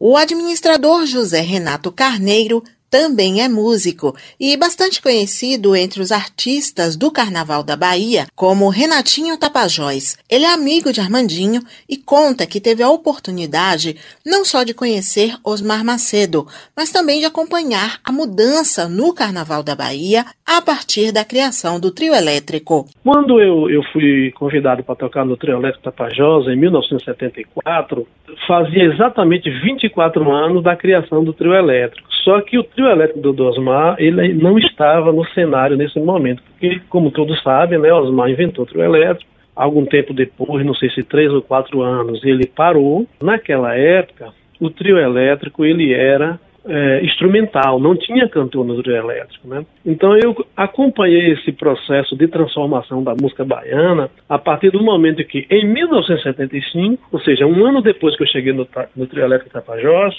O 0.08 0.16
administrador 0.16 1.04
José 1.04 1.40
Renato 1.40 1.90
Carneiro 1.90 2.62
também 2.98 3.42
é 3.42 3.48
músico 3.48 4.16
e 4.40 4.56
bastante 4.56 5.02
conhecido 5.02 5.76
entre 5.76 6.00
os 6.00 6.10
artistas 6.10 6.96
do 6.96 7.10
Carnaval 7.10 7.62
da 7.62 7.76
Bahia 7.76 8.24
como 8.34 8.70
Renatinho 8.70 9.38
Tapajós. 9.38 10.16
Ele 10.30 10.46
é 10.46 10.54
amigo 10.54 10.90
de 10.90 11.02
Armandinho 11.02 11.60
e 11.86 11.98
conta 11.98 12.46
que 12.46 12.58
teve 12.58 12.82
a 12.82 12.88
oportunidade 12.88 13.96
não 14.24 14.46
só 14.46 14.62
de 14.64 14.72
conhecer 14.72 15.34
Osmar 15.44 15.84
Macedo, 15.84 16.46
mas 16.74 16.90
também 16.90 17.20
de 17.20 17.26
acompanhar 17.26 17.98
a 18.02 18.10
mudança 18.10 18.88
no 18.88 19.12
Carnaval 19.12 19.62
da 19.62 19.76
Bahia 19.76 20.24
a 20.46 20.62
partir 20.62 21.12
da 21.12 21.22
criação 21.22 21.78
do 21.78 21.90
trio 21.90 22.14
elétrico. 22.14 22.86
Quando 23.04 23.38
eu, 23.42 23.68
eu 23.68 23.82
fui 23.92 24.32
convidado 24.36 24.82
para 24.82 24.94
tocar 24.94 25.26
no 25.26 25.36
trio 25.36 25.58
elétrico 25.58 25.84
Tapajós 25.84 26.48
em 26.48 26.56
1974, 26.56 28.06
fazia 28.46 28.84
exatamente 28.84 29.50
24 29.50 30.30
anos 30.32 30.62
da 30.62 30.74
criação 30.74 31.22
do 31.22 31.34
trio 31.34 31.52
elétrico. 31.52 32.06
Só 32.26 32.40
que 32.40 32.58
o 32.58 32.64
trio 32.64 32.85
elétrico 32.88 33.20
do, 33.20 33.32
do 33.32 33.44
Osmar, 33.44 33.96
ele 33.98 34.34
não 34.34 34.58
estava 34.58 35.12
no 35.12 35.24
cenário 35.28 35.76
nesse 35.76 35.98
momento, 35.98 36.42
porque, 36.42 36.80
como 36.88 37.10
todos 37.10 37.42
sabem, 37.42 37.78
né, 37.78 37.92
Osmar 37.92 38.30
inventou 38.30 38.64
o 38.64 38.66
trio 38.66 38.82
elétrico, 38.82 39.30
algum 39.54 39.86
tempo 39.86 40.12
depois, 40.12 40.64
não 40.64 40.74
sei 40.74 40.90
se 40.90 41.02
três 41.02 41.32
ou 41.32 41.40
quatro 41.40 41.80
anos, 41.80 42.22
ele 42.24 42.46
parou. 42.46 43.06
Naquela 43.22 43.74
época, 43.74 44.32
o 44.60 44.68
trio 44.68 44.98
elétrico, 44.98 45.64
ele 45.64 45.94
era 45.94 46.38
é, 46.68 47.04
instrumental, 47.04 47.78
não 47.78 47.96
tinha 47.96 48.28
cantor 48.28 48.66
no 48.66 48.82
trio 48.82 48.96
elétrico, 48.96 49.48
né? 49.48 49.64
Então 49.84 50.16
eu 50.16 50.34
acompanhei 50.56 51.32
esse 51.32 51.52
processo 51.52 52.16
de 52.16 52.26
transformação 52.28 53.02
da 53.02 53.14
música 53.14 53.44
baiana 53.44 54.10
a 54.28 54.38
partir 54.38 54.70
do 54.70 54.82
momento 54.82 55.24
que, 55.24 55.46
em 55.48 55.66
1975, 55.66 57.08
ou 57.12 57.20
seja, 57.20 57.46
um 57.46 57.64
ano 57.64 57.80
depois 57.80 58.16
que 58.16 58.24
eu 58.24 58.28
cheguei 58.28 58.52
no, 58.52 58.66
no 58.96 59.06
trio 59.06 59.24
elétrico 59.24 59.52
Tapajós, 59.52 60.14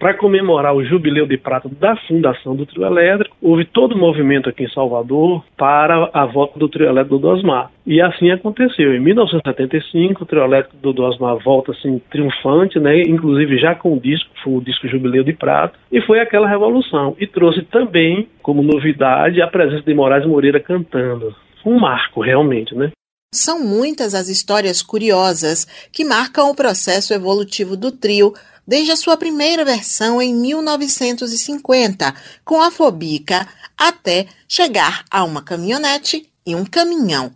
para 0.00 0.14
comemorar 0.14 0.74
o 0.74 0.82
jubileu 0.82 1.26
de 1.26 1.36
prata 1.36 1.68
da 1.68 1.94
fundação 2.08 2.56
do 2.56 2.64
trio 2.64 2.86
elétrico, 2.86 3.36
houve 3.40 3.66
todo 3.66 3.92
o 3.92 3.98
movimento 3.98 4.48
aqui 4.48 4.64
em 4.64 4.70
Salvador 4.70 5.44
para 5.58 6.08
a 6.14 6.24
volta 6.24 6.58
do 6.58 6.70
trio 6.70 6.88
elétrico 6.88 7.18
do 7.18 7.28
Dosmar. 7.28 7.70
E 7.86 8.00
assim 8.00 8.30
aconteceu. 8.30 8.94
Em 8.94 9.00
1975, 9.00 10.22
o 10.22 10.26
trio 10.26 10.42
elétrico 10.42 10.78
do 10.78 10.94
Dosmar 10.94 11.36
volta 11.44 11.72
assim 11.72 12.00
triunfante, 12.10 12.80
né? 12.80 13.02
inclusive 13.02 13.58
já 13.58 13.74
com 13.74 13.94
o 13.94 14.00
disco, 14.00 14.30
foi 14.42 14.54
o 14.54 14.62
disco 14.62 14.88
Jubileu 14.88 15.22
de 15.22 15.34
Prata, 15.34 15.74
e 15.92 16.00
foi 16.00 16.18
aquela 16.18 16.48
revolução. 16.48 17.14
E 17.20 17.26
trouxe 17.26 17.60
também, 17.62 18.26
como 18.42 18.62
novidade, 18.62 19.42
a 19.42 19.46
presença 19.46 19.82
de 19.82 19.92
Moraes 19.92 20.24
Moreira 20.24 20.60
cantando. 20.60 21.34
Um 21.62 21.78
marco, 21.78 22.22
realmente, 22.22 22.74
né? 22.74 22.90
São 23.32 23.60
muitas 23.60 24.14
as 24.14 24.28
histórias 24.28 24.82
curiosas 24.82 25.64
que 25.92 26.04
marcam 26.04 26.50
o 26.50 26.54
processo 26.54 27.12
evolutivo 27.14 27.76
do 27.76 27.92
trio 27.92 28.32
desde 28.70 28.92
a 28.92 28.96
sua 28.96 29.16
primeira 29.16 29.64
versão 29.64 30.22
em 30.22 30.32
1950, 30.32 32.14
com 32.44 32.62
a 32.62 32.70
Fobica, 32.70 33.44
até 33.76 34.26
chegar 34.48 35.04
a 35.10 35.24
uma 35.24 35.42
caminhonete 35.44 36.30
e 36.46 36.54
um 36.54 36.64
caminhão. 36.64 37.32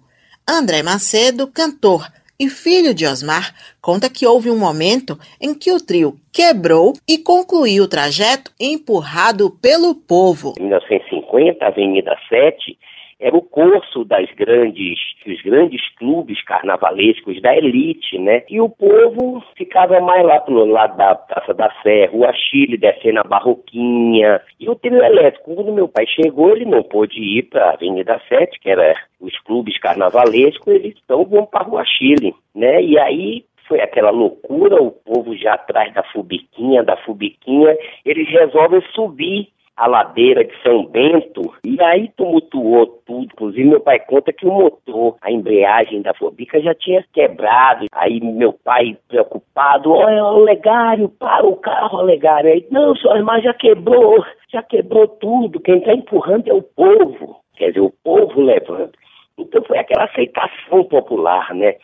André 0.49 0.81
Macedo, 0.85 1.49
cantor 1.49 2.07
e 2.39 2.49
filho 2.49 2.95
de 2.95 3.05
Osmar, 3.05 3.53
conta 3.83 4.09
que 4.09 4.25
houve 4.25 4.49
um 4.49 4.57
momento 4.57 5.19
em 5.41 5.53
que 5.59 5.73
o 5.73 5.85
trio 5.85 6.15
quebrou 6.33 6.93
e 7.09 7.19
concluiu 7.19 7.83
o 7.83 7.89
trajeto 7.89 8.53
empurrado 8.61 9.51
pelo 9.61 9.93
povo. 9.93 10.55
Em 10.57 10.63
1950, 10.63 11.67
Avenida 11.67 12.17
7 12.29 12.79
era 13.21 13.37
o 13.37 13.43
curso 13.43 14.05
das 14.05 14.31
grandes, 14.33 14.99
dos 15.25 15.41
grandes 15.43 15.81
clubes 15.97 16.43
carnavalescos 16.45 17.41
da 17.41 17.57
elite, 17.57 18.19
né? 18.19 18.43
E 18.49 18.61
o 18.61 18.69
povo 18.69 19.43
ficava 19.57 20.01
mais 20.01 20.25
lá 20.25 20.41
pro 20.41 20.65
lado 20.65 20.97
da 20.97 21.15
Praça 21.15 21.55
da 21.55 21.71
Sé, 21.83 22.07
Rua 22.07 22.33
Chile, 22.33 22.77
descendo 22.77 23.21
a 23.21 23.25
Barroquinha. 23.25 24.41
E 24.59 24.69
o 24.69 24.75
trio 24.75 25.03
elétrico, 25.03 25.55
quando 25.55 25.73
meu 25.73 25.89
pai 25.89 26.07
chegou, 26.07 26.51
ele 26.51 26.65
não 26.65 26.83
pôde 26.83 27.21
ir 27.21 27.45
para 27.45 27.71
a 27.71 27.73
Avenida 27.75 28.21
7, 28.29 28.61
que 28.61 28.71
era 28.71 28.95
os 29.21 29.39
clubes 29.41 29.79
carnavalescos, 29.79 30.67
eles 30.67 30.95
então 31.05 31.25
vão 31.25 31.47
para 31.47 31.65
Rua 31.65 31.85
Chile, 31.85 32.35
né? 32.55 32.83
E 32.83 32.99
aí 32.99 33.45
foi 33.67 33.81
aquela 33.81 34.11
loucura, 34.11 34.83
o 34.83 34.91
povo 34.91 35.37
já 35.37 35.55
atrás 35.55 35.93
da 35.95 36.03
Fubiquinha, 36.03 36.83
da 36.83 36.97
Fubiquinha, 36.99 37.77
eles 38.05 38.29
resolvem 38.29 38.83
subir 38.95 39.49
a 39.77 39.87
ladeira 39.89 40.45
de 40.45 40.63
São 40.63 40.87
Bento 40.87 41.53
e 41.65 41.81
aí 41.83 42.11
tumultuou 42.17 42.87
tudo. 43.05 43.25
Inclusive, 43.25 43.69
meu 43.69 43.81
pai 43.81 43.99
conta 44.01 44.33
que 44.33 44.47
o 44.47 44.53
motor, 44.53 45.17
a 45.21 45.31
embreagem 45.31 46.03
da 46.03 46.15
Fobica 46.15 46.61
já 46.61 46.75
tinha 46.75 47.05
quebrado. 47.13 47.87
Aí, 47.93 48.21
meu 48.21 48.53
pai, 48.53 48.97
preocupado: 49.09 49.93
Olha, 49.93 50.25
Olegário, 50.25 51.09
para 51.09 51.47
o 51.47 51.57
carro, 51.57 51.99
Olegário. 51.99 52.53
Aí, 52.53 52.67
não, 52.71 52.95
senhor, 52.97 53.23
mas 53.25 53.43
já 53.43 53.53
quebrou, 53.55 54.25
já 54.53 54.63
quebrou 54.63 55.09
tudo. 55.09 55.61
Quem 55.61 55.79
está 55.79 55.93
empurrando 55.93 56.49
é 56.49 56.55
o 56.55 56.63
povo. 56.63 57.41
Quer 57.57 57.69
dizer, 57.69 57.81
o 57.81 57.93
povo 58.03 58.41
levando. 58.41 58.93
Então, 59.39 59.63
foi 59.65 59.79
aquela 59.79 60.05
aceitação 60.05 60.85
popular, 60.85 61.53
né, 61.55 61.75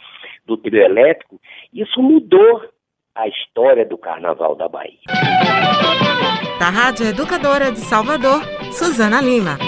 do 0.47 0.57
trio 0.57 0.83
elétrico. 0.83 1.41
Isso 1.73 2.01
mudou 2.01 2.63
a 3.21 3.29
história 3.29 3.85
do 3.85 3.99
Carnaval 3.99 4.57
da 4.57 4.67
Bahia. 4.67 4.99
Da 6.59 6.71
Rádio 6.71 7.07
Educadora 7.07 7.71
de 7.71 7.81
Salvador, 7.81 8.41
Suzana 8.73 9.21
Lima. 9.21 9.59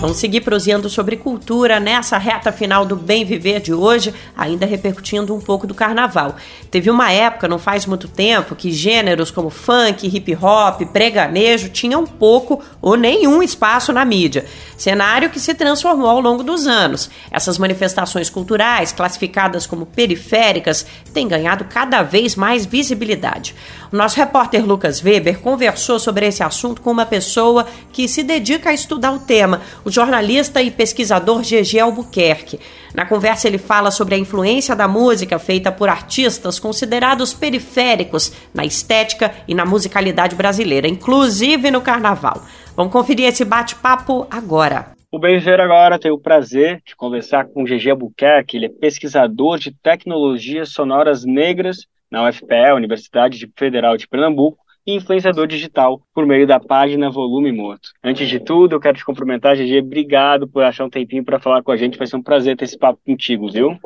Vamos 0.00 0.16
seguir 0.16 0.40
prosseando 0.40 0.88
sobre 0.88 1.14
cultura 1.14 1.78
nessa 1.78 2.16
reta 2.16 2.50
final 2.50 2.86
do 2.86 2.96
Bem 2.96 3.22
Viver 3.22 3.60
de 3.60 3.74
hoje, 3.74 4.14
ainda 4.34 4.64
repercutindo 4.64 5.34
um 5.34 5.40
pouco 5.40 5.66
do 5.66 5.74
carnaval. 5.74 6.36
Teve 6.70 6.90
uma 6.90 7.12
época, 7.12 7.46
não 7.46 7.58
faz 7.58 7.84
muito 7.84 8.08
tempo, 8.08 8.56
que 8.56 8.72
gêneros 8.72 9.30
como 9.30 9.50
funk, 9.50 10.06
hip 10.06 10.34
hop, 10.40 10.80
preganejo 10.90 11.68
tinham 11.68 12.06
pouco 12.06 12.62
ou 12.80 12.96
nenhum 12.96 13.42
espaço 13.42 13.92
na 13.92 14.02
mídia. 14.02 14.46
Cenário 14.74 15.28
que 15.28 15.38
se 15.38 15.52
transformou 15.52 16.08
ao 16.08 16.20
longo 16.22 16.42
dos 16.42 16.66
anos. 16.66 17.10
Essas 17.30 17.58
manifestações 17.58 18.30
culturais, 18.30 18.92
classificadas 18.92 19.66
como 19.66 19.84
periféricas, 19.84 20.86
têm 21.12 21.28
ganhado 21.28 21.66
cada 21.66 22.02
vez 22.02 22.34
mais 22.34 22.64
visibilidade. 22.64 23.54
O 23.92 23.96
nosso 23.96 24.16
repórter 24.16 24.64
Lucas 24.64 25.02
Weber 25.02 25.40
conversou 25.40 25.98
sobre 25.98 26.26
esse 26.26 26.42
assunto 26.42 26.80
com 26.80 26.90
uma 26.90 27.04
pessoa 27.04 27.66
que 27.92 28.08
se 28.08 28.22
dedica 28.22 28.70
a 28.70 28.72
estudar 28.72 29.12
o 29.12 29.18
tema, 29.18 29.60
o 29.84 29.89
jornalista 29.90 30.62
e 30.62 30.70
pesquisador 30.70 31.42
GG 31.42 31.80
Albuquerque. 31.80 32.60
Na 32.94 33.06
conversa, 33.06 33.46
ele 33.46 33.58
fala 33.58 33.90
sobre 33.90 34.14
a 34.14 34.18
influência 34.18 34.74
da 34.74 34.88
música 34.88 35.38
feita 35.38 35.70
por 35.70 35.88
artistas 35.88 36.58
considerados 36.58 37.32
periféricos 37.32 38.32
na 38.54 38.64
estética 38.64 39.32
e 39.46 39.54
na 39.54 39.64
musicalidade 39.64 40.34
brasileira, 40.34 40.88
inclusive 40.88 41.70
no 41.70 41.80
carnaval. 41.80 42.42
Vamos 42.76 42.92
conferir 42.92 43.26
esse 43.26 43.44
bate-papo 43.44 44.26
agora. 44.30 44.92
O 45.12 45.18
Benzer 45.18 45.60
agora 45.60 45.98
tem 45.98 46.12
o 46.12 46.18
prazer 46.18 46.80
de 46.86 46.94
conversar 46.94 47.46
com 47.46 47.64
GG 47.64 47.90
Albuquerque, 47.90 48.56
ele 48.56 48.66
é 48.66 48.68
pesquisador 48.68 49.58
de 49.58 49.72
tecnologias 49.72 50.68
sonoras 50.68 51.24
negras 51.24 51.86
na 52.10 52.28
UFPE, 52.28 52.72
Universidade 52.76 53.50
Federal 53.56 53.96
de 53.96 54.06
Pernambuco, 54.06 54.58
e 54.86 54.94
influenciador 54.94 55.46
digital 55.46 56.00
por 56.14 56.26
meio 56.26 56.46
da 56.46 56.58
página 56.58 57.10
Volume 57.10 57.52
Morto. 57.52 57.90
Antes 58.02 58.28
de 58.28 58.40
tudo, 58.40 58.74
eu 58.74 58.80
quero 58.80 58.96
te 58.96 59.04
cumprimentar, 59.04 59.56
GG. 59.56 59.80
Obrigado 59.80 60.48
por 60.48 60.62
achar 60.62 60.84
um 60.84 60.90
tempinho 60.90 61.24
para 61.24 61.40
falar 61.40 61.62
com 61.62 61.72
a 61.72 61.76
gente. 61.76 61.98
Vai 61.98 62.06
ser 62.06 62.16
um 62.16 62.22
prazer 62.22 62.56
ter 62.56 62.64
esse 62.64 62.78
papo 62.78 63.00
contigo, 63.04 63.50
viu? 63.50 63.78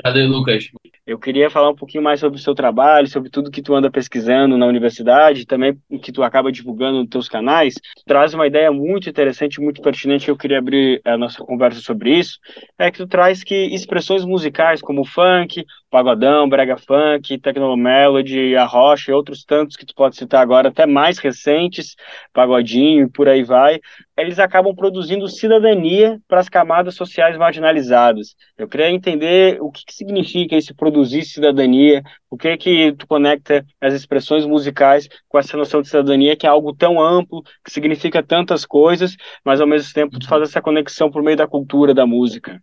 Prazer, 0.00 0.28
Lucas. 0.28 0.64
Eu 1.04 1.18
queria 1.18 1.50
falar 1.50 1.70
um 1.70 1.74
pouquinho 1.74 2.04
mais 2.04 2.20
sobre 2.20 2.38
o 2.38 2.42
seu 2.42 2.54
trabalho, 2.54 3.08
sobre 3.08 3.30
tudo 3.30 3.50
que 3.50 3.62
tu 3.62 3.74
anda 3.74 3.90
pesquisando 3.90 4.56
na 4.56 4.66
universidade, 4.66 5.44
também 5.44 5.76
o 5.90 5.98
que 5.98 6.12
tu 6.12 6.22
acaba 6.22 6.52
divulgando 6.52 6.98
nos 6.98 7.08
teus 7.08 7.28
canais. 7.28 7.74
Tu 7.74 8.04
traz 8.06 8.32
uma 8.32 8.46
ideia 8.46 8.70
muito 8.70 9.08
interessante, 9.08 9.60
muito 9.60 9.82
pertinente, 9.82 10.28
eu 10.28 10.36
queria 10.36 10.58
abrir 10.58 11.00
a 11.04 11.16
nossa 11.16 11.42
conversa 11.42 11.80
sobre 11.80 12.16
isso, 12.16 12.38
é 12.78 12.90
que 12.90 12.98
tu 12.98 13.08
traz 13.08 13.42
que 13.42 13.54
expressões 13.74 14.24
musicais 14.24 14.80
como 14.80 15.04
funk, 15.04 15.64
pagodão, 15.90 16.48
brega 16.48 16.76
funk, 16.76 17.38
technomelody, 17.38 18.54
a 18.56 18.64
rocha 18.64 19.10
e 19.10 19.14
outros 19.14 19.44
tantos 19.44 19.76
que 19.76 19.86
tu 19.86 19.94
pode 19.94 20.16
citar 20.16 20.42
agora, 20.42 20.68
até 20.68 20.86
mais 20.86 21.18
recentes, 21.18 21.96
pagodinho 22.32 23.06
e 23.06 23.10
por 23.10 23.28
aí 23.28 23.42
vai, 23.42 23.80
eles 24.16 24.38
acabam 24.38 24.74
produzindo 24.74 25.28
cidadania 25.28 26.20
para 26.28 26.40
as 26.40 26.48
camadas 26.48 26.94
sociais 26.94 27.36
marginalizadas. 27.36 28.34
Eu 28.56 28.68
queria 28.68 28.90
entender 28.90 29.60
o 29.60 29.70
que, 29.70 29.84
que 29.84 29.94
significa 29.94 30.56
esse 30.56 30.74
produzir 30.74 31.24
cidadania, 31.24 32.02
o 32.30 32.36
que 32.36 32.56
que 32.56 32.92
tu 32.92 33.06
conecta 33.06 33.64
as 33.80 33.94
expressões 33.94 34.44
musicais 34.44 35.08
com 35.28 35.38
essa 35.38 35.56
noção 35.56 35.80
de 35.80 35.88
cidadania 35.88 36.36
que 36.36 36.46
é 36.46 36.50
algo 36.50 36.74
tão 36.74 37.00
amplo, 37.00 37.42
que 37.64 37.70
significa 37.70 38.22
tantas 38.22 38.64
coisas, 38.66 39.16
mas 39.44 39.60
ao 39.60 39.66
mesmo 39.66 39.92
tempo 39.92 40.18
tu 40.18 40.28
faz 40.28 40.42
essa 40.42 40.60
conexão 40.60 41.10
por 41.10 41.22
meio 41.22 41.36
da 41.36 41.46
cultura, 41.46 41.94
da 41.94 42.06
música. 42.06 42.60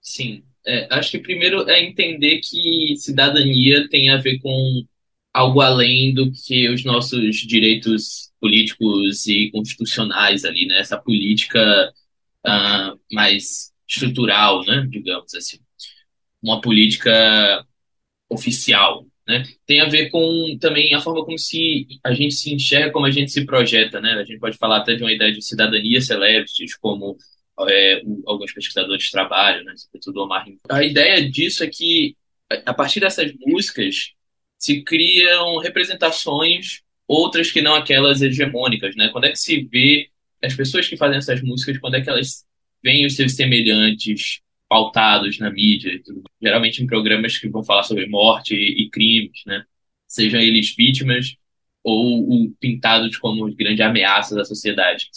Sim, 0.00 0.44
é, 0.66 0.88
acho 0.90 1.10
que 1.12 1.18
primeiro 1.18 1.68
é 1.68 1.82
entender 1.84 2.40
que 2.40 2.96
cidadania 2.96 3.88
tem 3.88 4.10
a 4.10 4.16
ver 4.16 4.38
com 4.40 4.84
algo 5.32 5.60
além 5.60 6.14
do 6.14 6.30
que 6.32 6.68
os 6.68 6.84
nossos 6.84 7.36
direitos 7.36 8.32
políticos 8.40 9.26
e 9.26 9.50
constitucionais 9.50 10.44
ali, 10.44 10.66
né? 10.66 10.78
Essa 10.80 10.98
política 10.98 11.92
uh, 12.46 13.00
mais 13.12 13.72
estrutural, 13.88 14.64
né? 14.64 14.86
Digamos 14.90 15.34
assim 15.34 15.58
uma 16.44 16.60
política 16.60 17.66
oficial, 18.28 19.06
né? 19.26 19.44
Tem 19.66 19.80
a 19.80 19.88
ver 19.88 20.10
com 20.10 20.58
também 20.60 20.94
a 20.94 21.00
forma 21.00 21.24
como 21.24 21.38
se 21.38 21.86
a 22.04 22.12
gente 22.12 22.34
se 22.34 22.52
enxerga, 22.54 22.92
como 22.92 23.06
a 23.06 23.10
gente 23.10 23.32
se 23.32 23.46
projeta, 23.46 24.00
né? 24.00 24.12
A 24.14 24.24
gente 24.24 24.38
pode 24.38 24.58
falar 24.58 24.78
até 24.78 24.94
de 24.94 25.02
uma 25.02 25.12
ideia 25.12 25.32
de 25.32 25.42
cidadania 25.42 26.00
celebrities, 26.00 26.76
como 26.76 27.16
é, 27.68 28.02
alguns 28.26 28.52
pesquisadores 28.52 29.10
trabalham, 29.10 29.64
né? 29.64 29.74
Sobretudo 29.76 30.22
Omar. 30.22 30.46
A 30.68 30.82
ideia 30.82 31.30
disso 31.30 31.62
é 31.62 31.68
que 31.68 32.16
a 32.66 32.74
partir 32.74 33.00
dessas 33.00 33.32
músicas 33.46 34.12
se 34.58 34.82
criam 34.82 35.58
representações 35.58 36.82
outras 37.06 37.50
que 37.50 37.62
não 37.62 37.74
aquelas 37.74 38.22
hegemônicas, 38.22 38.96
né? 38.96 39.08
Quando 39.10 39.24
é 39.24 39.30
que 39.30 39.38
se 39.38 39.62
vê 39.64 40.08
as 40.42 40.54
pessoas 40.54 40.88
que 40.88 40.96
fazem 40.96 41.18
essas 41.18 41.42
músicas, 41.42 41.78
quando 41.78 41.94
é 41.94 42.00
que 42.00 42.08
elas 42.08 42.44
veem 42.82 43.06
os 43.06 43.16
seus 43.16 43.34
semelhantes 43.34 44.40
pautados 44.68 45.38
na 45.38 45.50
mídia, 45.50 46.00
geralmente 46.42 46.82
em 46.82 46.86
programas 46.86 47.38
que 47.38 47.48
vão 47.48 47.62
falar 47.62 47.82
sobre 47.82 48.06
morte 48.06 48.54
e, 48.54 48.84
e 48.84 48.90
crimes, 48.90 49.42
né? 49.46 49.64
Sejam 50.08 50.40
eles 50.40 50.74
vítimas 50.74 51.36
ou, 51.82 52.50
pintados 52.58 53.16
como 53.18 53.52
grande 53.54 53.82
ameaça 53.82 54.34
da 54.34 54.44
sociedade. 54.44 55.08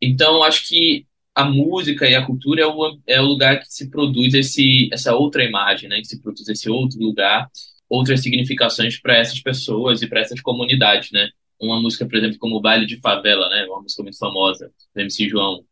Então, 0.00 0.42
acho 0.42 0.68
que 0.68 1.06
a 1.40 1.44
música 1.44 2.08
e 2.08 2.14
a 2.14 2.24
cultura 2.24 2.62
é 2.62 2.66
o, 2.66 2.98
é 3.06 3.20
o 3.20 3.26
lugar 3.26 3.60
que 3.60 3.66
se 3.66 3.90
produz 3.90 4.34
esse, 4.34 4.88
essa 4.92 5.14
outra 5.14 5.44
imagem, 5.44 5.88
né? 5.88 5.98
Que 6.00 6.06
se 6.06 6.20
produz 6.20 6.48
esse 6.48 6.70
outro 6.70 6.98
lugar, 7.00 7.48
outras 7.88 8.20
significações 8.22 9.00
para 9.00 9.16
essas 9.16 9.40
pessoas 9.40 10.02
e 10.02 10.08
para 10.08 10.20
essas 10.20 10.40
comunidades, 10.40 11.10
né? 11.12 11.28
Uma 11.60 11.80
música, 11.80 12.06
por 12.06 12.16
exemplo, 12.16 12.38
como 12.38 12.56
o 12.56 12.60
Baile 12.60 12.86
de 12.86 12.98
Favela, 13.00 13.48
né? 13.48 13.64
Uma 13.66 13.82
música 13.82 14.02
muito 14.02 14.18
famosa, 14.18 14.72
do 14.94 15.00
MC 15.00 15.28
João, 15.28 15.64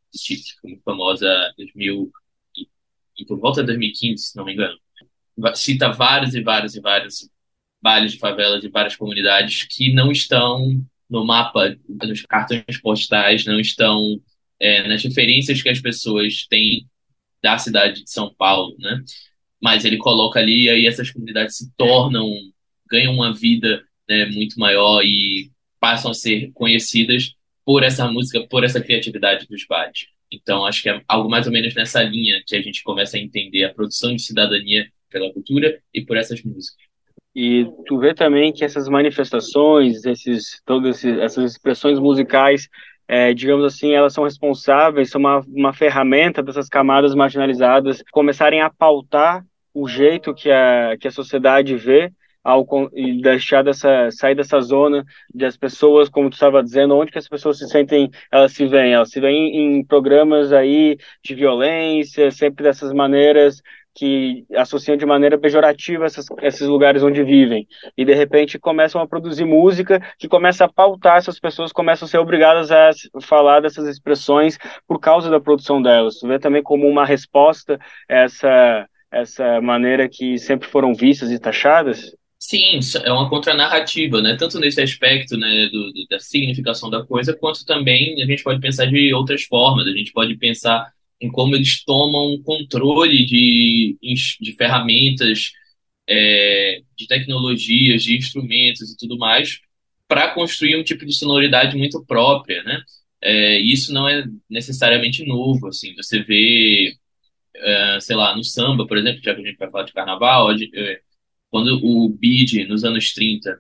muito 0.64 0.82
famosa, 0.82 1.26
2000 1.56 2.10
e 3.18 3.24
por 3.24 3.38
volta 3.38 3.60
de 3.60 3.66
2015, 3.66 4.22
se 4.22 4.36
não 4.36 4.44
me 4.44 4.52
engano. 4.52 4.78
Cita 5.54 5.90
vários 5.90 6.34
e 6.34 6.40
vários 6.40 6.74
e 6.74 6.80
vários 6.80 7.28
bailes 7.82 8.12
de 8.12 8.18
favelas 8.18 8.60
de 8.60 8.68
várias 8.68 8.96
comunidades 8.96 9.64
que 9.64 9.92
não 9.92 10.10
estão 10.10 10.80
no 11.08 11.24
mapa, 11.24 11.76
nos 11.88 12.22
cartões 12.22 12.80
postais, 12.82 13.44
não 13.44 13.58
estão 13.58 14.20
é, 14.60 14.86
nas 14.88 15.02
referências 15.02 15.62
que 15.62 15.68
as 15.68 15.80
pessoas 15.80 16.46
têm 16.48 16.86
da 17.42 17.58
cidade 17.58 18.04
de 18.04 18.10
São 18.10 18.34
Paulo, 18.34 18.76
né? 18.78 19.02
Mas 19.62 19.84
ele 19.84 19.96
coloca 19.96 20.38
ali 20.40 20.64
e 20.64 20.70
aí 20.70 20.86
essas 20.86 21.10
comunidades 21.10 21.56
se 21.56 21.72
tornam, 21.76 22.28
ganham 22.90 23.14
uma 23.14 23.32
vida 23.32 23.82
né, 24.08 24.26
muito 24.26 24.58
maior 24.58 25.02
e 25.02 25.50
passam 25.80 26.10
a 26.10 26.14
ser 26.14 26.50
conhecidas 26.52 27.34
por 27.64 27.82
essa 27.82 28.10
música, 28.10 28.46
por 28.48 28.64
essa 28.64 28.80
criatividade 28.80 29.46
dos 29.46 29.66
bares. 29.66 30.06
Então, 30.30 30.64
acho 30.66 30.82
que 30.82 30.88
é 30.88 31.02
algo 31.08 31.28
mais 31.28 31.46
ou 31.46 31.52
menos 31.52 31.74
nessa 31.74 32.02
linha 32.02 32.42
que 32.46 32.56
a 32.56 32.62
gente 32.62 32.82
começa 32.82 33.16
a 33.16 33.20
entender 33.20 33.64
a 33.64 33.74
produção 33.74 34.14
de 34.14 34.22
cidadania 34.22 34.90
pela 35.10 35.32
cultura 35.32 35.80
e 35.92 36.04
por 36.04 36.16
essas 36.16 36.42
músicas. 36.42 36.88
E 37.34 37.66
tu 37.86 37.98
vê 37.98 38.14
também 38.14 38.52
que 38.52 38.64
essas 38.64 38.88
manifestações, 38.88 40.04
esses, 40.04 40.60
todas 40.66 41.04
essas 41.04 41.52
expressões 41.52 41.98
musicais 41.98 42.68
é, 43.08 43.32
digamos 43.32 43.64
assim, 43.64 43.92
elas 43.94 44.12
são 44.12 44.24
responsáveis, 44.24 45.10
são 45.10 45.18
uma, 45.18 45.40
uma 45.48 45.72
ferramenta 45.72 46.42
dessas 46.42 46.68
camadas 46.68 47.14
marginalizadas 47.14 48.04
começarem 48.12 48.60
a 48.60 48.70
pautar 48.70 49.44
o 49.72 49.88
jeito 49.88 50.34
que 50.34 50.50
a, 50.50 50.96
que 51.00 51.08
a 51.08 51.10
sociedade 51.10 51.74
vê 51.74 52.12
ao 52.44 52.66
e 52.94 53.20
deixar 53.20 53.62
dessa 53.62 54.10
sair 54.10 54.34
dessa 54.34 54.60
zona 54.60 55.04
das 55.34 55.56
pessoas, 55.56 56.08
como 56.08 56.30
tu 56.30 56.34
estava 56.34 56.62
dizendo, 56.62 56.96
onde 56.96 57.10
que 57.10 57.18
as 57.18 57.28
pessoas 57.28 57.58
se 57.58 57.68
sentem, 57.68 58.10
elas 58.30 58.52
se 58.52 58.66
veem, 58.66 58.92
elas 58.92 59.10
se 59.10 59.20
veem 59.20 59.56
em 59.56 59.84
programas 59.84 60.52
aí 60.52 60.96
de 61.22 61.34
violência, 61.34 62.30
sempre 62.30 62.64
dessas 62.64 62.92
maneiras 62.92 63.62
que 63.98 64.44
associam 64.54 64.96
de 64.96 65.04
maneira 65.04 65.36
pejorativa 65.36 66.06
essas, 66.06 66.26
esses 66.40 66.68
lugares 66.68 67.02
onde 67.02 67.24
vivem. 67.24 67.66
E, 67.96 68.04
de 68.04 68.14
repente, 68.14 68.58
começam 68.58 69.00
a 69.00 69.08
produzir 69.08 69.44
música 69.44 70.00
que 70.18 70.28
começa 70.28 70.64
a 70.64 70.72
pautar, 70.72 71.16
essas 71.16 71.40
pessoas 71.40 71.72
começam 71.72 72.06
a 72.06 72.08
ser 72.08 72.18
obrigadas 72.18 72.70
a 72.70 72.90
falar 73.20 73.60
dessas 73.60 73.88
expressões 73.88 74.56
por 74.86 75.00
causa 75.00 75.28
da 75.28 75.40
produção 75.40 75.82
delas. 75.82 76.20
Tu 76.20 76.28
vê 76.28 76.38
também 76.38 76.62
como 76.62 76.86
uma 76.86 77.04
resposta 77.04 77.76
a 78.08 78.14
essa, 78.14 78.88
essa 79.10 79.60
maneira 79.60 80.08
que 80.08 80.38
sempre 80.38 80.68
foram 80.68 80.94
vistas 80.94 81.32
e 81.32 81.38
taxadas? 81.40 82.14
Sim, 82.38 82.78
é 83.04 83.12
uma 83.12 83.28
contranarrativa, 83.28 84.22
né? 84.22 84.36
Tanto 84.38 84.60
nesse 84.60 84.80
aspecto, 84.80 85.36
né, 85.36 85.68
do, 85.72 85.92
do, 85.92 86.06
da 86.08 86.20
significação 86.20 86.88
da 86.88 87.04
coisa, 87.04 87.36
quanto 87.36 87.66
também 87.66 88.22
a 88.22 88.26
gente 88.26 88.44
pode 88.44 88.60
pensar 88.60 88.86
de 88.86 89.12
outras 89.12 89.42
formas. 89.42 89.88
A 89.88 89.90
gente 89.90 90.12
pode 90.12 90.36
pensar 90.36 90.86
em 91.20 91.30
como 91.30 91.54
eles 91.54 91.84
tomam 91.84 92.40
controle 92.42 93.24
de, 93.26 93.98
de 94.40 94.52
ferramentas, 94.54 95.52
é, 96.08 96.80
de 96.96 97.06
tecnologias, 97.06 98.02
de 98.02 98.16
instrumentos 98.16 98.92
e 98.92 98.96
tudo 98.96 99.18
mais, 99.18 99.60
para 100.06 100.32
construir 100.34 100.76
um 100.76 100.84
tipo 100.84 101.04
de 101.04 101.14
sonoridade 101.14 101.76
muito 101.76 102.04
própria, 102.06 102.62
né? 102.62 102.82
É, 103.20 103.58
isso 103.58 103.92
não 103.92 104.08
é 104.08 104.24
necessariamente 104.48 105.24
novo, 105.26 105.68
assim. 105.68 105.94
Você 105.96 106.22
vê, 106.22 106.94
é, 107.56 108.00
sei 108.00 108.16
lá, 108.16 108.34
no 108.36 108.44
samba, 108.44 108.86
por 108.86 108.96
exemplo, 108.96 109.20
já 109.22 109.34
que 109.34 109.42
a 109.42 109.44
gente 109.44 109.58
vai 109.58 109.70
falar 109.70 109.84
de 109.84 109.92
carnaval, 109.92 110.52
é, 110.52 111.00
quando 111.50 111.80
o 111.84 112.08
Bide, 112.08 112.66
nos 112.66 112.84
anos 112.84 113.12
30, 113.12 113.58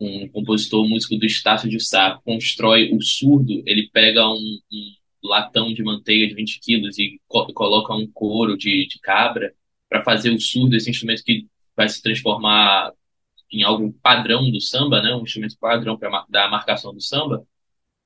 um 0.00 0.28
compositor 0.28 0.88
músico 0.88 1.16
do 1.16 1.26
Estácio 1.26 1.68
de 1.68 1.80
Sá, 1.80 2.20
constrói 2.24 2.90
o 2.92 3.00
surdo, 3.02 3.62
ele 3.66 3.88
pega 3.92 4.28
um, 4.28 4.58
um 4.72 4.94
latão 5.22 5.72
de 5.72 5.82
manteiga 5.82 6.26
de 6.28 6.34
20 6.34 6.60
quilos 6.60 6.98
e 6.98 7.20
co 7.28 7.52
coloca 7.54 7.94
um 7.94 8.06
couro 8.10 8.56
de, 8.56 8.86
de 8.86 8.98
cabra 9.00 9.54
para 9.88 10.02
fazer 10.02 10.30
o 10.30 10.40
surdo, 10.40 10.76
esse 10.76 10.90
instrumento 10.90 11.22
que 11.24 11.46
vai 11.76 11.88
se 11.88 12.02
transformar 12.02 12.92
em 13.52 13.62
algo 13.62 13.92
padrão 14.02 14.50
do 14.50 14.60
samba, 14.60 15.02
né? 15.02 15.14
um 15.14 15.22
instrumento 15.22 15.56
padrão 15.58 15.98
para 15.98 16.24
dar 16.28 16.46
a 16.46 16.50
marcação 16.50 16.94
do 16.94 17.00
samba, 17.00 17.46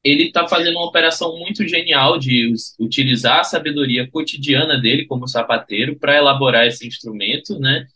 ele 0.02 0.24
está 0.24 0.46
fazendo 0.46 0.76
uma 0.76 0.86
operação 0.86 1.36
muito 1.38 1.66
genial 1.66 2.18
de 2.18 2.52
utilizar 2.78 3.40
a 3.40 3.44
sabedoria 3.44 4.08
cotidiana 4.10 4.78
dele 4.80 5.06
como 5.06 5.26
sapateiro 5.28 5.98
para 5.98 6.16
elaborar 6.16 6.66
esse 6.66 6.86
instrumento, 6.86 7.58
né? 7.58 7.86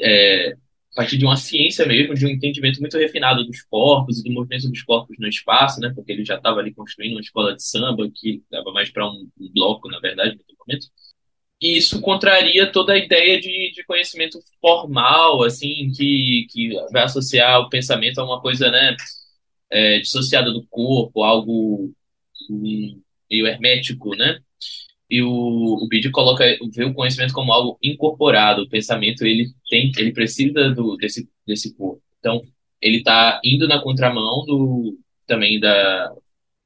É, 0.00 0.56
a 0.92 0.96
partir 0.96 1.16
de 1.16 1.24
uma 1.24 1.36
ciência 1.36 1.86
mesmo, 1.86 2.14
de 2.14 2.26
um 2.26 2.28
entendimento 2.28 2.78
muito 2.80 2.98
refinado 2.98 3.44
dos 3.44 3.62
corpos 3.62 4.18
e 4.18 4.24
do 4.24 4.32
movimento 4.32 4.68
dos 4.68 4.82
corpos 4.82 5.16
no 5.18 5.26
espaço, 5.26 5.80
né? 5.80 5.90
Porque 5.94 6.12
ele 6.12 6.24
já 6.24 6.36
estava 6.36 6.60
ali 6.60 6.72
construindo 6.74 7.12
uma 7.12 7.20
escola 7.20 7.54
de 7.54 7.62
samba 7.64 8.10
que 8.14 8.42
dava 8.50 8.70
mais 8.72 8.90
para 8.90 9.06
um, 9.08 9.28
um, 9.40 9.52
bloco, 9.52 9.88
na 9.88 9.98
verdade, 10.00 10.36
no 10.36 10.56
momento. 10.58 10.86
E 11.60 11.78
isso 11.78 12.00
contraria 12.00 12.70
toda 12.70 12.92
a 12.92 12.98
ideia 12.98 13.40
de, 13.40 13.72
de 13.72 13.84
conhecimento 13.84 14.38
formal, 14.60 15.42
assim, 15.44 15.90
que, 15.96 16.46
que 16.50 16.70
vai 16.92 17.04
associar 17.04 17.60
o 17.60 17.70
pensamento 17.70 18.18
a 18.20 18.24
uma 18.24 18.40
coisa, 18.40 18.70
né? 18.70 18.96
É, 19.70 20.00
dissociada 20.00 20.52
do 20.52 20.66
corpo, 20.68 21.22
algo 21.22 21.90
meio 22.50 23.46
hermético, 23.46 24.14
né? 24.16 24.40
E 25.12 25.22
o, 25.22 25.28
o 25.30 25.88
Bid 25.88 26.10
coloca 26.10 26.42
vê 26.74 26.84
o 26.84 26.94
conhecimento 26.94 27.34
como 27.34 27.52
algo 27.52 27.78
incorporado. 27.82 28.62
O 28.62 28.68
pensamento 28.68 29.26
ele 29.26 29.46
tem, 29.68 29.92
ele 29.98 30.12
precisa 30.12 30.70
do 30.70 30.96
desse 30.96 31.28
desse 31.46 31.74
corpo. 31.76 32.02
Então 32.18 32.40
ele 32.80 32.98
está 32.98 33.40
indo 33.44 33.68
na 33.68 33.82
contramão 33.82 34.44
do 34.46 34.98
também 35.26 35.60
da 35.60 36.08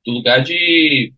do 0.05 0.13
lugar 0.13 0.43
de 0.45 1.13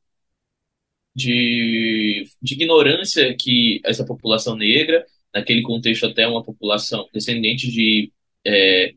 de, 1.14 2.24
de 2.40 2.54
ignorância 2.54 3.34
que 3.38 3.80
essa 3.84 4.06
população 4.06 4.56
negra, 4.56 5.04
naquele 5.34 5.62
contexto 5.62 6.06
até 6.06 6.26
uma 6.26 6.44
população 6.44 7.08
descendente 7.12 7.70
de 7.70 8.12
é, 8.46 8.94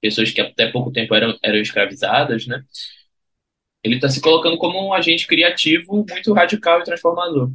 pessoas 0.00 0.30
que 0.32 0.40
até 0.40 0.70
pouco 0.70 0.90
tempo 0.92 1.14
eram, 1.14 1.36
eram 1.42 1.58
escravizadas, 1.60 2.46
né? 2.46 2.64
Ele 3.82 3.96
está 3.96 4.08
se 4.08 4.20
colocando 4.20 4.56
como 4.58 4.78
um 4.84 4.92
agente 4.92 5.26
criativo 5.26 6.04
muito 6.08 6.32
radical 6.32 6.80
e 6.80 6.84
transformador, 6.84 7.50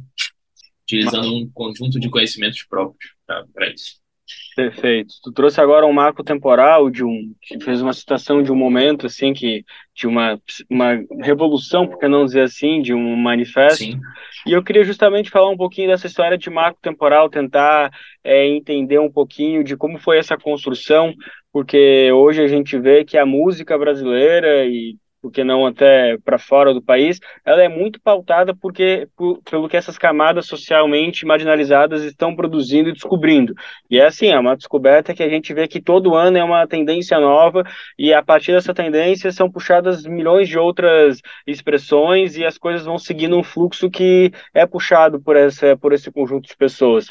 utilizando 0.82 1.34
um 1.34 1.50
conjunto 1.52 2.00
de 2.00 2.08
conhecimentos 2.08 2.62
próprios 2.64 3.12
para 3.26 3.72
isso. 3.72 4.04
Perfeito. 4.56 5.14
Tu 5.22 5.32
trouxe 5.32 5.60
agora 5.60 5.84
um 5.84 5.92
marco 5.92 6.22
temporal 6.22 6.88
de 6.88 7.04
um, 7.04 7.34
que 7.42 7.62
fez 7.62 7.82
uma 7.82 7.92
citação 7.92 8.42
de 8.42 8.52
um 8.52 8.56
momento 8.56 9.06
assim 9.06 9.34
que 9.34 9.64
de 9.94 10.06
uma 10.06 10.40
uma 10.70 11.04
revolução, 11.20 11.86
por 11.86 11.98
que 11.98 12.08
não 12.08 12.24
dizer 12.24 12.42
assim, 12.42 12.80
de 12.80 12.94
um 12.94 13.16
manifesto. 13.16 13.84
Sim. 13.84 14.00
E 14.46 14.52
eu 14.52 14.62
queria 14.62 14.84
justamente 14.84 15.28
falar 15.28 15.50
um 15.50 15.56
pouquinho 15.56 15.88
dessa 15.88 16.06
história 16.06 16.38
de 16.38 16.48
marco 16.48 16.78
temporal, 16.80 17.28
tentar 17.28 17.90
é, 18.22 18.46
entender 18.46 18.98
um 18.98 19.10
pouquinho 19.10 19.64
de 19.64 19.76
como 19.76 19.98
foi 19.98 20.18
essa 20.18 20.38
construção, 20.38 21.12
porque 21.52 22.10
hoje 22.12 22.40
a 22.40 22.48
gente 22.48 22.78
vê 22.78 23.04
que 23.04 23.18
a 23.18 23.26
música 23.26 23.76
brasileira 23.76 24.64
e 24.64 24.96
porque 25.24 25.42
não 25.42 25.64
até 25.64 26.18
para 26.22 26.36
fora 26.36 26.74
do 26.74 26.82
país, 26.82 27.18
ela 27.46 27.62
é 27.62 27.68
muito 27.68 27.98
pautada 27.98 28.54
porque 28.54 29.08
por, 29.16 29.40
pelo 29.50 29.70
que 29.70 29.76
essas 29.76 29.96
camadas 29.96 30.44
socialmente 30.44 31.24
marginalizadas 31.24 32.02
estão 32.04 32.36
produzindo 32.36 32.90
e 32.90 32.92
descobrindo. 32.92 33.54
E 33.90 33.98
é 33.98 34.04
assim, 34.04 34.28
é 34.28 34.38
uma 34.38 34.54
descoberta 34.54 35.14
que 35.14 35.22
a 35.22 35.28
gente 35.30 35.54
vê 35.54 35.66
que 35.66 35.80
todo 35.80 36.14
ano 36.14 36.36
é 36.36 36.44
uma 36.44 36.66
tendência 36.66 37.18
nova 37.18 37.64
e 37.98 38.12
a 38.12 38.22
partir 38.22 38.52
dessa 38.52 38.74
tendência 38.74 39.32
são 39.32 39.50
puxadas 39.50 40.04
milhões 40.04 40.46
de 40.46 40.58
outras 40.58 41.22
expressões 41.46 42.36
e 42.36 42.44
as 42.44 42.58
coisas 42.58 42.84
vão 42.84 42.98
seguindo 42.98 43.38
um 43.38 43.42
fluxo 43.42 43.88
que 43.88 44.30
é 44.52 44.66
puxado 44.66 45.18
por 45.18 45.36
essa 45.36 45.74
por 45.74 45.94
esse 45.94 46.12
conjunto 46.12 46.48
de 46.48 46.56
pessoas. 46.56 47.06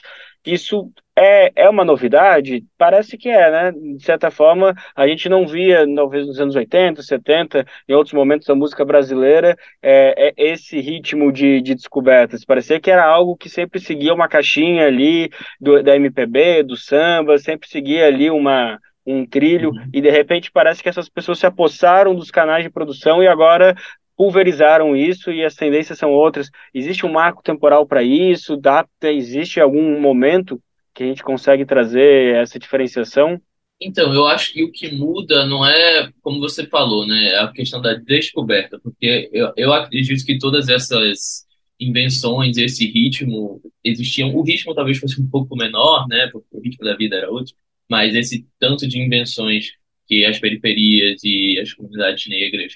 Isso 0.46 0.92
é, 1.16 1.52
é 1.56 1.70
uma 1.70 1.86
novidade? 1.86 2.64
Parece 2.78 3.18
que 3.18 3.30
é, 3.30 3.52
né? 3.52 3.72
De 3.72 4.04
certa 4.04 4.32
forma, 4.32 4.74
a 4.96 5.08
gente 5.08 5.30
não 5.30 5.48
via, 5.48 5.86
talvez 5.96 6.28
nos 6.28 6.40
anos 6.40 6.56
80, 6.56 7.02
70, 7.02 7.66
em 7.88 7.94
outros 7.94 8.14
momentos 8.14 8.48
da 8.48 8.56
música 8.56 8.84
brasileira, 8.84 9.56
é, 9.82 10.34
é 10.38 10.52
esse 10.52 10.80
ritmo 10.80 11.32
de, 11.32 11.62
de 11.62 11.76
descobertas. 11.76 12.44
Parecia 12.44 12.80
que 12.80 12.92
era 12.92 13.06
algo 13.06 13.38
que 13.38 13.50
sempre 13.50 13.80
seguia 13.80 14.14
uma 14.14 14.28
caixinha 14.28 14.88
ali 14.88 15.30
do, 15.60 15.82
da 15.84 15.96
MPB, 15.96 16.64
do 16.64 16.76
samba, 16.76 17.38
sempre 17.38 17.70
seguia 17.70 18.08
ali 18.08 18.30
uma, 18.30 18.80
um 19.06 19.26
trilho, 19.26 19.70
uhum. 19.70 19.90
e 19.94 20.02
de 20.02 20.10
repente 20.10 20.52
parece 20.52 20.82
que 20.82 20.90
essas 20.90 21.10
pessoas 21.10 21.40
se 21.40 21.46
apossaram 21.46 22.16
dos 22.16 22.32
canais 22.32 22.64
de 22.64 22.70
produção 22.70 23.22
e 23.22 23.28
agora 23.28 23.76
pulverizaram 24.16 24.96
isso 24.96 25.32
e 25.32 25.44
as 25.44 25.56
tendências 25.56 25.98
são 25.98 26.12
outras. 26.12 26.50
Existe 26.74 27.06
um 27.06 27.12
marco 27.12 27.44
temporal 27.44 27.86
para 27.86 28.04
isso? 28.04 28.58
Data, 28.58 29.12
existe 29.12 29.60
algum 29.60 30.00
momento 30.00 30.62
que 30.94 31.04
a 31.04 31.08
gente 31.08 31.24
consegue 31.24 31.66
trazer 31.66 32.36
essa 32.36 32.60
diferenciação? 32.60 33.42
Então, 33.82 34.14
eu 34.14 34.26
acho 34.28 34.54
que 34.54 34.64
o 34.64 34.72
que 34.72 34.92
muda 34.92 35.46
não 35.46 35.66
é, 35.66 36.10
como 36.22 36.40
você 36.40 36.66
falou, 36.66 37.06
né, 37.06 37.30
é 37.30 37.40
a 37.40 37.48
questão 37.50 37.82
da 37.82 37.94
descoberta, 37.94 38.80
porque 38.82 39.30
eu, 39.34 39.52
eu 39.58 39.74
acredito 39.74 40.26
que 40.26 40.38
todas 40.38 40.70
essas 40.70 41.46
invenções, 41.80 42.56
esse 42.58 42.86
ritmo, 42.86 43.62
existiam. 43.84 44.34
O 44.34 44.42
ritmo 44.42 44.74
talvez 44.74 45.00
fosse 45.00 45.20
um 45.22 45.28
pouco 45.28 45.56
menor, 45.56 46.08
né, 46.08 46.30
porque 46.32 46.48
o 46.52 46.62
ritmo 46.62 46.86
da 46.86 46.96
vida 46.96 47.18
era 47.18 47.30
outro, 47.30 47.54
mas 47.90 48.16
esse 48.16 48.48
tanto 48.60 48.88
de 48.88 49.00
invenções 49.00 49.72
que 50.08 50.26
as 50.26 50.40
periferias 50.40 51.22
e 51.24 51.60
as 51.60 51.74
comunidades 51.74 52.28
negras 52.28 52.74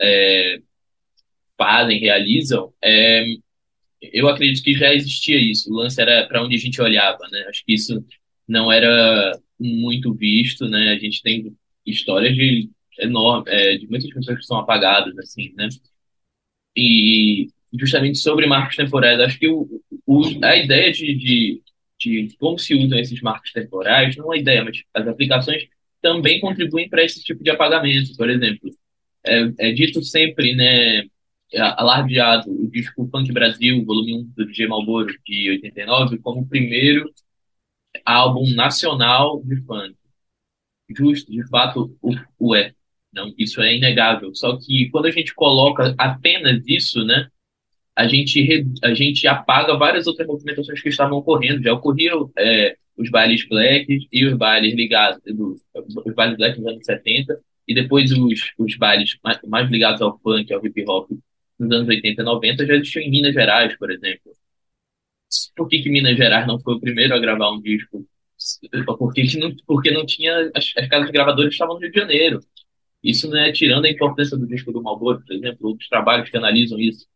é, 0.00 0.58
fazem, 1.56 2.00
realizam, 2.00 2.72
é, 2.82 3.24
eu 4.00 4.28
acredito 4.28 4.62
que 4.64 4.74
já 4.74 4.94
existia 4.94 5.38
isso. 5.38 5.70
O 5.70 5.76
lance 5.76 6.00
era 6.00 6.26
para 6.26 6.42
onde 6.42 6.56
a 6.56 6.58
gente 6.58 6.80
olhava, 6.80 7.18
né? 7.30 7.44
Acho 7.48 7.64
que 7.64 7.74
isso 7.74 8.04
não 8.48 8.72
era 8.72 9.32
muito 9.58 10.14
visto, 10.14 10.66
né? 10.68 10.90
A 10.92 10.98
gente 10.98 11.22
tem 11.22 11.54
histórias 11.86 12.34
de 12.34 12.70
enorme, 12.98 13.44
é, 13.50 13.76
de 13.78 13.86
muitas 13.88 14.10
pessoas 14.12 14.38
que 14.38 14.46
são 14.46 14.58
apagadas, 14.58 15.16
assim, 15.18 15.52
né? 15.56 15.68
E 16.76 17.48
justamente 17.78 18.18
sobre 18.18 18.46
marcos 18.46 18.76
temporais, 18.76 19.20
acho 19.20 19.38
que 19.38 19.48
o, 19.48 19.68
o 20.06 20.22
a 20.44 20.56
ideia 20.56 20.92
de, 20.92 21.14
de, 21.14 21.62
de 21.98 22.36
como 22.38 22.58
se 22.58 22.74
usam 22.74 22.98
esses 22.98 23.20
marcos 23.20 23.52
temporais 23.52 24.16
não 24.16 24.24
é 24.24 24.28
uma 24.28 24.38
ideia, 24.38 24.64
mas 24.64 24.82
as 24.94 25.06
aplicações 25.06 25.68
também 26.02 26.40
contribuem 26.40 26.88
para 26.88 27.04
esse 27.04 27.22
tipo 27.22 27.42
de 27.42 27.50
apagamento. 27.50 28.16
Por 28.16 28.30
exemplo, 28.30 28.70
é, 29.26 29.68
é 29.68 29.72
dito 29.72 30.02
sempre, 30.02 30.54
né? 30.54 31.04
alardeado 31.58 32.50
o 32.50 32.70
disco 32.70 33.08
Funk 33.10 33.32
Brasil, 33.32 33.84
volume 33.84 34.14
1 34.18 34.32
do 34.36 34.46
DJ 34.46 34.68
Malboro, 34.68 35.12
de 35.26 35.50
89, 35.50 36.18
como 36.18 36.42
o 36.42 36.48
primeiro 36.48 37.10
álbum 38.04 38.48
nacional 38.54 39.42
de 39.44 39.56
funk. 39.62 39.96
Justo, 40.96 41.30
de 41.30 41.46
fato, 41.48 41.96
o, 42.02 42.14
o 42.38 42.54
é. 42.54 42.72
Não, 43.12 43.34
isso 43.38 43.60
é 43.60 43.76
inegável. 43.76 44.34
Só 44.34 44.56
que 44.56 44.88
quando 44.90 45.06
a 45.06 45.10
gente 45.10 45.34
coloca 45.34 45.94
apenas 45.98 46.62
isso, 46.66 47.04
né, 47.04 47.28
a 47.96 48.06
gente, 48.06 48.64
a 48.82 48.94
gente 48.94 49.26
apaga 49.26 49.76
várias 49.76 50.06
outras 50.06 50.26
movimentações 50.26 50.80
que 50.80 50.88
estavam 50.88 51.18
ocorrendo. 51.18 51.62
Já 51.62 51.72
ocorriam 51.72 52.30
é, 52.38 52.76
os 52.96 53.10
bailes 53.10 53.46
black 53.48 54.08
e 54.12 54.24
os 54.24 54.36
bailes 54.36 54.74
ligados, 54.74 55.20
do, 55.24 55.56
os 56.06 56.14
bailes 56.14 56.36
black 56.36 56.58
nos 56.60 56.72
anos 56.72 56.86
70, 56.86 57.40
e 57.70 57.74
depois 57.74 58.10
os, 58.10 58.52
os 58.58 58.76
bailes 58.76 59.16
mais, 59.22 59.40
mais 59.46 59.70
ligados 59.70 60.02
ao 60.02 60.18
funk, 60.18 60.52
ao 60.52 60.66
hip 60.66 60.84
hop 60.88 61.08
nos 61.56 61.70
anos 61.70 61.88
80 61.88 62.20
e 62.20 62.24
90 62.24 62.66
já 62.66 62.74
existiu 62.74 63.00
em 63.00 63.10
Minas 63.10 63.32
Gerais, 63.32 63.78
por 63.78 63.92
exemplo. 63.92 64.32
Por 65.54 65.68
que, 65.68 65.80
que 65.80 65.88
Minas 65.88 66.16
Gerais 66.16 66.48
não 66.48 66.58
foi 66.58 66.74
o 66.74 66.80
primeiro 66.80 67.14
a 67.14 67.20
gravar 67.20 67.52
um 67.52 67.60
disco? 67.60 68.04
Porque 68.98 69.22
não, 69.38 69.54
porque 69.64 69.90
não 69.92 70.04
tinha. 70.04 70.50
As, 70.52 70.72
as 70.76 70.88
casas 70.88 71.10
gravadoras 71.12 71.52
estavam 71.52 71.74
no 71.74 71.80
Rio 71.80 71.92
de 71.92 72.00
Janeiro. 72.00 72.40
Isso 73.04 73.30
não 73.30 73.38
é 73.38 73.52
tirando 73.52 73.84
a 73.84 73.90
importância 73.90 74.36
do 74.36 74.48
disco 74.48 74.72
do 74.72 74.82
Malboro, 74.82 75.22
por 75.24 75.32
exemplo, 75.32 75.68
outros 75.68 75.88
trabalhos 75.88 76.28
que 76.28 76.36
analisam 76.36 76.78
isso. 76.80 77.06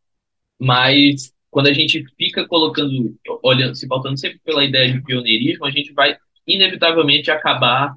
Mas 0.59 1.33
quando 1.51 1.67
a 1.67 1.73
gente 1.73 2.05
fica 2.17 2.47
colocando, 2.47 3.17
olhando, 3.43 3.75
se 3.75 3.89
pautando 3.89 4.19
sempre 4.19 4.39
pela 4.45 4.65
ideia 4.65 4.93
de 4.93 5.03
pioneirismo, 5.03 5.65
a 5.67 5.71
gente 5.73 5.93
vai 5.93 6.17
inevitavelmente 6.47 7.31
acabar 7.31 7.97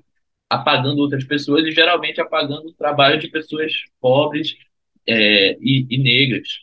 apagando 0.50 1.00
outras 1.00 1.24
pessoas 1.26 1.66
e 1.66 1.72
geralmente 1.72 2.22
apagando 2.22 2.70
o 2.70 2.74
trabalho 2.74 3.20
de 3.20 3.28
pessoas 3.30 3.74
pobres 4.00 4.56
é, 5.08 5.58
e, 5.62 5.86
e, 5.90 5.98
negras, 5.98 6.60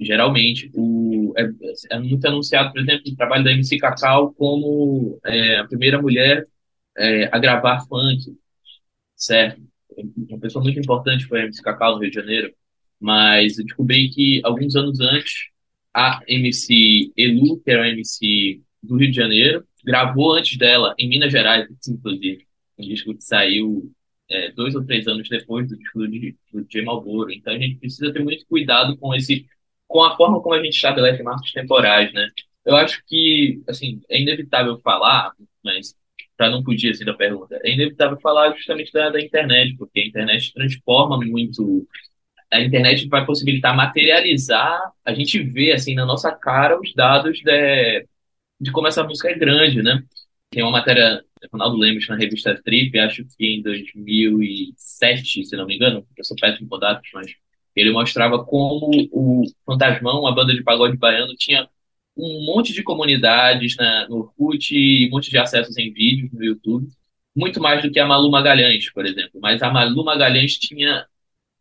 geralmente. 0.00 0.70
O, 0.74 1.32
é, 1.36 1.48
é, 1.92 1.98
muito 1.98 2.26
anunciado, 2.26 2.72
por 2.72 2.80
exemplo, 2.80 3.02
o 3.12 3.16
trabalho 3.16 3.44
da 3.44 3.52
MC 3.52 3.78
Cacau 3.78 4.32
como 4.34 5.18
é, 5.24 5.58
a 5.58 5.64
primeira 5.66 6.00
mulher 6.00 6.44
é, 6.96 7.24
a 7.32 7.38
gravar 7.38 7.80
funk, 7.86 8.36
certo? 9.16 9.62
Uma 10.28 10.40
pessoa 10.40 10.62
muito 10.62 10.78
importante 10.80 11.26
foi 11.26 11.42
a 11.42 11.44
MC 11.44 11.62
Cacau 11.62 11.94
no 11.94 12.00
Rio 12.00 12.10
de 12.10 12.16
Janeiro, 12.16 12.54
mas 13.00 13.58
eu 13.58 13.64
descobri 13.64 14.10
que 14.10 14.40
alguns 14.44 14.74
anos 14.76 15.00
antes, 15.00 15.48
a 15.92 16.20
MC 16.26 17.12
Elu, 17.16 17.60
que 17.60 17.70
era 17.70 17.84
a 17.84 17.88
MC 17.90 18.62
do 18.82 18.96
Rio 18.96 19.10
de 19.10 19.16
Janeiro, 19.16 19.64
gravou 19.84 20.34
antes 20.34 20.56
dela, 20.58 20.94
em 20.98 21.08
Minas 21.08 21.32
Gerais, 21.32 21.68
inclusive, 21.88 22.46
um 22.78 22.82
disco 22.82 23.14
que 23.14 23.22
saiu 23.22 23.92
é, 24.28 24.50
dois 24.52 24.74
ou 24.74 24.84
três 24.84 25.06
anos 25.06 25.28
depois 25.28 25.68
do 25.68 25.76
disco 25.76 25.98
do, 25.98 26.08
do 26.08 26.68
J. 26.68 26.82
Malboro. 26.82 27.30
Então 27.32 27.52
a 27.54 27.58
gente 27.58 27.76
precisa 27.78 28.12
ter 28.12 28.22
muito 28.22 28.46
cuidado 28.46 28.96
com 28.98 29.14
esse, 29.14 29.46
com 29.86 30.02
a 30.02 30.16
forma 30.16 30.40
como 30.42 30.54
a 30.54 30.62
gente 30.62 30.74
estabelece 30.74 31.22
marcos 31.22 31.52
temporais, 31.52 32.12
né? 32.12 32.28
Eu 32.64 32.76
acho 32.76 33.02
que, 33.06 33.62
assim, 33.68 34.00
é 34.08 34.20
inevitável 34.20 34.78
falar, 34.78 35.32
mas 35.62 35.94
para 36.36 36.50
não 36.50 36.64
fugir 36.64 36.90
assim 36.90 37.04
da 37.04 37.14
pergunta, 37.14 37.60
é 37.62 37.72
inevitável 37.72 38.18
falar 38.20 38.54
justamente 38.56 38.92
da, 38.92 39.10
da 39.10 39.20
internet, 39.20 39.76
porque 39.76 40.00
a 40.00 40.06
internet 40.06 40.52
transforma 40.52 41.18
muito 41.18 41.86
a 42.52 42.60
internet 42.60 43.08
vai 43.08 43.24
possibilitar 43.26 43.76
materializar, 43.76 44.92
a 45.04 45.12
gente 45.12 45.42
vê 45.42 45.72
assim 45.72 45.94
na 45.94 46.06
nossa 46.06 46.30
cara 46.32 46.80
os 46.80 46.92
dados 46.94 47.38
de, 47.40 48.06
de 48.60 48.70
como 48.72 48.86
essa 48.86 49.02
música 49.02 49.30
é 49.30 49.34
grande, 49.34 49.82
né? 49.82 50.02
Tem 50.50 50.62
uma 50.62 50.70
matéria 50.72 51.24
Ronaldo 51.52 51.76
Lemos 51.76 52.08
na 52.08 52.16
revista 52.16 52.54
Trip, 52.62 52.98
acho 52.98 53.24
que 53.36 53.46
em 53.46 53.62
2007, 53.62 55.44
se 55.44 55.56
não 55.56 55.66
me 55.66 55.76
engano, 55.76 56.06
eu 56.16 56.24
sou 56.24 56.36
péssimo 56.36 56.68
com 56.68 56.78
dados, 56.78 57.08
mas 57.14 57.26
ele 57.74 57.92
mostrava 57.92 58.44
como 58.44 58.90
o 59.12 59.44
Fantasmão, 59.66 60.26
a 60.26 60.32
banda 60.32 60.54
de 60.54 60.62
pagode 60.62 60.96
baiano, 60.96 61.34
tinha 61.36 61.68
um 62.16 62.44
monte 62.46 62.72
de 62.72 62.82
comunidades 62.82 63.76
na, 63.76 64.08
no 64.08 64.18
Orkut 64.18 65.06
um 65.08 65.10
monte 65.10 65.30
de 65.30 65.38
acessos 65.38 65.76
em 65.76 65.92
vídeos 65.92 66.30
no 66.32 66.44
YouTube, 66.44 66.88
muito 67.34 67.60
mais 67.60 67.82
do 67.82 67.90
que 67.90 67.98
a 67.98 68.06
Malu 68.06 68.30
Magalhães, 68.30 68.90
por 68.92 69.04
exemplo. 69.04 69.40
Mas 69.40 69.62
a 69.62 69.70
Malu 69.70 70.04
Magalhães 70.04 70.56
tinha 70.58 71.06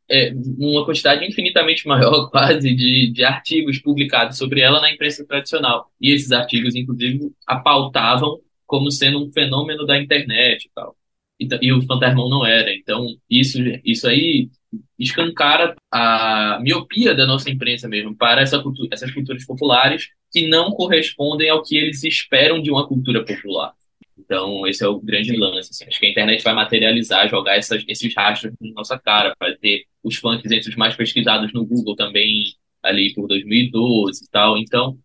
é, 0.10 0.32
uma 0.60 0.86
quantidade 0.86 1.26
infinitamente 1.26 1.88
maior, 1.88 2.30
quase, 2.30 2.74
de, 2.76 3.12
de 3.12 3.24
artigos 3.24 3.80
publicados 3.80 4.38
sobre 4.38 4.62
ela 4.62 4.80
na 4.82 4.92
imprensa 4.92 5.26
tradicional. 5.26 5.92
E 6.00 6.12
esses 6.12 6.32
artigos, 6.32 6.76
inclusive, 6.76 7.32
apautavam 7.48 8.40
como 8.74 8.90
sendo 8.90 9.24
um 9.24 9.32
fenômeno 9.32 9.86
da 9.86 10.02
internet 10.02 10.66
e 10.66 10.72
tal. 10.74 10.98
E, 11.40 11.48
e 11.62 11.72
o 11.72 11.84
fantasmão 11.84 12.28
não 12.28 12.44
era. 12.44 12.74
Então, 12.74 13.06
isso, 13.30 13.60
isso 13.86 14.08
aí 14.08 14.50
escancara 14.98 15.76
a 15.92 16.60
miopia 16.60 17.14
da 17.14 17.28
nossa 17.28 17.52
imprensa 17.52 17.88
mesmo 17.88 18.18
para 18.18 18.42
essa 18.42 18.60
cultura, 18.64 18.90
essas 18.92 19.12
culturas 19.12 19.46
populares 19.46 20.10
que 20.32 20.48
não 20.48 20.72
correspondem 20.72 21.52
ao 21.52 21.62
que 21.62 21.78
eles 21.78 22.04
esperam 22.04 22.64
de 22.64 22.72
uma 22.72 22.88
cultura 22.88 23.24
popular. 23.24 23.76
Então, 24.18 24.66
esse 24.66 24.84
é 24.84 24.88
o 24.88 25.00
grande 25.00 25.38
lance. 25.38 25.70
Assim. 25.70 25.86
Acho 25.88 26.00
que 26.00 26.08
a 26.08 26.10
internet 26.10 26.44
vai 26.44 26.56
materializar, 26.56 27.30
jogar 27.30 27.56
essas, 27.56 27.84
esses 27.88 28.12
rastros 28.16 28.56
na 28.60 28.72
nossa 28.72 28.98
cara, 28.98 29.36
vai 29.40 29.56
ter 29.56 29.86
os 30.04 30.16
funks 30.16 30.52
entre 30.52 30.68
os 30.68 30.76
mais 30.76 30.96
pesquisados 30.96 31.54
no 31.54 31.64
Google 31.64 31.96
também, 31.96 32.46
ali 32.82 33.14
por 33.14 33.28
2012 33.28 34.26
e 34.26 34.30
tal. 34.32 34.58
Então, 34.58 34.98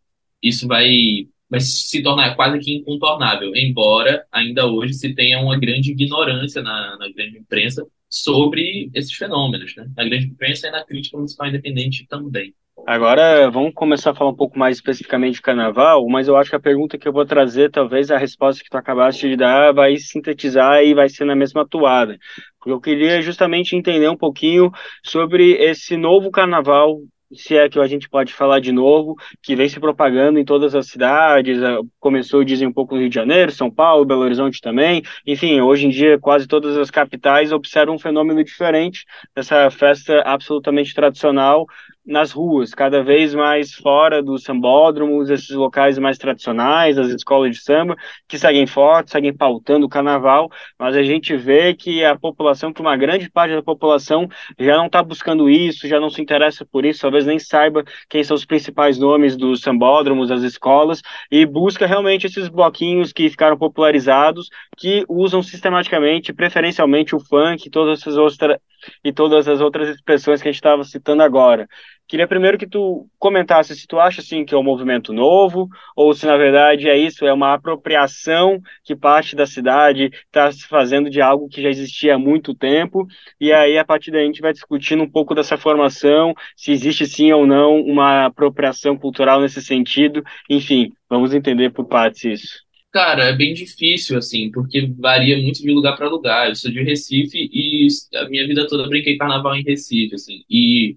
isso 0.43 0.66
vai 0.66 1.29
vai 1.51 1.61
se 1.61 2.03
tornar 2.03 2.34
quase 2.34 2.59
que 2.59 2.74
incontornável, 2.74 3.55
embora 3.55 4.24
ainda 4.32 4.66
hoje 4.66 4.94
se 4.94 5.14
tenha 5.14 5.40
uma 5.40 5.59
grande 5.59 5.92
ignorância 5.92 6.62
na, 6.62 6.96
na 6.99 7.09
grande 7.11 7.38
imprensa 7.38 7.86
sobre 8.09 8.90
esses 8.94 9.12
fenômenos, 9.12 9.74
né? 9.76 9.88
Na 9.96 10.05
grande 10.05 10.26
imprensa 10.26 10.68
e 10.68 10.70
na 10.70 10.84
crítica 10.84 11.16
municipal 11.16 11.49
independente 11.49 12.07
também. 12.07 12.55
Agora 12.86 13.51
vamos 13.51 13.74
começar 13.74 14.12
a 14.12 14.14
falar 14.14 14.30
um 14.30 14.36
pouco 14.36 14.59
mais 14.59 14.76
especificamente 14.76 15.34
de 15.34 15.42
carnaval, 15.42 16.07
mas 16.09 16.28
eu 16.28 16.36
acho 16.36 16.49
que 16.49 16.57
a 16.57 16.61
pergunta 16.61 16.96
que 16.96 17.07
eu 17.07 17.12
vou 17.12 17.26
trazer, 17.26 17.70
talvez 17.70 18.11
a 18.11 18.16
resposta 18.16 18.62
que 18.62 18.70
tu 18.70 18.76
acabaste 18.76 19.28
de 19.28 19.36
dar, 19.36 19.74
vai 19.74 19.96
sintetizar 19.96 20.82
e 20.82 20.94
vai 20.94 21.09
ser 21.09 21.24
na 21.24 21.36
mesma 21.36 21.66
toada. 21.68 22.16
Eu 22.64 22.80
queria 22.80 23.20
justamente 23.20 23.76
entender 23.76 24.09
um 24.09 24.16
pouquinho 24.16 24.70
sobre 25.03 25.53
esse 25.53 25.96
novo 25.96 26.30
carnaval 26.30 27.01
se 27.33 27.57
é 27.57 27.68
que 27.68 27.79
a 27.79 27.87
gente 27.87 28.09
pode 28.09 28.33
falar 28.33 28.61
de 28.61 28.72
novo, 28.72 29.14
que 29.43 29.55
vem 29.55 29.68
se 29.68 29.79
propagando 29.79 30.39
em 30.39 30.45
todas 30.45 30.74
as 30.74 30.87
cidades, 30.87 31.62
eh, 31.62 31.79
começou, 32.01 32.45
dizem, 32.45 32.66
um 32.68 32.72
pouco 32.72 32.95
no 32.95 33.01
Rio 33.01 33.09
de 33.09 33.14
Janeiro, 33.14 33.53
São 33.53 33.70
Paulo, 33.70 34.05
Belo 34.05 34.22
Horizonte 34.22 34.61
também, 34.61 35.03
enfim, 35.26 35.61
hoje 35.61 35.87
em 35.87 35.91
dia 35.91 36.18
quase 36.18 36.47
todas 36.47 36.76
as 36.76 36.91
capitais 36.91 37.53
observam 37.53 37.97
um 37.97 37.99
fenômeno 37.99 38.43
diferente 38.43 39.05
dessa 39.35 39.70
festa 39.70 40.22
absolutamente 40.22 40.95
tradicional 40.95 41.66
nas 42.09 42.32
ruas, 42.32 42.74
cada 42.74 43.02
vez 43.02 43.34
mais 43.34 43.74
fora 43.74 44.22
dos 44.22 44.42
sambódromos, 44.42 45.28
esses 45.28 45.50
locais 45.50 45.98
mais 45.98 46.16
tradicionais, 46.16 46.96
as 46.96 47.09
escolas 47.11 47.50
de 47.50 47.61
samba, 47.62 47.96
que 48.26 48.38
seguem 48.38 48.66
forte, 48.66 49.11
seguem 49.11 49.36
pautando 49.36 49.84
o 49.84 49.88
carnaval, 49.88 50.50
mas 50.78 50.96
a 50.96 51.02
gente 51.02 51.36
vê 51.36 51.74
que 51.74 52.02
a 52.02 52.18
população, 52.18 52.72
que 52.72 52.80
uma 52.80 52.96
grande 52.96 53.30
parte 53.30 53.54
da 53.54 53.62
população 53.62 54.26
já 54.59 54.76
não 54.78 54.86
está 54.86 55.02
buscando 55.02 55.50
isso, 55.50 55.86
já 55.86 56.00
não 56.00 56.09
se 56.09 56.22
interessa 56.22 56.64
por 56.64 56.86
isso, 56.86 57.02
talvez 57.02 57.26
nem 57.26 57.38
saiba 57.38 57.84
quem 58.09 58.24
são 58.24 58.34
os 58.34 58.46
principais 58.46 58.98
nomes 58.98 59.36
dos 59.36 59.61
sambódromos, 59.61 60.30
das 60.30 60.42
escolas, 60.42 61.02
e 61.30 61.44
busca 61.44 61.86
realmente 61.86 62.26
esses 62.26 62.48
bloquinhos 62.48 63.12
que 63.12 63.28
ficaram 63.28 63.59
popularizados, 63.59 64.48
que 64.78 65.04
usam 65.09 65.42
sistematicamente, 65.42 66.32
preferencialmente 66.32 67.14
o 67.14 67.20
funk, 67.20 67.68
todas 67.68 68.00
essas 68.00 68.16
outras 68.16 68.59
e 69.04 69.12
todas 69.12 69.48
as 69.48 69.61
outras 69.61 69.88
expressões 69.88 70.40
que 70.40 70.48
a 70.48 70.52
gente 70.52 70.61
estava 70.61 70.84
citando 70.84 71.22
agora. 71.22 71.68
Queria 72.09 72.26
primeiro 72.26 72.56
que 72.56 72.66
tu 72.66 73.06
comentasse 73.18 73.76
se 73.76 73.86
tu 73.86 74.00
acha 74.00 74.22
assim 74.22 74.42
que 74.42 74.54
é 74.54 74.59
um 74.59 74.62
movimento 74.62 75.12
novo 75.12 75.68
ou 75.94 76.14
se 76.14 76.24
na 76.24 76.38
verdade 76.38 76.88
é 76.88 76.96
isso, 76.96 77.26
é 77.26 77.32
uma 77.32 77.52
apropriação 77.52 78.59
que 78.82 78.96
parte 78.96 79.36
da 79.36 79.46
cidade 79.46 80.11
está 80.26 80.50
se 80.50 80.66
fazendo 80.66 81.11
de 81.11 81.20
algo 81.20 81.48
que 81.48 81.61
já 81.61 81.68
existia 81.68 82.14
há 82.14 82.18
muito 82.18 82.54
tempo 82.54 83.06
e 83.38 83.52
aí 83.52 83.76
a 83.76 83.84
partir 83.84 84.11
daí 84.11 84.22
a 84.22 84.26
gente 84.26 84.40
vai 84.40 84.54
discutindo 84.54 85.02
um 85.02 85.11
pouco 85.11 85.34
dessa 85.34 85.59
formação, 85.59 86.34
se 86.56 86.72
existe 86.72 87.04
sim 87.06 87.30
ou 87.30 87.46
não 87.46 87.78
uma 87.82 88.24
apropriação 88.24 88.96
cultural 88.96 89.42
nesse 89.42 89.61
sentido, 89.61 90.24
enfim, 90.48 90.90
vamos 91.11 91.34
entender 91.34 91.70
por 91.70 91.86
partes 91.86 92.24
isso. 92.24 92.68
Cara, 92.90 93.24
é 93.24 93.36
bem 93.36 93.52
difícil, 93.52 94.16
assim, 94.16 94.50
porque 94.50 94.86
varia 94.98 95.36
muito 95.36 95.61
de 95.61 95.70
lugar 95.70 95.94
para 95.96 96.09
lugar. 96.09 96.48
Eu 96.48 96.56
sou 96.56 96.70
de 96.70 96.82
Recife 96.82 97.36
e 97.52 97.86
a 98.16 98.28
minha 98.30 98.46
vida 98.46 98.66
toda 98.66 98.88
brinquei 98.88 99.18
carnaval 99.18 99.54
em 99.54 99.62
Recife, 99.62 100.14
assim. 100.14 100.42
E 100.48 100.96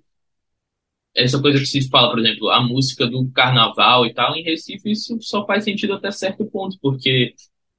essa 1.16 1.41
coisa 1.41 1.59
que 1.59 1.66
se 1.66 1.89
fala, 1.89 2.09
por 2.12 2.20
exemplo, 2.20 2.49
a 2.49 2.62
música 2.62 3.07
do 3.07 3.30
carnaval 3.32 4.05
e 4.05 4.14
tal, 4.14 4.36
em 4.36 4.43
Recife 4.43 4.91
isso 4.91 5.18
só 5.22 5.45
faz 5.45 5.64
sentido 5.64 5.93
até 5.93 6.12
certo 6.12 6.45
ponto, 6.45 6.78
porque 6.82 7.34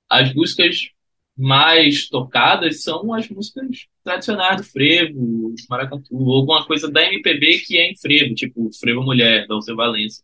as 0.09 0.35
músicas 0.35 0.91
mais 1.37 2.09
tocadas 2.09 2.83
são 2.83 3.13
as 3.15 3.29
músicas 3.29 3.87
tradicionais 4.05 4.59
do 4.59 4.65
frevo, 4.65 5.55
maracatu, 5.69 6.05
ou 6.15 6.35
alguma 6.35 6.67
coisa 6.67 6.91
da 6.91 7.03
MPB 7.05 7.61
que 7.61 7.79
é 7.79 7.91
em 7.91 7.97
frevo, 7.97 8.35
tipo 8.35 8.71
Frevo 8.79 9.03
Mulher, 9.03 9.47
da 9.47 9.55
Alceu 9.55 9.75
Valença. 9.77 10.23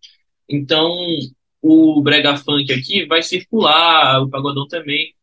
Então, 0.49 0.91
o 1.63 2.01
brega 2.03 2.37
funk 2.37 2.73
aqui 2.73 3.07
vai 3.07 3.23
circular, 3.23 4.23
o 4.23 4.29
pagodão 4.31 4.67
também, 4.69 5.15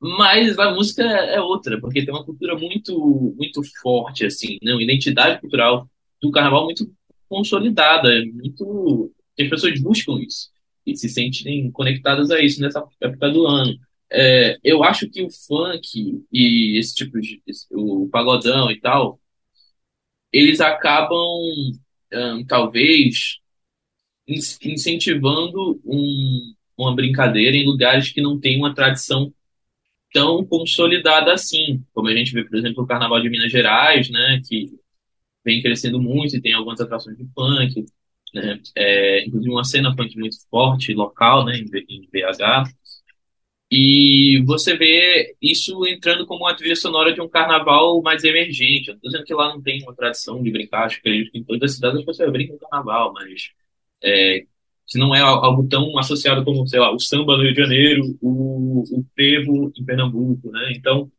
mas 0.00 0.58
a 0.58 0.70
música 0.72 1.02
é 1.02 1.40
outra, 1.40 1.80
porque 1.80 2.04
tem 2.04 2.14
uma 2.14 2.24
cultura 2.24 2.56
muito 2.56 3.34
muito 3.36 3.60
forte 3.82 4.26
assim, 4.26 4.58
não, 4.62 4.80
identidade 4.80 5.40
cultural 5.40 5.88
do 6.24 6.32
carnaval 6.32 6.64
muito 6.64 6.90
consolidada, 7.28 8.08
muito 8.32 9.12
as 9.38 9.48
pessoas 9.48 9.80
buscam 9.80 10.20
isso 10.20 10.50
e 10.86 10.96
se 10.96 11.08
sentem 11.08 11.70
conectadas 11.70 12.30
a 12.30 12.40
isso 12.40 12.60
nessa 12.60 12.84
época 13.00 13.30
do 13.30 13.46
ano. 13.46 13.78
É, 14.10 14.58
eu 14.62 14.84
acho 14.84 15.08
que 15.10 15.22
o 15.22 15.30
funk 15.30 16.24
e 16.32 16.78
esse 16.78 16.94
tipo 16.94 17.20
de 17.20 17.42
esse, 17.46 17.66
o 17.72 18.08
pagodão 18.10 18.70
e 18.70 18.80
tal, 18.80 19.18
eles 20.32 20.60
acabam 20.60 21.18
um, 22.12 22.44
talvez 22.46 23.38
incentivando 24.26 25.80
um, 25.84 26.54
uma 26.76 26.94
brincadeira 26.94 27.56
em 27.56 27.64
lugares 27.66 28.10
que 28.10 28.20
não 28.20 28.38
tem 28.38 28.56
uma 28.58 28.74
tradição 28.74 29.32
tão 30.12 30.44
consolidada 30.46 31.32
assim, 31.32 31.84
como 31.92 32.08
a 32.08 32.14
gente 32.16 32.32
vê, 32.32 32.44
por 32.44 32.56
exemplo, 32.56 32.84
o 32.84 32.86
Carnaval 32.86 33.20
de 33.20 33.28
Minas 33.28 33.50
Gerais, 33.50 34.08
né, 34.10 34.40
que 34.46 34.72
vem 35.44 35.62
crescendo 35.62 36.00
muito 36.00 36.36
e 36.36 36.40
tem 36.40 36.52
algumas 36.52 36.80
atrações 36.80 37.16
de 37.16 37.26
funk, 37.34 37.84
né, 38.34 38.60
é, 38.76 39.24
inclusive 39.26 39.52
uma 39.52 39.64
cena 39.64 39.94
funk 39.96 40.18
muito 40.18 40.36
forte, 40.50 40.92
local, 40.94 41.44
né, 41.44 41.56
em, 41.56 41.66
em 41.88 42.08
BH, 42.10 42.70
e 43.70 44.42
você 44.46 44.76
vê 44.76 45.34
isso 45.42 45.84
entrando 45.86 46.26
como 46.26 46.44
uma 46.44 46.54
trilha 46.54 46.76
sonora 46.76 47.12
de 47.12 47.20
um 47.20 47.28
carnaval 47.28 48.00
mais 48.02 48.22
emergente. 48.22 48.88
Eu 48.90 48.94
tô 49.00 49.08
dizendo 49.08 49.24
que 49.24 49.34
lá 49.34 49.48
não 49.48 49.60
tem 49.62 49.82
uma 49.82 49.94
tradição 49.94 50.40
de 50.42 50.50
brincar, 50.50 50.84
acho 50.84 51.02
que 51.02 51.30
em 51.34 51.42
todas 51.42 51.72
as 51.72 51.76
cidades 51.76 52.04
você 52.04 52.30
brinca 52.30 52.52
no 52.52 52.58
carnaval, 52.60 53.12
mas 53.12 53.50
é, 54.02 54.44
se 54.86 54.98
não 54.98 55.14
é 55.14 55.20
algo 55.20 55.66
tão 55.68 55.98
associado 55.98 56.44
como, 56.44 56.66
sei 56.68 56.78
lá, 56.80 56.92
o 56.94 57.00
samba 57.00 57.36
no 57.36 57.42
Rio 57.42 57.52
de 57.54 57.60
Janeiro, 57.60 58.16
o, 58.20 58.82
o 58.82 59.04
frevo 59.14 59.72
em 59.76 59.84
Pernambuco, 59.84 60.50
né? 60.52 60.72
Então, 60.76 61.10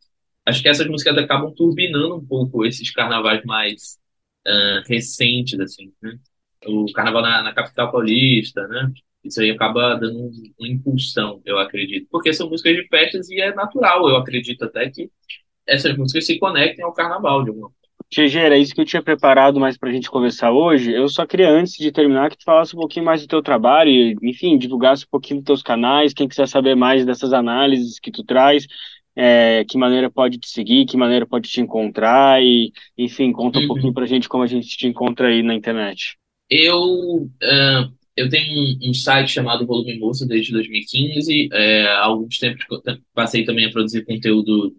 acho 0.46 0.62
que 0.62 0.70
essas 0.70 0.88
músicas 0.88 1.18
acabam 1.18 1.54
turbinando 1.56 2.16
um 2.16 2.26
pouco 2.26 2.66
esses 2.66 2.92
carnavais 2.92 3.44
mais 3.46 4.00
uh, 4.48 4.88
recentes, 4.88 5.60
assim, 5.60 5.92
né? 6.02 6.18
O 6.66 6.92
carnaval 6.94 7.22
na, 7.22 7.44
na, 7.44 7.54
capital 7.54 7.92
paulista, 7.92 8.68
né? 8.68 8.92
Isso 9.24 9.42
aí 9.42 9.52
acaba 9.52 9.96
dando 9.96 10.20
um, 10.20 10.32
uma 10.60 10.68
impulsão, 10.68 11.42
eu 11.46 11.60
acredito. 11.60 12.08
Porque 12.10 12.34
são 12.34 12.50
músicas 12.50 12.76
de 12.76 12.88
festas 12.88 13.30
e 13.30 13.40
é 13.42 13.54
natural, 13.54 14.08
eu 14.10 14.18
acredito 14.18 14.64
até 14.66 14.90
que 14.90 15.10
essas 15.68 15.96
músicas 15.98 16.26
se 16.26 16.40
conectem 16.40 16.86
ao 16.86 16.94
carnaval 16.94 17.44
de 17.44 17.50
alguma 17.50 17.70
forma. 17.70 17.86
GG, 18.14 18.38
era 18.38 18.58
isso 18.58 18.74
que 18.74 18.82
eu 18.82 18.86
tinha 18.86 19.02
preparado 19.02 19.60
mais 19.60 19.78
para 19.78 19.90
a 19.90 19.92
gente 19.92 20.12
conversar 20.12 20.52
hoje. 20.52 20.94
Eu 20.94 21.10
só 21.10 21.26
queria, 21.26 21.50
antes 21.50 21.74
de 21.74 21.92
terminar, 21.92 22.30
que 22.30 22.38
tu 22.38 22.44
falasse 22.44 22.76
um 22.76 22.80
pouquinho 22.80 23.06
mais 23.06 23.22
do 23.22 23.28
teu 23.28 23.42
trabalho 23.42 23.90
e, 23.90 24.16
enfim, 24.22 24.58
divulgasse 24.58 25.06
um 25.06 25.10
pouquinho 25.10 25.40
dos 25.40 25.46
teus 25.46 25.64
canais, 25.64 26.14
quem 26.14 26.28
quiser 26.28 26.48
saber 26.48 26.76
mais 26.76 27.06
dessas 27.06 27.34
análises 27.34 28.00
que 28.00 28.12
tu 28.12 28.24
traz, 28.24 28.68
é, 29.16 29.64
que 29.66 29.78
maneira 29.78 30.10
pode 30.10 30.38
te 30.38 30.50
seguir, 30.50 30.86
que 30.86 30.98
maneira 30.98 31.26
pode 31.26 31.50
te 31.50 31.62
encontrar 31.62 32.44
e, 32.44 32.72
enfim, 32.98 33.32
conta 33.32 33.60
uhum. 33.60 33.66
um 33.66 33.68
pouquinho 33.68 33.94
para 33.94 34.04
a 34.04 34.08
gente 34.08 34.28
como 34.28 34.44
a 34.44 34.48
gente 34.48 34.68
te 34.68 34.88
encontra 34.88 35.28
aí 35.28 35.42
na 35.42 35.56
internet. 35.56 36.18
Eu, 36.50 36.80
uh, 36.82 37.94
eu 38.16 38.30
tenho 38.30 38.52
um, 38.54 38.90
um, 38.90 38.94
site 38.94 39.32
chamado 39.32 39.66
Volume 39.66 39.98
Moça 39.98 40.28
desde 40.28 40.52
2015. 40.52 41.50
É, 41.52 41.88
há 41.88 42.06
alguns 42.06 42.38
tempos 42.38 42.66
passei 43.14 43.46
também 43.46 43.66
a 43.66 43.72
produzir 43.72 44.06
conteúdo 44.06 44.76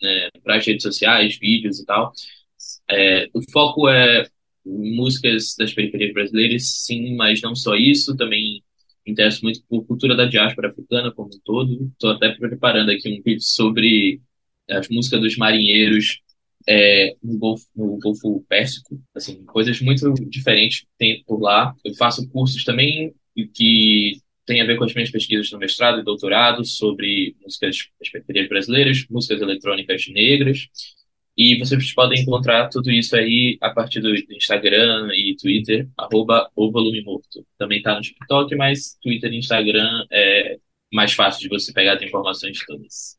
né, 0.00 0.28
para 0.42 0.56
as 0.56 0.66
redes 0.66 0.82
sociais, 0.82 1.36
vídeos 1.38 1.80
e 1.80 1.84
tal. 1.84 2.12
É, 2.88 3.28
o 3.34 3.42
foco 3.50 3.88
é 3.88 4.26
músicas 4.64 5.56
das 5.58 5.74
periferias 5.74 6.12
brasileiras, 6.12 6.84
sim, 6.84 7.16
mas 7.16 7.42
não 7.42 7.54
só 7.54 7.74
isso, 7.74 8.16
também 8.16 8.62
interesso 9.06 9.40
muito 9.42 9.62
por 9.68 9.84
cultura 9.86 10.16
da 10.16 10.26
diáspora 10.26 10.68
africana 10.68 11.12
como 11.12 11.28
um 11.28 11.40
todo. 11.44 11.90
Estou 11.92 12.10
até 12.10 12.30
preparando 12.30 12.90
aqui 12.90 13.08
um 13.08 13.22
vídeo 13.22 13.42
sobre 13.42 14.20
as 14.70 14.88
músicas 14.88 15.20
dos 15.20 15.36
marinheiros 15.36 16.20
é, 16.68 17.16
no, 17.22 17.38
Golfo, 17.38 17.66
no 17.74 17.98
Golfo 17.98 18.44
Pérsico, 18.48 19.00
assim, 19.14 19.44
coisas 19.44 19.80
muito 19.80 20.14
diferentes 20.28 20.86
tem 20.96 21.22
por 21.24 21.40
lá. 21.40 21.74
Eu 21.84 21.94
faço 21.94 22.28
cursos 22.28 22.64
também 22.64 23.12
que 23.54 24.18
tem 24.46 24.60
a 24.60 24.64
ver 24.64 24.76
com 24.76 24.84
as 24.84 24.94
minhas 24.94 25.10
pesquisas 25.10 25.50
no 25.50 25.58
mestrado 25.58 26.00
e 26.00 26.04
doutorado 26.04 26.64
sobre 26.64 27.36
músicas 27.42 27.76
das 27.98 28.10
periferias 28.10 28.48
brasileiras, 28.48 29.06
músicas 29.10 29.40
eletrônicas 29.40 30.04
negras 30.08 30.68
e 31.36 31.58
vocês 31.58 31.94
podem 31.94 32.20
encontrar 32.20 32.68
tudo 32.68 32.90
isso 32.90 33.16
aí 33.16 33.56
a 33.60 33.70
partir 33.70 34.00
do 34.00 34.14
Instagram 34.14 35.08
e 35.12 35.34
Twitter, 35.40 35.88
arroba 35.96 36.50
o 36.54 36.70
volume 36.70 37.02
morto. 37.02 37.46
Também 37.58 37.78
está 37.78 37.94
no 37.94 38.02
TikTok, 38.02 38.54
mas 38.54 38.98
Twitter 39.02 39.32
e 39.32 39.38
Instagram 39.38 40.04
é 40.10 40.58
mais 40.92 41.14
fácil 41.14 41.42
de 41.42 41.48
você 41.48 41.72
pegar 41.72 41.94
as 41.94 42.02
informações 42.02 42.64
todas. 42.66 43.16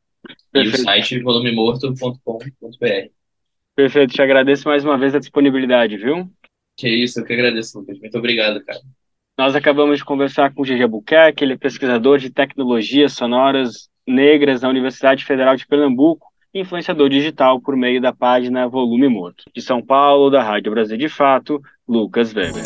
Perfeito. 0.51 0.77
E 0.77 0.81
o 0.81 0.83
site 0.83 1.19
volumemorto.com.br. 1.21 3.09
Perfeito, 3.75 4.13
te 4.13 4.21
agradeço 4.21 4.67
mais 4.67 4.85
uma 4.85 4.97
vez 4.97 5.15
a 5.15 5.19
disponibilidade, 5.19 5.97
viu? 5.97 6.31
Que 6.77 6.87
isso, 6.87 7.19
eu 7.19 7.25
que 7.25 7.33
agradeço, 7.33 7.79
Lucas. 7.79 7.99
Muito 7.99 8.17
obrigado, 8.17 8.63
cara. 8.63 8.79
Nós 9.35 9.55
acabamos 9.55 9.97
de 9.97 10.05
conversar 10.05 10.53
com 10.53 10.61
o 10.61 10.65
Gigi 10.65 10.83
Albuquerque, 10.83 11.43
ele 11.43 11.53
é 11.53 11.57
pesquisador 11.57 12.19
de 12.19 12.29
tecnologias 12.29 13.13
sonoras 13.13 13.89
negras 14.05 14.61
na 14.61 14.69
Universidade 14.69 15.25
Federal 15.25 15.55
de 15.55 15.65
Pernambuco 15.65 16.32
influenciador 16.53 17.09
digital 17.09 17.59
por 17.59 17.75
meio 17.75 17.99
da 17.99 18.13
página 18.13 18.67
Volume 18.67 19.09
Morto. 19.09 19.45
De 19.53 19.61
São 19.61 19.81
Paulo, 19.81 20.29
da 20.29 20.43
Rádio 20.43 20.71
Brasil 20.71 20.97
de 20.97 21.09
Fato, 21.09 21.61
Lucas 21.87 22.33
Weber. 22.33 22.63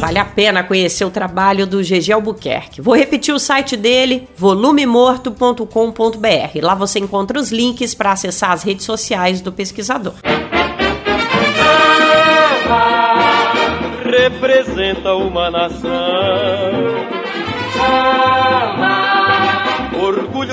Vale 0.00 0.18
a 0.18 0.24
pena 0.24 0.62
conhecer 0.62 1.04
o 1.04 1.10
trabalho 1.10 1.66
do 1.66 1.82
GG 1.82 2.12
Albuquerque. 2.12 2.80
Vou 2.80 2.94
repetir 2.94 3.34
o 3.34 3.38
site 3.38 3.76
dele, 3.76 4.28
volumemorto.com.br. 4.36 6.60
Lá 6.62 6.74
você 6.76 7.00
encontra 7.00 7.38
os 7.38 7.50
links 7.50 7.94
para 7.94 8.12
acessar 8.12 8.52
as 8.52 8.62
redes 8.62 8.86
sociais 8.86 9.40
do 9.40 9.52
pesquisador. 9.52 10.14
Representa 14.04 15.14
uma 15.14 15.50
nação. 15.50 15.90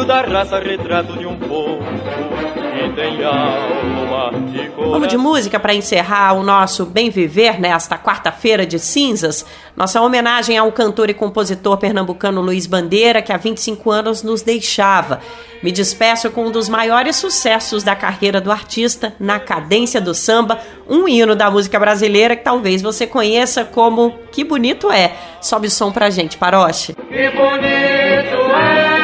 Da 0.06 0.22
raça, 0.22 0.60
retrato 0.60 1.18
de 1.18 1.26
um 1.26 1.36
povo 1.36 1.80
que 1.80 2.96
tem 2.96 3.24
alma 3.24 4.32
de 4.52 4.70
coração. 4.70 4.92
Vamos 4.92 5.08
de 5.08 5.18
música 5.18 5.60
para 5.60 5.74
encerrar 5.74 6.34
o 6.34 6.44
nosso 6.44 6.86
Bem 6.86 7.10
Viver 7.10 7.60
nesta 7.60 7.98
quarta-feira 7.98 8.68
de 8.68 8.78
cinzas. 8.78 9.44
Nossa 9.76 10.00
homenagem 10.02 10.58
ao 10.60 10.72
cantor 10.72 11.10
e 11.10 11.14
compositor 11.14 11.78
pernambucano 11.78 12.40
Luiz 12.40 12.68
Bandeira, 12.68 13.20
que 13.20 13.34
há 13.34 13.38
25 13.38 13.90
anos 13.90 14.22
nos 14.22 14.44
deixava. 14.44 15.22
Me 15.64 15.72
despeço 15.72 16.30
com 16.30 16.46
um 16.46 16.52
dos 16.52 16.70
maiores 16.70 17.16
sucessos 17.16 17.82
da 17.82 17.96
carreira 17.96 18.40
do 18.40 18.52
artista, 18.52 19.16
Na 19.20 19.40
Cadência 19.40 20.00
do 20.00 20.14
Samba, 20.14 20.60
um 20.88 21.08
hino 21.08 21.36
da 21.36 21.50
música 21.50 21.80
brasileira 21.80 22.36
que 22.36 22.44
talvez 22.44 22.80
você 22.82 23.08
conheça 23.08 23.66
como 23.66 24.14
Que 24.32 24.44
Bonito 24.44 24.92
É. 24.92 25.14
Sobe 25.42 25.68
o 25.68 25.72
som 25.72 25.92
pra 25.92 26.12
gente, 26.12 26.38
Paroche. 26.38 26.94
Que 26.94 27.30
bonito 27.32 28.56
é 28.56 28.95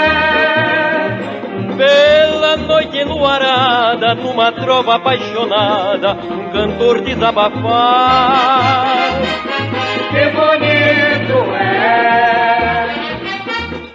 Bela 1.82 2.58
noite 2.58 3.00
enluarada 3.00 4.14
Numa 4.14 4.52
trova 4.52 4.98
apaixonada 4.98 6.14
Um 6.14 6.52
cantor 6.52 7.02
desabafar 7.02 9.20
Que 10.12 10.30
bonito 10.30 11.56
é 11.56 12.92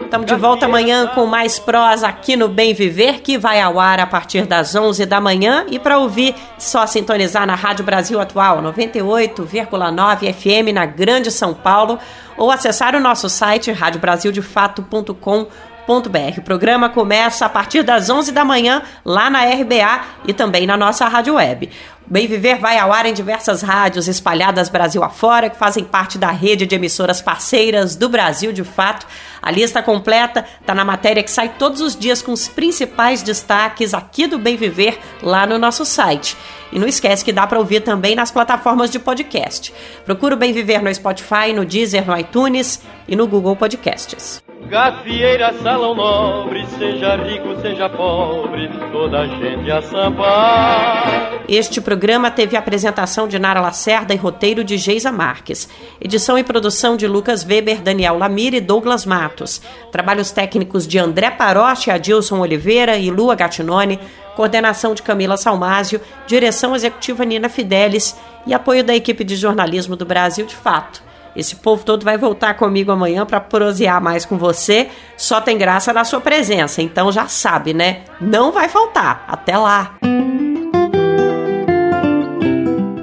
Estamos 0.03 0.27
de 0.27 0.35
volta 0.35 0.67
amanhã 0.67 1.07
com 1.09 1.27
mais 1.27 1.61
prosa 1.61 2.09
aqui 2.09 2.37
no 2.37 2.49
Bem 2.49 2.73
Viver, 2.73 3.21
que 3.21 3.37
vai 3.37 3.61
ao 3.61 3.79
ar 3.79 4.01
a 4.01 4.07
partir 4.07 4.47
das 4.47 4.75
11 4.75 5.05
da 5.05 5.21
manhã. 5.21 5.67
E 5.69 5.79
para 5.81 5.99
ouvir, 5.99 6.33
só 6.57 6.87
sintonizar 6.87 7.45
na 7.45 7.57
Rádio 7.57 7.85
Brasil 7.85 8.21
Atual, 8.21 8.63
98,9 8.63 10.33
FM 10.33 10.73
na 10.73 10.87
Grande 10.87 11.33
São 11.33 11.53
Paulo, 11.53 11.99
ou 12.37 12.53
acessar 12.53 12.95
o 12.95 13.01
nosso 13.01 13.29
site 13.29 13.73
radiobrasildefato.com.br. 13.73 15.76
O 15.89 16.43
programa 16.43 16.89
começa 16.89 17.47
a 17.47 17.49
partir 17.49 17.85
das 17.85 18.11
11 18.11 18.33
da 18.33 18.45
manhã 18.45 18.83
lá 19.05 19.31
na 19.31 19.45
RBA 19.45 20.01
e 20.27 20.33
também 20.33 20.67
na 20.67 20.77
nossa 20.77 21.07
rádio 21.07 21.35
web. 21.35 21.71
Bem 22.09 22.29
Viver 22.29 22.59
vai 22.59 22.79
ao 22.79 22.93
ar 22.93 23.05
em 23.07 23.13
diversas 23.13 23.63
rádios 23.63 24.07
espalhadas 24.07 24.69
Brasil 24.69 25.03
afora, 25.03 25.51
que 25.51 25.57
fazem 25.57 25.83
parte 25.83 26.19
da 26.19 26.31
rede 26.31 26.65
de 26.65 26.75
emissoras 26.77 27.21
parceiras 27.21 27.97
do 27.97 28.09
Brasil 28.09 28.53
de 28.53 28.63
Fato. 28.63 29.07
A 29.43 29.51
lista 29.51 29.83
completa 29.83 30.45
está 30.61 30.73
na 30.73 30.85
matéria 30.85 31.23
que 31.23 31.31
sai 31.31 31.51
todos 31.59 31.81
os 31.81 31.97
dias 31.97 32.23
com 32.23 32.33
os 32.33 32.47
principais 32.47 33.23
destaques 33.23 33.93
aqui 33.93 34.29
do 34.29 34.39
Bem 34.39 34.57
Viver 34.57 35.01
lá 35.21 35.47
no 35.47 35.59
nosso 35.59 35.85
site. 35.85 36.37
E 36.71 36.79
não 36.79 36.87
esquece 36.87 37.25
que 37.25 37.33
dá 37.33 37.45
para 37.45 37.59
ouvir 37.59 37.81
também 37.81 38.15
nas 38.15 38.31
plataformas 38.31 38.89
de 38.89 39.01
podcast. 39.01 39.75
Procura 40.05 40.37
o 40.37 40.39
Bem 40.39 40.53
Viver 40.53 40.83
no 40.83 40.95
Spotify, 40.95 41.53
no 41.53 41.65
Deezer, 41.65 42.07
no 42.07 42.17
iTunes 42.17 42.81
e 43.09 43.17
no 43.17 43.27
Google 43.27 43.57
Podcasts. 43.57 44.46
Gafieira, 44.65 45.55
salão 45.63 45.95
nobre, 45.95 46.67
seja 46.79 47.15
rico, 47.17 47.61
seja 47.61 47.89
pobre, 47.89 48.69
toda 48.91 49.25
gente 49.29 49.71
a 49.71 49.81
sambar. 49.81 51.45
Este 51.49 51.81
programa 51.81 52.33
teve 52.33 52.57
apresentação 52.57 53.29
de 53.29 53.39
Nara 53.39 53.61
Lacerda 53.61 54.13
e 54.13 54.17
roteiro 54.17 54.65
de 54.65 54.77
Geisa 54.77 55.13
Marques. 55.13 55.69
Edição 56.01 56.37
e 56.37 56.43
produção 56.43 56.97
de 56.97 57.07
Lucas 57.07 57.45
Weber, 57.45 57.81
Daniel 57.81 58.19
Lamir 58.19 58.55
e 58.55 58.61
Douglas 58.61 59.07
Matos. 59.07 59.63
Trabalhos 59.93 60.33
técnicos 60.33 60.89
de 60.89 60.99
André 60.99 61.31
Paroche, 61.31 61.91
Adilson 61.91 62.41
Oliveira 62.41 62.97
e 62.97 63.09
Lua 63.09 63.37
Gattinone. 63.37 64.01
Coordenação 64.35 64.95
de 64.95 65.03
Camila 65.03 65.37
Salmásio. 65.37 66.01
Direção 66.27 66.75
executiva 66.75 67.25
Nina 67.25 67.49
Fidelis. 67.49 68.17
E 68.45 68.53
apoio 68.53 68.83
da 68.83 68.97
equipe 68.97 69.23
de 69.23 69.37
jornalismo 69.37 69.95
do 69.95 70.05
Brasil 70.05 70.45
de 70.45 70.57
Fato. 70.57 71.06
Esse 71.37 71.57
povo 71.57 71.85
todo 71.85 72.05
vai 72.05 72.17
voltar 72.17 72.55
comigo 72.55 72.91
amanhã 72.91 73.27
para 73.27 73.41
prosear 73.41 74.03
mais 74.03 74.25
com 74.25 74.39
você. 74.39 74.89
Só 75.17 75.41
tem 75.41 75.59
graça 75.59 75.93
na 75.93 76.05
sua 76.05 76.21
presença, 76.21 76.81
então 76.81 77.13
já 77.13 77.27
sabe, 77.29 77.75
né? 77.75 78.05
Não 78.21 78.51
vai 78.51 78.69
faltar. 78.69 79.25
Até 79.29 79.57
lá. 79.57 79.97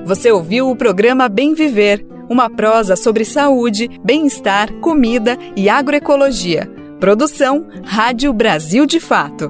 Você 0.06 0.32
ouviu 0.32 0.70
o 0.70 0.76
programa 0.76 1.30
Bem 1.30 1.54
Viver, 1.54 2.06
uma 2.30 2.50
prosa 2.50 2.96
sobre 2.96 3.24
saúde, 3.24 3.90
bem-estar, 4.04 4.72
comida 4.74 5.38
e 5.56 5.70
agroecologia. 5.70 6.70
Produção 7.00 7.68
Rádio 7.86 8.32
Brasil 8.34 8.86
de 8.86 9.00
Fato. 9.00 9.50